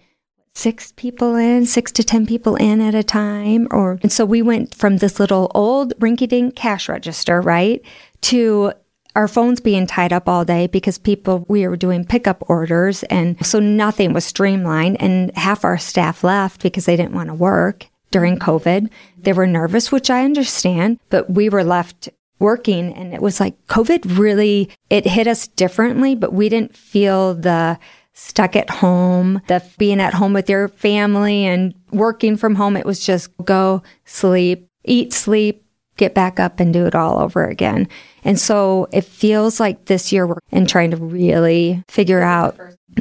six 0.56 0.94
people 0.94 1.36
in, 1.36 1.66
six 1.66 1.92
to 1.92 2.04
10 2.04 2.26
people 2.26 2.56
in 2.56 2.82
at 2.82 2.96
a 2.96 3.04
time. 3.04 3.68
Or, 3.72 4.00
and 4.02 4.12
so 4.12 4.26
we 4.26 4.42
went 4.42 4.74
from 4.74 4.98
this 4.98 5.20
little 5.20 5.52
old 5.54 5.94
rinky 6.00 6.28
dink 6.28 6.56
cash 6.56 6.90
register, 6.90 7.42
right? 7.42 7.82
To 8.22 8.74
our 9.16 9.28
phones 9.28 9.62
being 9.62 9.88
tied 9.88 10.12
up 10.12 10.28
all 10.28 10.44
day 10.44 10.68
because 10.68 10.98
people, 10.98 11.46
we 11.48 11.68
were 11.68 11.78
doing 11.78 12.06
pickup 12.06 12.44
orders. 12.50 13.04
And 13.04 13.44
so 13.46 13.60
nothing 13.60 14.14
was 14.14 14.26
streamlined. 14.26 15.02
And 15.02 15.36
half 15.38 15.64
our 15.64 15.78
staff 15.78 16.24
left 16.24 16.62
because 16.62 16.86
they 16.86 16.96
didn't 16.96 17.14
want 17.14 17.28
to 17.28 17.34
work 17.34 17.88
during 18.12 18.38
COVID. 18.38 18.90
They 19.18 19.34
were 19.34 19.48
nervous, 19.48 19.92
which 19.92 20.10
I 20.10 20.24
understand, 20.24 21.00
but 21.10 21.30
we 21.30 21.50
were 21.50 21.64
left 21.64 22.10
working 22.40 22.94
and 22.94 23.14
it 23.14 23.22
was 23.22 23.40
like 23.40 23.56
COVID 23.68 24.18
really, 24.18 24.70
it 24.90 25.06
hit 25.06 25.28
us 25.28 25.48
differently, 25.48 26.16
but 26.16 26.34
we 26.34 26.50
didn't 26.50 26.76
feel 26.76 27.34
the 27.34 27.80
stuck 28.14 28.56
at 28.56 28.70
home, 28.70 29.42
the 29.48 29.64
being 29.78 30.00
at 30.00 30.14
home 30.14 30.34
with 30.34 30.50
your 30.50 30.70
family 30.70 31.46
and 31.46 31.74
working 31.92 32.38
from 32.38 32.56
home. 32.56 32.78
It 32.78 32.86
was 32.86 33.06
just 33.06 33.30
go 33.44 33.84
sleep, 34.06 34.70
eat, 34.86 35.14
sleep, 35.14 35.66
get 35.98 36.14
back 36.14 36.40
up 36.40 36.60
and 36.60 36.74
do 36.74 36.86
it 36.86 36.96
all 36.96 37.20
over 37.20 37.46
again. 37.46 37.88
And 38.24 38.40
so 38.40 38.88
it 38.92 39.04
feels 39.04 39.60
like 39.60 39.86
this 39.86 40.12
year 40.12 40.26
we're 40.26 40.40
in 40.52 40.66
trying 40.66 40.92
to 40.92 40.98
really 40.98 41.84
figure 41.88 42.22
out 42.22 42.58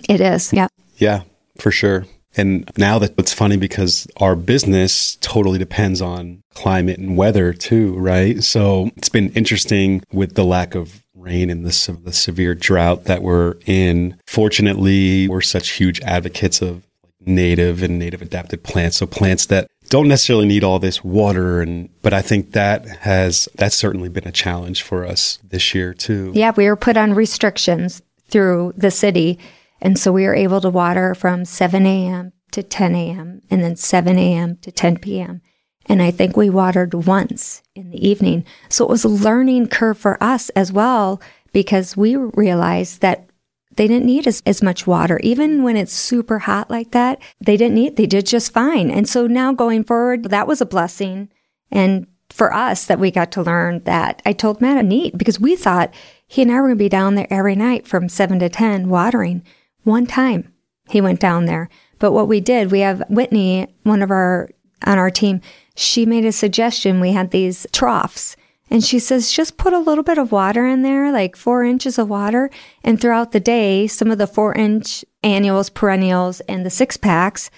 it 0.08 0.20
is. 0.20 0.52
Yeah. 0.52 0.68
Yeah, 0.96 1.22
for 1.58 1.70
sure. 1.70 2.06
And 2.36 2.70
now 2.76 2.98
that 2.98 3.14
it's 3.18 3.32
funny 3.32 3.56
because 3.56 4.06
our 4.16 4.34
business 4.34 5.16
totally 5.16 5.58
depends 5.58 6.02
on 6.02 6.42
climate 6.54 6.98
and 6.98 7.16
weather 7.16 7.52
too, 7.52 7.94
right? 7.94 8.42
So 8.42 8.90
it's 8.96 9.08
been 9.08 9.30
interesting 9.30 10.02
with 10.12 10.34
the 10.34 10.44
lack 10.44 10.74
of 10.74 11.04
rain 11.14 11.50
and 11.50 11.64
the, 11.64 11.98
the 12.02 12.12
severe 12.12 12.54
drought 12.54 13.04
that 13.04 13.22
we're 13.22 13.54
in. 13.66 14.18
Fortunately, 14.26 15.28
we're 15.28 15.40
such 15.40 15.70
huge 15.70 16.00
advocates 16.02 16.60
of 16.60 16.84
native 17.26 17.82
and 17.82 17.98
native 17.98 18.20
adapted 18.20 18.62
plants. 18.62 18.98
So 18.98 19.06
plants 19.06 19.46
that 19.46 19.70
don't 19.88 20.08
necessarily 20.08 20.46
need 20.46 20.64
all 20.64 20.78
this 20.78 21.04
water 21.04 21.60
and 21.60 21.88
but 22.02 22.12
I 22.12 22.22
think 22.22 22.52
that 22.52 22.86
has 22.86 23.48
that's 23.54 23.76
certainly 23.76 24.08
been 24.08 24.26
a 24.26 24.32
challenge 24.32 24.82
for 24.82 25.06
us 25.06 25.38
this 25.42 25.74
year 25.74 25.94
too. 25.94 26.32
Yeah. 26.34 26.52
We 26.56 26.66
were 26.66 26.76
put 26.76 26.96
on 26.96 27.14
restrictions 27.14 28.02
through 28.28 28.74
the 28.76 28.90
city. 28.90 29.38
And 29.80 29.98
so 29.98 30.12
we 30.12 30.24
were 30.26 30.34
able 30.34 30.60
to 30.62 30.70
water 30.70 31.14
from 31.14 31.44
7 31.44 31.86
a.m. 31.86 32.32
to 32.54 32.62
10 32.62 32.94
a.m. 32.94 33.42
and 33.50 33.62
then 33.62 33.76
7 33.76 34.18
a.m. 34.18 34.56
to 34.58 34.72
10 34.72 34.98
p.m. 34.98 35.42
And 35.86 36.00
I 36.00 36.10
think 36.10 36.36
we 36.36 36.48
watered 36.48 36.94
once 36.94 37.62
in 37.74 37.90
the 37.90 38.08
evening. 38.08 38.44
So 38.68 38.84
it 38.84 38.90
was 38.90 39.04
a 39.04 39.08
learning 39.08 39.68
curve 39.68 39.98
for 39.98 40.22
us 40.22 40.48
as 40.50 40.72
well, 40.72 41.20
because 41.52 41.96
we 41.96 42.16
realized 42.16 43.00
that 43.00 43.28
they 43.76 43.88
didn't 43.88 44.06
need 44.06 44.26
as, 44.26 44.42
as 44.46 44.62
much 44.62 44.86
water. 44.86 45.18
Even 45.22 45.62
when 45.62 45.76
it's 45.76 45.92
super 45.92 46.40
hot 46.40 46.70
like 46.70 46.92
that, 46.92 47.20
they 47.40 47.56
didn't 47.56 47.74
need, 47.74 47.96
they 47.96 48.06
did 48.06 48.26
just 48.26 48.52
fine. 48.52 48.90
And 48.90 49.08
so 49.08 49.26
now 49.26 49.52
going 49.52 49.84
forward, 49.84 50.30
that 50.30 50.46
was 50.46 50.60
a 50.60 50.66
blessing. 50.66 51.28
And 51.70 52.06
for 52.30 52.54
us 52.54 52.86
that 52.86 52.98
we 52.98 53.10
got 53.10 53.30
to 53.32 53.42
learn 53.42 53.80
that 53.84 54.22
I 54.24 54.32
told 54.32 54.60
Matt 54.60 54.78
a 54.78 54.82
neat 54.82 55.18
because 55.18 55.38
we 55.38 55.56
thought 55.56 55.92
he 56.26 56.42
and 56.42 56.50
I 56.50 56.54
were 56.54 56.68
going 56.68 56.78
to 56.78 56.84
be 56.84 56.88
down 56.88 57.14
there 57.14 57.26
every 57.30 57.56
night 57.56 57.86
from 57.86 58.08
seven 58.08 58.38
to 58.38 58.48
10 58.48 58.88
watering. 58.88 59.42
One 59.82 60.06
time 60.06 60.52
he 60.88 61.00
went 61.00 61.20
down 61.20 61.46
there. 61.46 61.68
But 61.98 62.12
what 62.12 62.28
we 62.28 62.40
did, 62.40 62.70
we 62.70 62.80
have 62.80 63.02
Whitney, 63.08 63.68
one 63.82 64.02
of 64.02 64.10
our, 64.10 64.50
on 64.86 64.98
our 64.98 65.10
team, 65.10 65.40
she 65.76 66.06
made 66.06 66.24
a 66.24 66.32
suggestion. 66.32 67.00
We 67.00 67.12
had 67.12 67.30
these 67.30 67.66
troughs 67.72 68.36
and 68.70 68.82
she 68.82 68.98
says, 68.98 69.30
just 69.30 69.56
put 69.56 69.72
a 69.72 69.78
little 69.78 70.04
bit 70.04 70.18
of 70.18 70.32
water 70.32 70.66
in 70.66 70.82
there, 70.82 71.12
like 71.12 71.36
four 71.36 71.64
inches 71.64 71.98
of 71.98 72.08
water. 72.08 72.50
And 72.82 73.00
throughout 73.00 73.32
the 73.32 73.40
day, 73.40 73.86
some 73.86 74.10
of 74.10 74.18
the 74.18 74.26
four 74.26 74.54
inch 74.54 75.04
annuals, 75.22 75.70
perennials, 75.70 76.40
and 76.40 76.64
the 76.64 76.70
six 76.70 76.96
packs, 76.96 77.50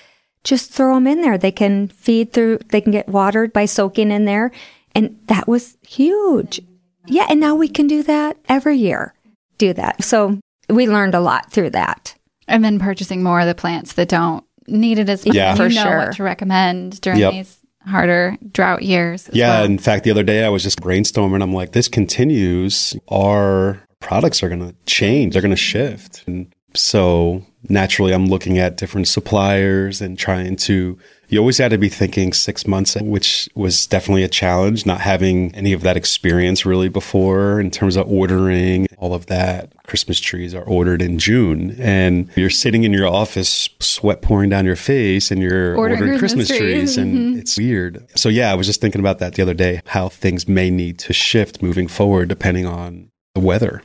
just 0.45 0.73
throw 0.73 0.95
them 0.95 1.07
in 1.07 1.23
there. 1.23 1.39
They 1.39 1.53
can 1.53 1.89
feed 1.89 2.33
through, 2.33 2.59
they 2.69 2.81
can 2.81 2.93
get 2.93 3.09
watered 3.09 3.53
by 3.53 3.67
soaking 3.67 4.11
in 4.11 4.25
there. 4.25 4.51
And 4.95 5.19
that 5.27 5.47
was 5.47 5.77
huge. 5.87 6.61
Yeah. 7.07 7.27
And 7.31 7.41
now 7.41 7.55
we 7.55 7.69
can 7.69 7.87
do 7.87 8.03
that 8.03 8.37
every 8.49 8.77
year, 8.77 9.15
do 9.59 9.73
that. 9.75 10.03
So 10.03 10.41
we 10.69 10.89
learned 10.89 11.15
a 11.15 11.21
lot 11.21 11.53
through 11.53 11.71
that. 11.71 12.15
And 12.49 12.65
then 12.65 12.79
purchasing 12.79 13.23
more 13.23 13.41
of 13.41 13.47
the 13.47 13.55
plants 13.55 13.95
that 13.95 14.09
don't 14.09 14.45
need 14.69 14.99
it 14.99 15.09
as 15.09 15.25
much. 15.27 15.35
Yeah. 15.35 15.53
you 15.53 15.57
For 15.57 15.69
know 15.69 15.83
sure. 15.83 15.99
what 15.99 16.13
to 16.17 16.23
recommend 16.23 17.01
during 17.01 17.19
Yep. 17.21 17.33
these 17.33 17.59
harder 17.85 18.37
drought 18.53 18.83
years. 18.83 19.29
as 19.29 19.35
Yeah. 19.35 19.57
well. 19.61 19.65
In 19.65 19.79
fact, 19.79 20.05
the 20.05 20.11
other 20.11 20.23
day 20.25 20.45
I 20.45 20.49
was 20.49 20.63
just 20.63 20.81
brainstorming. 20.81 21.43
I'm 21.43 21.53
like, 21.53 21.73
this 21.73 21.89
continues. 21.89 22.97
Our 23.09 23.81
products 24.01 24.43
are 24.43 24.49
going 24.49 24.61
to 24.69 24.75
change. 24.87 25.33
They're 25.33 25.43
going 25.43 25.51
to 25.51 25.57
shift. 25.57 26.25
And 26.27 26.47
so 26.75 27.45
naturally, 27.69 28.13
I'm 28.13 28.27
looking 28.27 28.59
at 28.59 28.77
different 28.77 29.09
suppliers 29.09 30.01
and 30.01 30.19
trying 30.19 30.57
to. 30.57 30.99
You 31.29 31.41
always 31.41 31.59
had 31.59 31.71
to 31.73 31.79
be 31.79 31.89
thinking 31.89 32.33
six 32.33 32.67
months, 32.67 32.95
which 33.01 33.49
was 33.55 33.87
definitely 33.87 34.23
a 34.23 34.29
challenge, 34.29 34.87
not 34.87 35.01
having 35.01 35.55
any 35.55 35.73
of 35.73 35.83
that 35.83 35.97
experience 35.97 36.65
really 36.65 36.89
before 36.89 37.61
in 37.61 37.71
terms 37.71 37.97
of 37.97 38.11
ordering 38.11 38.87
all 38.99 39.13
of 39.13 39.27
that. 39.27 39.73
Christmas 39.87 40.21
trees 40.21 40.55
are 40.55 40.63
ordered 40.63 41.03
in 41.03 41.19
June 41.19 41.77
and 41.81 42.29
you're 42.37 42.51
sitting 42.51 42.85
in 42.85 42.93
your 42.93 43.07
office, 43.09 43.69
sweat 43.81 44.23
pouring 44.23 44.51
down 44.51 44.65
your 44.65 44.77
face, 44.77 45.31
and 45.31 45.41
you're 45.43 45.77
Ordering 45.77 46.01
ordering, 46.01 46.19
Christmas 46.19 46.49
trees. 46.49 46.61
trees. 46.61 46.97
And 46.99 47.15
mm-hmm. 47.15 47.39
it's 47.41 47.57
weird. 47.57 48.07
So, 48.17 48.29
yeah, 48.29 48.51
I 48.51 48.55
was 48.55 48.67
just 48.67 48.81
thinking 48.81 49.01
about 49.01 49.19
that 49.19 49.35
the 49.35 49.43
other 49.43 49.55
day, 49.55 49.83
how 49.87 50.09
things 50.09 50.47
may 50.49 50.71
need 50.71 50.99
to 51.01 51.13
shift 51.13 51.63
moving 51.63 51.89
forward 51.89 52.29
depending 52.29 52.67
on 52.67 53.11
the 53.35 53.41
weather. 53.41 53.83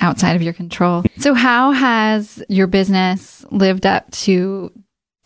outside 0.00 0.34
of 0.36 0.42
your 0.42 0.52
control. 0.54 1.04
So, 1.18 1.34
how 1.34 1.72
has 1.72 2.42
your 2.48 2.66
business 2.66 3.44
lived 3.50 3.84
up 3.86 4.10
to 4.12 4.72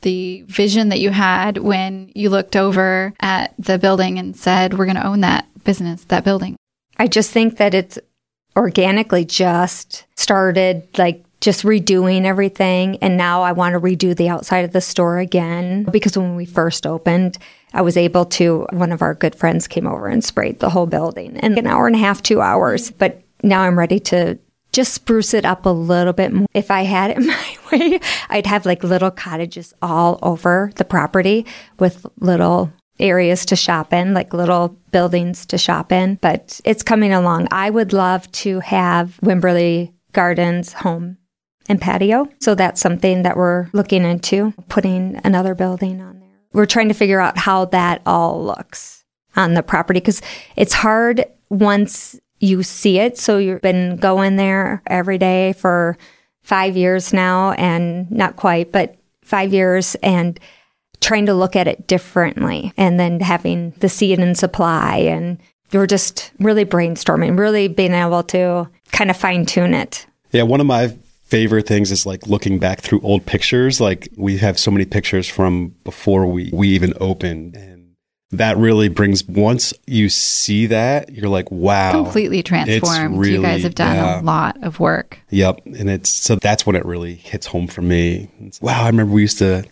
the 0.04 0.42
vision 0.42 0.90
that 0.90 1.00
you 1.00 1.10
had 1.10 1.58
when 1.58 2.12
you 2.14 2.30
looked 2.30 2.54
over 2.54 3.12
at 3.18 3.52
the 3.58 3.78
building 3.78 4.18
and 4.18 4.36
said, 4.36 4.74
We're 4.74 4.86
going 4.86 4.96
to 4.96 5.06
own 5.06 5.20
that 5.22 5.48
business, 5.64 6.04
that 6.04 6.22
building? 6.22 6.56
I 6.96 7.08
just 7.08 7.32
think 7.32 7.56
that 7.56 7.74
it's 7.74 7.98
organically 8.56 9.24
just 9.24 10.04
started 10.14 10.86
like 10.96 11.24
just 11.40 11.64
redoing 11.64 12.24
everything. 12.24 12.96
And 12.98 13.16
now 13.16 13.42
I 13.42 13.52
want 13.52 13.74
to 13.74 13.80
redo 13.80 14.16
the 14.16 14.28
outside 14.28 14.64
of 14.64 14.72
the 14.72 14.80
store 14.80 15.18
again 15.18 15.84
because 15.84 16.16
when 16.16 16.36
we 16.36 16.46
first 16.46 16.86
opened, 16.86 17.38
I 17.72 17.82
was 17.82 17.96
able 17.96 18.24
to, 18.26 18.66
one 18.70 18.92
of 18.92 19.02
our 19.02 19.14
good 19.14 19.34
friends 19.34 19.66
came 19.66 19.86
over 19.86 20.06
and 20.06 20.24
sprayed 20.24 20.60
the 20.60 20.70
whole 20.70 20.86
building 20.86 21.36
in 21.36 21.58
an 21.58 21.66
hour 21.66 21.86
and 21.86 21.96
a 21.96 21.98
half, 21.98 22.22
two 22.22 22.40
hours. 22.40 22.90
But 22.90 23.22
now 23.42 23.62
I'm 23.62 23.78
ready 23.78 23.98
to 24.00 24.38
just 24.72 24.94
spruce 24.94 25.34
it 25.34 25.44
up 25.44 25.66
a 25.66 25.70
little 25.70 26.12
bit 26.12 26.32
more. 26.32 26.46
If 26.54 26.70
I 26.70 26.82
had 26.82 27.10
it 27.10 27.18
in 27.18 27.26
my 27.28 27.53
way, 27.78 28.00
I'd 28.28 28.46
have 28.46 28.66
like 28.66 28.84
little 28.84 29.10
cottages 29.10 29.74
all 29.82 30.18
over 30.22 30.70
the 30.76 30.84
property 30.84 31.46
with 31.78 32.06
little 32.20 32.72
areas 32.98 33.44
to 33.46 33.56
shop 33.56 33.92
in, 33.92 34.14
like 34.14 34.32
little 34.32 34.68
buildings 34.92 35.46
to 35.46 35.58
shop 35.58 35.90
in, 35.90 36.16
but 36.16 36.60
it's 36.64 36.82
coming 36.82 37.12
along. 37.12 37.48
I 37.50 37.70
would 37.70 37.92
love 37.92 38.30
to 38.32 38.60
have 38.60 39.18
Wimberley 39.22 39.92
Gardens 40.12 40.72
home 40.72 41.18
and 41.68 41.80
patio. 41.80 42.28
So 42.40 42.54
that's 42.54 42.80
something 42.80 43.22
that 43.22 43.36
we're 43.36 43.68
looking 43.72 44.04
into, 44.04 44.52
putting 44.68 45.20
another 45.24 45.54
building 45.54 46.00
on 46.00 46.20
there. 46.20 46.28
We're 46.52 46.66
trying 46.66 46.88
to 46.88 46.94
figure 46.94 47.20
out 47.20 47.38
how 47.38 47.64
that 47.66 48.02
all 48.06 48.44
looks 48.44 49.04
on 49.36 49.54
the 49.54 49.62
property 49.62 49.98
because 49.98 50.22
it's 50.56 50.74
hard 50.74 51.24
once 51.48 52.18
you 52.38 52.62
see 52.62 52.98
it. 52.98 53.18
So 53.18 53.38
you've 53.38 53.62
been 53.62 53.96
going 53.96 54.36
there 54.36 54.82
every 54.86 55.18
day 55.18 55.54
for 55.54 55.96
five 56.44 56.76
years 56.76 57.12
now 57.12 57.52
and 57.52 58.08
not 58.10 58.36
quite, 58.36 58.70
but 58.70 58.96
five 59.22 59.52
years 59.52 59.96
and 59.96 60.38
trying 61.00 61.26
to 61.26 61.34
look 61.34 61.56
at 61.56 61.66
it 61.66 61.86
differently 61.86 62.72
and 62.76 63.00
then 63.00 63.18
having 63.20 63.70
the 63.80 63.88
seed 63.88 64.18
and 64.18 64.38
supply 64.38 64.96
and 64.96 65.38
we're 65.72 65.86
just 65.86 66.30
really 66.38 66.64
brainstorming, 66.64 67.36
really 67.38 67.66
being 67.66 67.94
able 67.94 68.22
to 68.22 68.68
kind 68.92 69.10
of 69.10 69.16
fine 69.16 69.44
tune 69.44 69.74
it. 69.74 70.06
Yeah, 70.30 70.44
one 70.44 70.60
of 70.60 70.66
my 70.66 70.96
favorite 71.24 71.66
things 71.66 71.90
is 71.90 72.06
like 72.06 72.26
looking 72.28 72.58
back 72.58 72.80
through 72.80 73.00
old 73.00 73.26
pictures. 73.26 73.80
Like 73.80 74.08
we 74.16 74.36
have 74.38 74.58
so 74.58 74.70
many 74.70 74.84
pictures 74.84 75.28
from 75.28 75.74
before 75.82 76.26
we, 76.26 76.50
we 76.52 76.68
even 76.68 76.94
opened. 77.00 77.56
And 78.30 78.40
that 78.40 78.56
really 78.56 78.88
brings, 78.88 79.24
once 79.24 79.72
you 79.86 80.08
see 80.08 80.66
that, 80.66 81.12
you're 81.12 81.28
like, 81.28 81.50
wow. 81.50 81.92
Completely 81.92 82.42
transformed. 82.42 83.24
you 83.26 83.42
guys 83.42 83.62
have 83.62 83.74
done 83.74 83.96
yeah. 83.96 84.20
a 84.20 84.22
lot 84.22 84.62
of 84.62 84.80
work. 84.80 85.20
Yep. 85.30 85.60
And 85.66 85.90
it's, 85.90 86.10
so 86.10 86.36
that's 86.36 86.66
when 86.66 86.76
it 86.76 86.84
really 86.84 87.14
hits 87.14 87.46
home 87.46 87.66
for 87.68 87.82
me. 87.82 88.30
It's, 88.40 88.60
wow, 88.60 88.82
I 88.82 88.86
remember 88.86 89.14
we 89.14 89.22
used 89.22 89.38
to 89.38 89.64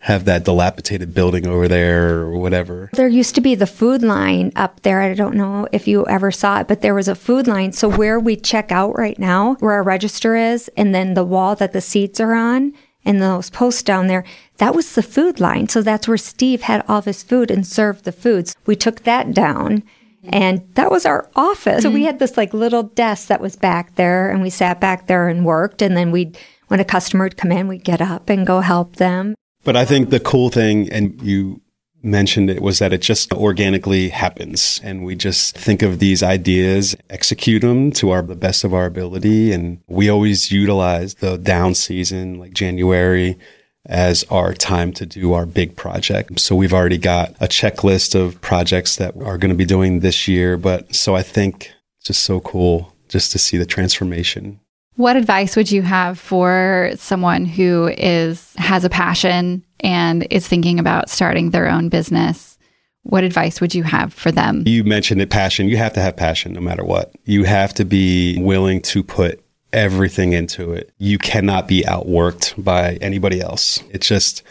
have 0.00 0.24
that 0.26 0.44
dilapidated 0.44 1.12
building 1.14 1.46
over 1.46 1.66
there 1.66 2.20
or 2.20 2.38
whatever. 2.38 2.90
There 2.92 3.08
used 3.08 3.34
to 3.34 3.40
be 3.40 3.54
the 3.54 3.66
food 3.66 4.02
line 4.02 4.52
up 4.54 4.82
there. 4.82 5.00
I 5.00 5.14
don't 5.14 5.34
know 5.34 5.66
if 5.72 5.88
you 5.88 6.06
ever 6.06 6.30
saw 6.30 6.60
it, 6.60 6.68
but 6.68 6.80
there 6.80 6.94
was 6.94 7.08
a 7.08 7.14
food 7.14 7.48
line. 7.48 7.72
So 7.72 7.88
where 7.88 8.20
we 8.20 8.36
check 8.36 8.70
out 8.70 8.96
right 8.96 9.18
now, 9.18 9.54
where 9.54 9.72
our 9.72 9.82
register 9.82 10.36
is, 10.36 10.70
and 10.76 10.94
then 10.94 11.14
the 11.14 11.24
wall 11.24 11.56
that 11.56 11.72
the 11.72 11.80
seats 11.80 12.20
are 12.20 12.34
on, 12.34 12.72
and 13.06 13.22
those 13.22 13.48
posts 13.48 13.82
down 13.82 14.08
there, 14.08 14.24
that 14.58 14.74
was 14.74 14.94
the 14.94 15.02
food 15.02 15.40
line. 15.40 15.68
So 15.68 15.80
that's 15.80 16.08
where 16.08 16.18
Steve 16.18 16.62
had 16.62 16.84
all 16.88 16.98
of 16.98 17.04
his 17.06 17.22
food 17.22 17.50
and 17.50 17.66
served 17.66 18.04
the 18.04 18.12
foods. 18.12 18.54
We 18.66 18.76
took 18.76 19.04
that 19.04 19.32
down. 19.32 19.82
And 20.28 20.68
that 20.74 20.90
was 20.90 21.06
our 21.06 21.30
office. 21.36 21.84
So 21.84 21.88
we 21.88 22.00
mm-hmm. 22.00 22.06
had 22.06 22.18
this 22.18 22.36
like 22.36 22.52
little 22.52 22.82
desk 22.82 23.28
that 23.28 23.40
was 23.40 23.54
back 23.54 23.94
there 23.94 24.28
and 24.28 24.42
we 24.42 24.50
sat 24.50 24.80
back 24.80 25.06
there 25.06 25.28
and 25.28 25.44
worked. 25.44 25.82
And 25.82 25.96
then 25.96 26.10
we'd, 26.10 26.36
when 26.66 26.80
a 26.80 26.84
customer 26.84 27.26
would 27.26 27.36
come 27.36 27.52
in, 27.52 27.68
we'd 27.68 27.84
get 27.84 28.00
up 28.00 28.28
and 28.28 28.44
go 28.44 28.58
help 28.58 28.96
them. 28.96 29.36
But 29.62 29.76
I 29.76 29.84
think 29.84 30.10
the 30.10 30.18
cool 30.18 30.50
thing, 30.50 30.90
and 30.90 31.20
you 31.22 31.60
mentioned 32.02 32.50
it, 32.50 32.62
was 32.62 32.78
that 32.78 32.92
it 32.92 33.02
just 33.02 33.32
organically 33.32 34.08
happens. 34.08 34.80
And 34.82 35.04
we 35.04 35.14
just 35.14 35.56
think 35.56 35.82
of 35.82 35.98
these 35.98 36.22
ideas, 36.22 36.96
execute 37.10 37.62
them 37.62 37.90
to 37.92 38.10
our, 38.10 38.22
the 38.22 38.36
best 38.36 38.64
of 38.64 38.72
our 38.72 38.86
ability. 38.86 39.52
And 39.52 39.80
we 39.88 40.08
always 40.08 40.52
utilize 40.52 41.14
the 41.14 41.36
down 41.36 41.74
season, 41.74 42.38
like 42.38 42.52
January, 42.52 43.38
as 43.86 44.24
our 44.30 44.52
time 44.52 44.92
to 44.92 45.06
do 45.06 45.32
our 45.32 45.46
big 45.46 45.76
project. 45.76 46.40
So 46.40 46.54
we've 46.56 46.74
already 46.74 46.98
got 46.98 47.30
a 47.40 47.46
checklist 47.46 48.14
of 48.14 48.40
projects 48.40 48.96
that 48.96 49.16
are 49.16 49.38
going 49.38 49.50
to 49.50 49.54
be 49.54 49.64
doing 49.64 50.00
this 50.00 50.26
year. 50.26 50.56
But 50.56 50.94
so 50.94 51.14
I 51.14 51.22
think 51.22 51.72
it's 51.98 52.08
just 52.08 52.22
so 52.22 52.40
cool 52.40 52.92
just 53.08 53.32
to 53.32 53.38
see 53.38 53.56
the 53.56 53.66
transformation. 53.66 54.60
What 54.96 55.16
advice 55.16 55.56
would 55.56 55.70
you 55.70 55.82
have 55.82 56.18
for 56.18 56.92
someone 56.96 57.44
who 57.44 57.92
is 57.98 58.54
has 58.56 58.84
a 58.84 58.88
passion 58.88 59.62
and 59.80 60.26
is 60.30 60.46
thinking 60.46 60.78
about 60.78 61.10
starting 61.10 61.50
their 61.50 61.68
own 61.68 61.88
business? 61.88 62.58
What 63.02 63.24
advice 63.24 63.60
would 63.60 63.74
you 63.74 63.84
have 63.84 64.12
for 64.12 64.32
them? 64.32 64.64
You 64.66 64.82
mentioned 64.82 65.22
it 65.22 65.30
passion. 65.30 65.68
You 65.68 65.76
have 65.76 65.92
to 65.92 66.00
have 66.00 66.16
passion 66.16 66.52
no 66.52 66.60
matter 66.60 66.84
what. 66.84 67.14
You 67.24 67.44
have 67.44 67.72
to 67.74 67.84
be 67.84 68.36
willing 68.42 68.82
to 68.82 69.04
put 69.04 69.42
everything 69.72 70.32
into 70.32 70.72
it. 70.72 70.92
You 70.98 71.18
cannot 71.18 71.68
be 71.68 71.82
outworked 71.82 72.62
by 72.62 72.94
anybody 72.94 73.40
else. 73.40 73.82
It's 73.90 74.08
just 74.08 74.42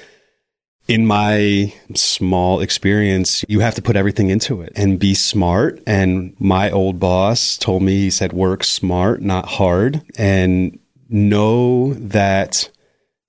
in 0.88 1.08
my 1.08 1.74
small 1.96 2.60
experience, 2.60 3.44
you 3.48 3.60
have 3.60 3.76
to 3.76 3.82
put 3.82 3.96
everything 3.96 4.30
into 4.30 4.62
it 4.62 4.72
and 4.76 5.00
be 5.00 5.16
smart. 5.16 5.82
And 5.88 6.36
my 6.40 6.70
old 6.70 7.00
boss 7.00 7.58
told 7.58 7.82
me, 7.82 7.98
he 8.02 8.10
said, 8.10 8.34
work 8.34 8.64
smart, 8.64 9.22
not 9.22 9.48
hard, 9.48 10.04
and 10.18 10.78
know 11.10 11.94
that 11.96 12.70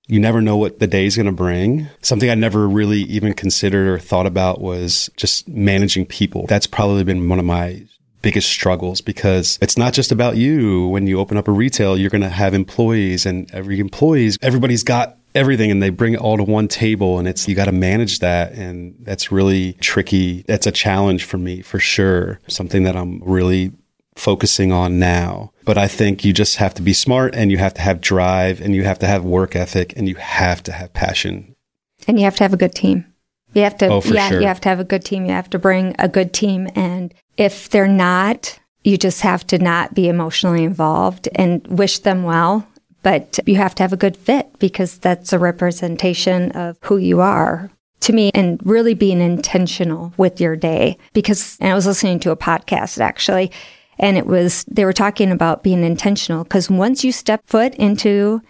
you 0.07 0.19
never 0.19 0.41
know 0.41 0.57
what 0.57 0.79
the 0.79 0.87
day 0.87 1.05
is 1.05 1.15
going 1.15 1.25
to 1.25 1.31
bring. 1.31 1.87
Something 2.01 2.29
I 2.29 2.35
never 2.35 2.67
really 2.67 3.01
even 3.01 3.33
considered 3.33 3.87
or 3.87 3.99
thought 3.99 4.25
about 4.25 4.61
was 4.61 5.09
just 5.17 5.47
managing 5.47 6.05
people. 6.05 6.45
That's 6.47 6.67
probably 6.67 7.03
been 7.03 7.27
one 7.27 7.39
of 7.39 7.45
my 7.45 7.83
biggest 8.21 8.49
struggles 8.49 9.01
because 9.01 9.59
it's 9.61 9.77
not 9.77 9.93
just 9.93 10.11
about 10.11 10.37
you. 10.37 10.87
When 10.87 11.07
you 11.07 11.19
open 11.19 11.37
up 11.37 11.47
a 11.47 11.51
retail, 11.51 11.97
you're 11.97 12.09
going 12.09 12.21
to 12.21 12.29
have 12.29 12.53
employees 12.53 13.25
and 13.25 13.49
every 13.53 13.79
employees, 13.79 14.37
everybody's 14.41 14.83
got 14.83 15.17
everything 15.35 15.69
and 15.69 15.83
they 15.83 15.89
bring 15.89 16.13
it 16.13 16.19
all 16.19 16.37
to 16.37 16.43
one 16.43 16.67
table 16.67 17.19
and 17.19 17.27
it's 17.27 17.47
you 17.47 17.53
got 17.53 17.65
to 17.65 17.71
manage 17.71 18.19
that 18.19 18.53
and 18.53 18.95
that's 19.01 19.31
really 19.31 19.73
tricky 19.73 20.41
that's 20.47 20.65
a 20.65 20.71
challenge 20.71 21.25
for 21.25 21.37
me 21.37 21.61
for 21.61 21.77
sure 21.77 22.39
something 22.47 22.83
that 22.83 22.95
i'm 22.95 23.21
really 23.23 23.71
focusing 24.17 24.71
on 24.71 24.99
now. 24.99 25.51
But 25.65 25.77
i 25.77 25.87
think 25.87 26.23
you 26.23 26.33
just 26.33 26.57
have 26.57 26.73
to 26.75 26.81
be 26.81 26.93
smart 26.93 27.35
and 27.35 27.51
you 27.51 27.57
have 27.57 27.73
to 27.75 27.81
have 27.81 28.01
drive 28.01 28.61
and 28.61 28.73
you 28.75 28.83
have 28.83 28.99
to 28.99 29.07
have 29.07 29.23
work 29.23 29.55
ethic 29.55 29.93
and 29.95 30.07
you 30.07 30.15
have 30.15 30.63
to 30.63 30.71
have 30.71 30.93
passion. 30.93 31.55
And 32.07 32.17
you 32.19 32.25
have 32.25 32.35
to 32.37 32.43
have 32.43 32.53
a 32.53 32.57
good 32.57 32.75
team. 32.75 33.05
You 33.53 33.63
have 33.63 33.77
to 33.79 33.87
Oh, 33.87 34.01
yeah 34.05 34.29
sure. 34.29 34.41
you 34.41 34.47
have 34.47 34.61
to 34.61 34.69
have 34.69 34.79
a 34.79 34.83
good 34.83 35.03
team. 35.03 35.25
You 35.25 35.31
have 35.31 35.49
to 35.51 35.59
bring 35.59 35.95
a 35.99 36.07
good 36.07 36.33
team. 36.33 36.69
And 36.75 37.13
if 37.37 37.69
they're 37.69 37.87
not 37.87 38.59
you 38.87 38.97
just 38.97 39.19
have 39.21 39.45
to 39.47 39.57
not 39.57 39.93
be 39.93 40.07
emotionally 40.07 40.63
involved 40.63 41.27
and 41.35 41.65
wish 41.67 41.99
them 41.99 42.23
well. 42.23 42.65
But 43.03 43.37
you 43.45 43.55
have 43.55 43.75
to 43.75 43.83
have 43.83 43.91
a 43.91 43.97
good 43.97 44.15
fit 44.15 44.57
because 44.59 44.97
that's 44.97 45.33
a 45.33 45.39
representation 45.39 46.51
of 46.53 46.77
who 46.81 46.95
you 46.97 47.19
are. 47.19 47.69
To 48.01 48.13
me 48.13 48.31
and 48.33 48.61
really 48.65 48.93
being 48.93 49.19
intentional 49.19 50.13
with 50.17 50.39
your 50.39 50.55
day. 50.55 50.97
Because 51.13 51.57
and 51.59 51.71
I 51.71 51.75
was 51.75 51.85
listening 51.85 52.19
to 52.21 52.31
a 52.31 52.37
podcast 52.37 53.01
actually 53.01 53.51
and 53.99 54.17
it 54.17 54.25
was 54.25 54.65
they 54.65 54.85
were 54.85 54.93
talking 54.93 55.31
about 55.31 55.63
being 55.63 55.83
intentional 55.83 56.43
because 56.43 56.69
once 56.69 57.03
you 57.03 57.11
step 57.11 57.41
foot 57.45 57.75
into 57.75 58.41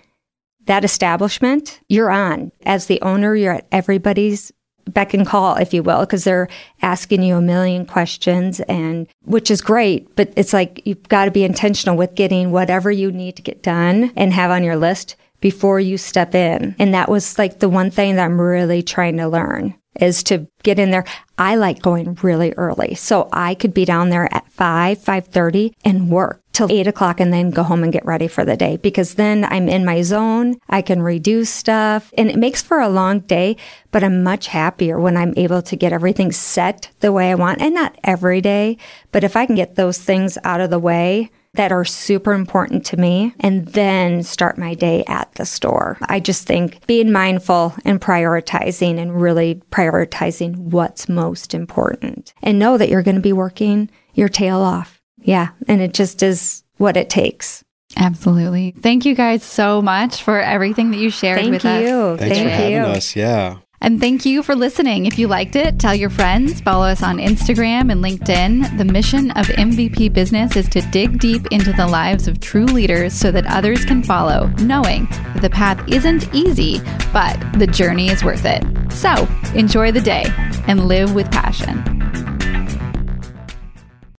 that 0.65 0.83
establishment 0.83 1.79
you're 1.87 2.11
on. 2.11 2.51
As 2.65 2.87
the 2.87 3.01
owner 3.01 3.35
you're 3.35 3.55
at 3.55 3.67
everybody's 3.71 4.51
beck 4.89 5.13
and 5.13 5.27
call 5.27 5.55
if 5.55 5.73
you 5.73 5.83
will 5.83 6.01
because 6.01 6.23
they're 6.23 6.47
asking 6.81 7.21
you 7.21 7.35
a 7.35 7.41
million 7.41 7.85
questions 7.85 8.61
and 8.61 9.05
which 9.25 9.51
is 9.51 9.61
great 9.61 10.15
but 10.15 10.31
it's 10.37 10.53
like 10.53 10.81
you've 10.85 11.03
got 11.09 11.25
to 11.25 11.31
be 11.31 11.43
intentional 11.43 11.97
with 11.97 12.15
getting 12.15 12.51
whatever 12.51 12.89
you 12.89 13.11
need 13.11 13.35
to 13.35 13.41
get 13.41 13.61
done 13.61 14.13
and 14.15 14.31
have 14.31 14.49
on 14.49 14.63
your 14.63 14.77
list 14.77 15.17
before 15.39 15.79
you 15.79 15.97
step 15.97 16.33
in. 16.33 16.75
And 16.79 16.93
that 16.93 17.09
was 17.09 17.37
like 17.37 17.59
the 17.59 17.69
one 17.69 17.91
thing 17.91 18.15
that 18.15 18.25
i'm 18.25 18.39
really 18.39 18.81
trying 18.81 19.17
to 19.17 19.27
learn 19.27 19.75
is 20.01 20.23
to 20.23 20.47
get 20.63 20.79
in 20.79 20.91
there. 20.91 21.05
I 21.37 21.55
like 21.55 21.81
going 21.81 22.17
really 22.23 22.53
early. 22.53 22.95
So 22.95 23.29
i 23.31 23.53
could 23.53 23.73
be 23.73 23.85
down 23.85 24.09
there 24.09 24.33
at 24.33 24.51
5 24.51 24.97
5.30 24.99 25.73
and 25.83 26.09
work 26.09 26.41
till 26.51 26.71
8 26.71 26.87
o'clock 26.87 27.19
and 27.19 27.31
then 27.31 27.51
go 27.51 27.63
home 27.63 27.83
and 27.83 27.93
get 27.93 28.05
ready 28.05 28.27
for 28.27 28.43
the 28.43 28.57
day 28.57 28.77
because 28.77 29.13
then 29.13 29.45
i'm 29.45 29.69
in 29.69 29.85
my 29.85 30.01
zone. 30.01 30.55
I 30.69 30.81
can 30.81 30.99
redo 30.99 31.45
stuff 31.45 32.11
and 32.17 32.29
it 32.29 32.37
makes 32.37 32.61
for 32.61 32.79
a 32.79 32.89
long 32.89 33.19
day 33.19 33.57
but 33.91 34.03
i'm 34.03 34.23
much 34.23 34.47
happier 34.47 34.99
when 34.99 35.17
i'm 35.17 35.33
able 35.37 35.61
to 35.61 35.75
get 35.75 35.93
everything 35.93 36.31
set 36.31 36.89
the 36.99 37.11
way 37.11 37.31
i 37.31 37.35
want 37.35 37.61
and 37.61 37.75
not 37.75 37.97
every 38.03 38.41
day 38.41 38.77
but 39.11 39.23
if 39.23 39.35
i 39.35 39.45
can 39.45 39.55
get 39.55 39.75
those 39.75 39.99
things 39.99 40.37
out 40.43 40.61
of 40.61 40.69
the 40.69 40.79
way 40.79 41.29
that 41.57 41.71
are 41.71 41.85
super 41.85 42.33
important 42.33 42.85
to 42.85 42.97
me 42.97 43.33
and 43.39 43.67
then 43.69 44.23
start 44.23 44.57
my 44.57 44.73
day 44.73 45.03
at 45.07 45.31
the 45.33 45.45
store. 45.45 45.97
I 46.03 46.19
just 46.19 46.47
think 46.47 46.85
being 46.87 47.11
mindful 47.11 47.75
and 47.83 47.99
prioritizing 47.99 48.97
and 48.97 49.19
really 49.19 49.61
prioritizing 49.71 50.55
what's 50.55 51.09
most 51.09 51.53
important 51.53 52.33
and 52.41 52.59
know 52.59 52.77
that 52.77 52.89
you're 52.89 53.03
going 53.03 53.15
to 53.15 53.21
be 53.21 53.33
working 53.33 53.89
your 54.13 54.29
tail 54.29 54.59
off. 54.59 55.01
Yeah. 55.17 55.49
And 55.67 55.81
it 55.81 55.93
just 55.93 56.23
is 56.23 56.63
what 56.77 56.95
it 56.95 57.09
takes. 57.09 57.63
Absolutely. 57.95 58.75
Thank 58.79 59.05
you 59.05 59.15
guys 59.15 59.43
so 59.43 59.81
much 59.81 60.21
for 60.21 60.39
everything 60.39 60.91
that 60.91 60.97
you 60.97 61.09
shared 61.09 61.39
Thank 61.39 61.51
with 61.51 61.65
us. 61.65 61.81
you. 61.81 62.17
thanks 62.17 62.37
Thank 62.37 62.49
for 62.49 62.55
having 62.55 62.71
you. 62.73 62.79
us 62.79 63.15
yeah 63.15 63.57
And 63.79 63.99
thank 63.99 64.25
you 64.25 64.41
for 64.41 64.55
listening. 64.55 65.05
If 65.05 65.19
you 65.19 65.27
liked 65.27 65.55
it, 65.55 65.79
tell 65.79 65.93
your 65.93 66.09
friends, 66.09 66.59
follow 66.61 66.87
us 66.87 67.03
on 67.03 67.17
Instagram 67.17 67.91
and 67.91 68.03
LinkedIn. 68.03 68.77
The 68.77 68.85
mission 68.85 69.29
of 69.31 69.45
MVP 69.45 70.11
Business 70.13 70.55
is 70.55 70.67
to 70.69 70.81
dig 70.89 71.19
deep 71.19 71.45
into 71.51 71.71
the 71.73 71.85
lives 71.85 72.27
of 72.27 72.39
true 72.39 72.65
leaders 72.65 73.13
so 73.13 73.31
that 73.31 73.45
others 73.45 73.85
can 73.85 74.01
follow, 74.01 74.47
knowing 74.59 75.05
that 75.05 75.41
the 75.41 75.49
path 75.49 75.81
isn't 75.87 76.33
easy, 76.33 76.79
but 77.13 77.37
the 77.59 77.67
journey 77.67 78.09
is 78.09 78.23
worth 78.23 78.45
it. 78.45 78.63
So 78.91 79.27
enjoy 79.53 79.91
the 79.91 80.01
day 80.01 80.25
and 80.67 80.87
live 80.87 81.13
with 81.13 81.29
passion. 81.31 82.26